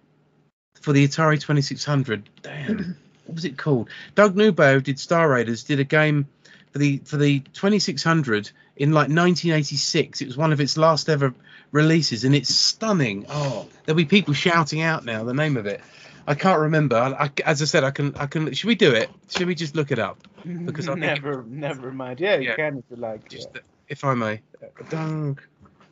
[0.79, 2.29] for the Atari 2600?
[2.41, 3.89] Damn, what was it called?
[4.15, 6.27] Doug Neubauer did Star Raiders did a game
[6.71, 8.51] for the for the 2600
[8.81, 10.21] in like 1986.
[10.21, 11.35] It was one of its last ever
[11.71, 13.27] releases, and it's stunning.
[13.29, 15.81] Oh, there'll be people shouting out now the name of it.
[16.25, 16.95] I can't remember.
[16.97, 18.15] I, I- as I said, I can.
[18.15, 18.51] I can.
[18.53, 19.09] Should we do it?
[19.29, 20.17] Should we just look it up?
[20.65, 22.19] Because I never, never mind.
[22.19, 22.55] Yeah, you Yeah.
[22.55, 23.29] can if you like.
[23.29, 23.61] Just, yeah.
[23.87, 24.41] if I may.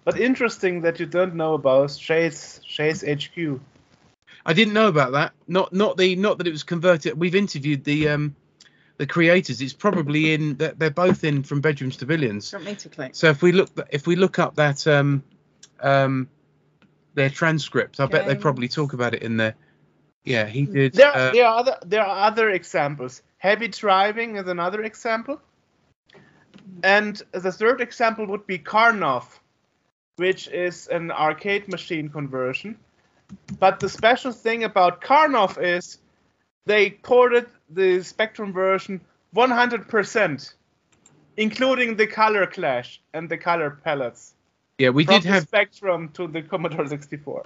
[0.05, 3.59] But interesting that you don't know about Chase Chase HQ.
[4.45, 5.33] I didn't know about that.
[5.47, 7.19] Not not the not that it was converted.
[7.19, 8.35] We've interviewed the um
[8.99, 9.61] the creators.
[9.61, 10.57] It's probably in.
[10.57, 12.51] They're, they're both in from bedrooms to billions.
[12.51, 13.15] Do you want me to click?
[13.15, 15.23] So if we look if we look up that um
[15.79, 16.29] um
[17.15, 19.55] their transcript, I bet they probably talk about it in there.
[20.23, 20.93] Yeah, he did.
[20.93, 23.23] There, uh, there are other there are other examples.
[23.37, 25.41] Heavy driving is another example,
[26.83, 29.23] and the third example would be Karnov,
[30.17, 32.77] which is an arcade machine conversion.
[33.59, 35.99] But the special thing about Karnov is
[36.65, 39.01] they ported the Spectrum version
[39.35, 40.53] 100%,
[41.37, 44.33] including the color clash and the color palettes.
[44.77, 45.43] yeah, we from did the have.
[45.43, 47.45] Spectrum to the Commodore 64.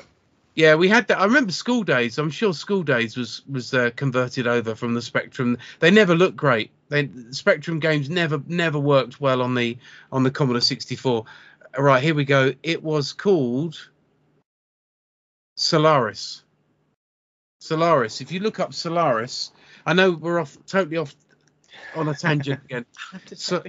[0.56, 1.20] Yeah, we had that.
[1.20, 2.20] I remember Skool Daze.
[2.20, 5.58] I'm sure Skool Daze was was uh, converted over from the Spectrum.
[5.80, 6.70] They never looked great.
[6.90, 9.78] They Spectrum games never never worked well on the
[10.12, 11.26] on the Commodore 64.
[11.76, 12.54] Right here we go.
[12.62, 13.90] It was called
[15.58, 16.44] Solaris.
[17.60, 18.22] Solaris.
[18.22, 19.52] If you look up Solaris,
[19.86, 21.16] I know we're off totally off
[21.96, 22.86] on a tangent again.
[23.12, 23.64] I have to So-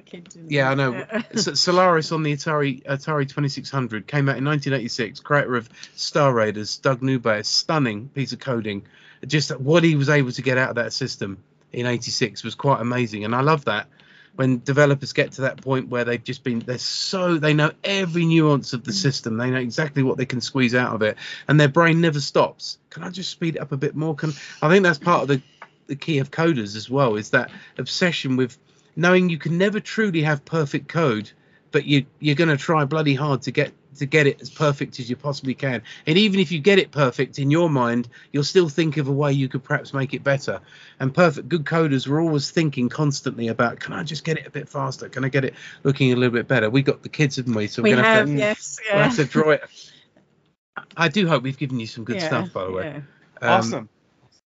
[0.48, 1.06] Yeah, I know.
[1.32, 5.20] S- Solaris on the Atari Atari 2600 came out in 1986.
[5.20, 8.84] Creator of Star Raiders, Doug Neubauer, stunning piece of coding.
[9.26, 11.38] Just what he was able to get out of that system
[11.72, 13.88] in '86 was quite amazing, and I love that
[14.36, 18.24] when developers get to that point where they've just been they're so they know every
[18.24, 18.94] nuance of the mm.
[18.94, 21.16] system they know exactly what they can squeeze out of it
[21.48, 24.32] and their brain never stops can i just speed it up a bit more can
[24.62, 25.40] i think that's part of the
[25.86, 28.58] the key of coders as well is that obsession with
[28.96, 31.30] knowing you can never truly have perfect code
[31.74, 34.98] but you you're going to try bloody hard to get to get it as perfect
[34.98, 35.82] as you possibly can.
[36.06, 39.12] And even if you get it perfect in your mind you'll still think of a
[39.12, 40.60] way you could perhaps make it better.
[41.00, 44.50] And perfect good coders were always thinking constantly about can i just get it a
[44.50, 45.08] bit faster?
[45.08, 46.70] Can i get it looking a little bit better?
[46.70, 47.66] We got the kids haven't we?
[47.66, 48.78] So we we're gonna have, have to, yes.
[48.92, 49.62] we'll have to draw it.
[50.96, 52.84] I do hope we've given you some good Yeah, stuff by the way.
[52.84, 53.46] yeah.
[53.48, 53.88] Um, awesome.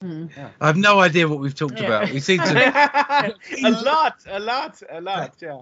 [0.03, 0.29] Mm.
[0.59, 1.85] i have no idea what we've talked Yeah.
[1.85, 2.53] about we seem to
[3.63, 5.35] a lot, a lot, a lot.
[5.41, 5.61] Yeah.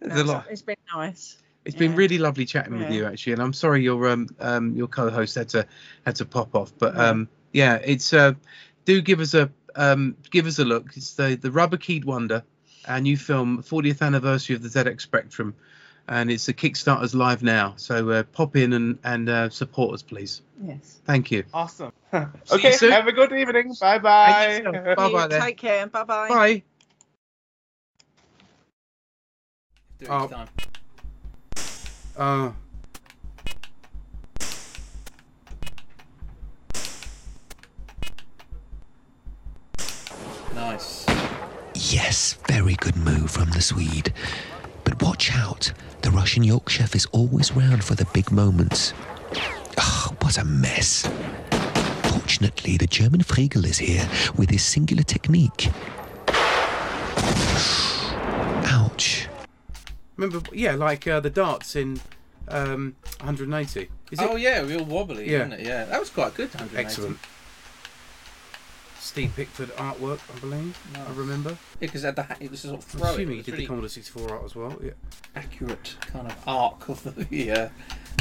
[0.00, 1.38] there's No, a lot It's been nice.
[1.64, 4.86] It's been really lovely chatting with you actually, and I'm sorry your um um your
[4.86, 5.66] co-host had to
[6.06, 7.08] had to pop off, but Yeah.
[7.10, 8.32] um yeah, it's uh
[8.84, 10.96] do give us a um give us a look.
[10.96, 12.44] It's the the Rubber Keyed Wonder,
[12.86, 15.54] our new film, 40th anniversary of the ZX Spectrum,
[16.08, 17.74] and it's the Kickstarter's live now.
[17.76, 20.42] So uh, pop in and and uh, support us, please.
[20.62, 21.00] Yes.
[21.04, 21.44] Thank you.
[21.54, 21.92] Awesome.
[22.50, 23.74] Okay, you have a good evening.
[23.80, 24.62] Bye bye.
[24.96, 25.86] Bye-bye Take care.
[25.86, 26.28] Bye bye.
[26.28, 26.62] Bye.
[29.98, 30.26] Do it Oh.
[30.28, 30.48] time.
[32.16, 32.50] Uh,
[40.54, 41.06] Nice.
[41.74, 44.12] Yes, very good move from the Swede.
[44.98, 45.72] But watch out,
[46.02, 48.92] the Russian York chef is always round for the big moments.
[49.78, 51.08] Ah, what a mess.
[52.02, 55.70] Fortunately, the German Friegel is here with his singular technique.
[58.70, 59.28] Ouch.
[60.16, 62.00] remember, yeah, like uh, the darts in
[62.48, 63.88] um 180.
[64.10, 65.44] Is it oh yeah, real wobbly, Yeah.
[65.44, 65.66] wasn't it?
[65.66, 66.48] Yeah, that was quite good.
[66.54, 66.76] 180.
[66.84, 67.18] excellent?
[69.08, 70.78] Steve Pickford artwork, I believe.
[70.94, 71.50] I remember.
[71.50, 73.14] Yeah, because it, had the ha- it was a sort of I'm throwing.
[73.14, 74.78] assuming he did really the Commodore 64 art as well.
[74.84, 74.90] Yeah.
[75.34, 77.68] accurate kind of arc of the uh,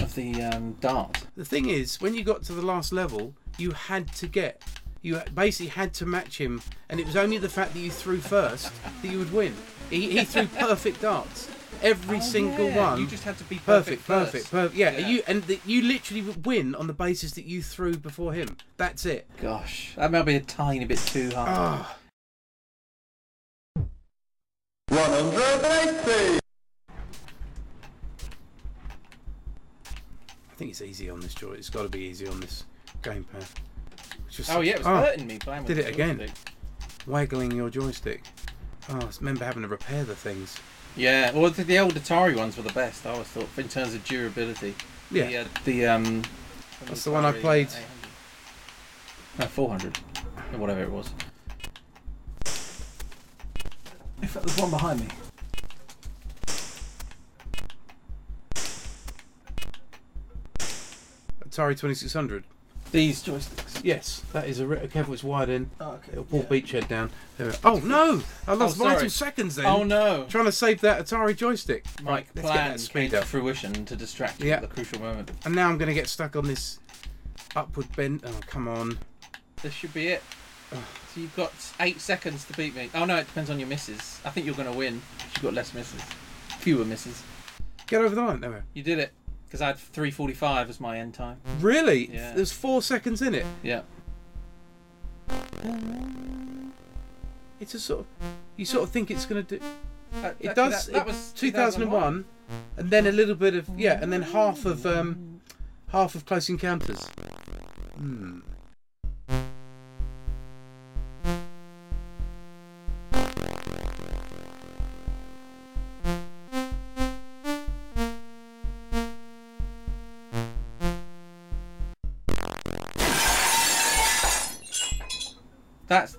[0.01, 1.27] of the um, dart.
[1.35, 4.64] The thing is, when you got to the last level, you had to get,
[5.01, 8.19] you basically had to match him, and it was only the fact that you threw
[8.19, 9.55] first that you would win.
[9.89, 11.49] He, he threw perfect darts,
[11.84, 12.99] every Oh, single yeah, one.
[13.02, 14.52] You just had to be perfect, perfect, perfect, first.
[14.52, 14.76] perfect.
[14.76, 15.08] Yeah, Yeah.
[15.08, 18.58] you and the, you literally would win on the basis that you threw before him.
[18.78, 19.28] That's it.
[19.41, 21.49] Gosh, that might be a tiny bit too hard.
[21.49, 21.98] Ah.
[30.52, 31.52] I think it's easy on this joy.
[31.54, 32.66] It's got to be easy on this
[33.04, 33.45] gamepad.
[34.28, 36.18] It's Just, oh yeah, it was Ah, hurting me playing with did the it again.
[36.20, 36.38] joystick.
[37.06, 38.24] waggling your joystick.
[38.90, 40.58] Oh, I remember having to repair the things.
[40.98, 43.06] Yeah, well, the, the old Atari ones were the best.
[43.06, 44.74] I always thought, in terms of durability.
[45.11, 45.28] Yeah.
[45.28, 46.24] The, uh, the um.
[46.86, 47.68] That's the one I played.
[47.68, 47.84] 800.
[49.40, 49.99] No, 400.
[50.53, 51.11] Or whatever it was.
[54.22, 55.07] In fact, there's one behind me.
[61.48, 62.44] Atari 2600.
[62.91, 63.66] These joysticks.
[63.84, 65.14] Yes, that is a re- careful.
[65.14, 65.70] It's wide in.
[65.80, 66.12] Oh, okay.
[66.14, 67.10] It'll pull Beachhead down.
[67.38, 68.22] There we Oh no!
[68.48, 68.95] I lost Oh, sorry.
[68.95, 69.66] vital seconds then.
[69.66, 70.26] Oh no!
[70.30, 71.86] Trying to save that Atari joystick.
[72.04, 73.26] Right, let's get plan that came speed to up.
[73.26, 74.56] fruition to distract you Yeah.
[74.56, 75.32] at the crucial moment.
[75.45, 76.80] And now I'm going to get stuck on this
[77.56, 78.24] upward bend.
[78.26, 78.98] Oh come on!
[79.62, 80.24] This should be it.
[80.72, 82.90] So you've got eight seconds to beat me.
[82.94, 84.20] Oh no, it depends on your misses.
[84.26, 85.02] I think you're going to win.
[85.18, 86.02] 'cause You've got less misses,
[86.60, 87.24] fewer misses.
[87.88, 88.41] Get over the line.
[88.41, 88.66] There we are.
[88.74, 89.14] You did it
[89.48, 91.38] because I had 3:45 as my end time.
[91.60, 92.11] Really?
[92.14, 92.34] Yeah.
[92.34, 93.45] There's four seconds in it.
[93.64, 93.82] Yeah.
[97.60, 98.06] It's a sort of.
[98.56, 99.65] You sort of think it's going to do.
[100.22, 100.86] That, It that- does.
[100.88, 102.26] That, that it- was 2001,
[102.78, 105.41] and then a little bit of yeah, and then half of um,
[105.90, 107.03] half of Close Encounters.
[107.95, 108.40] Hmm.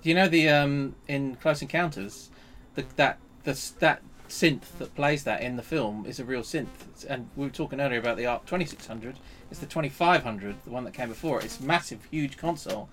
[0.09, 2.31] You know the um in Close Encounters,
[2.73, 7.05] the that the that synth that plays that in the film is a real synth.
[7.07, 9.19] And we were talking earlier about the ARP 2600.
[9.51, 11.45] It's the 2500, the one that came before it.
[11.45, 12.89] It's a massive, huge console.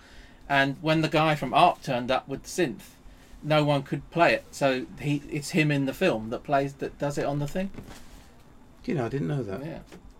[0.46, 2.90] And when the guy from ARP turned up with the synth,
[3.42, 4.44] no one could play it.
[4.50, 7.70] So he it's him in the film that plays that does it on the thing.
[8.84, 9.64] You know, I didn't know that.
[9.64, 9.78] Yeah.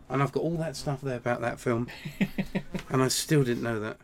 [0.08, 1.88] And I've got all that stuff there about that film,
[2.88, 3.98] and I still didn't know that.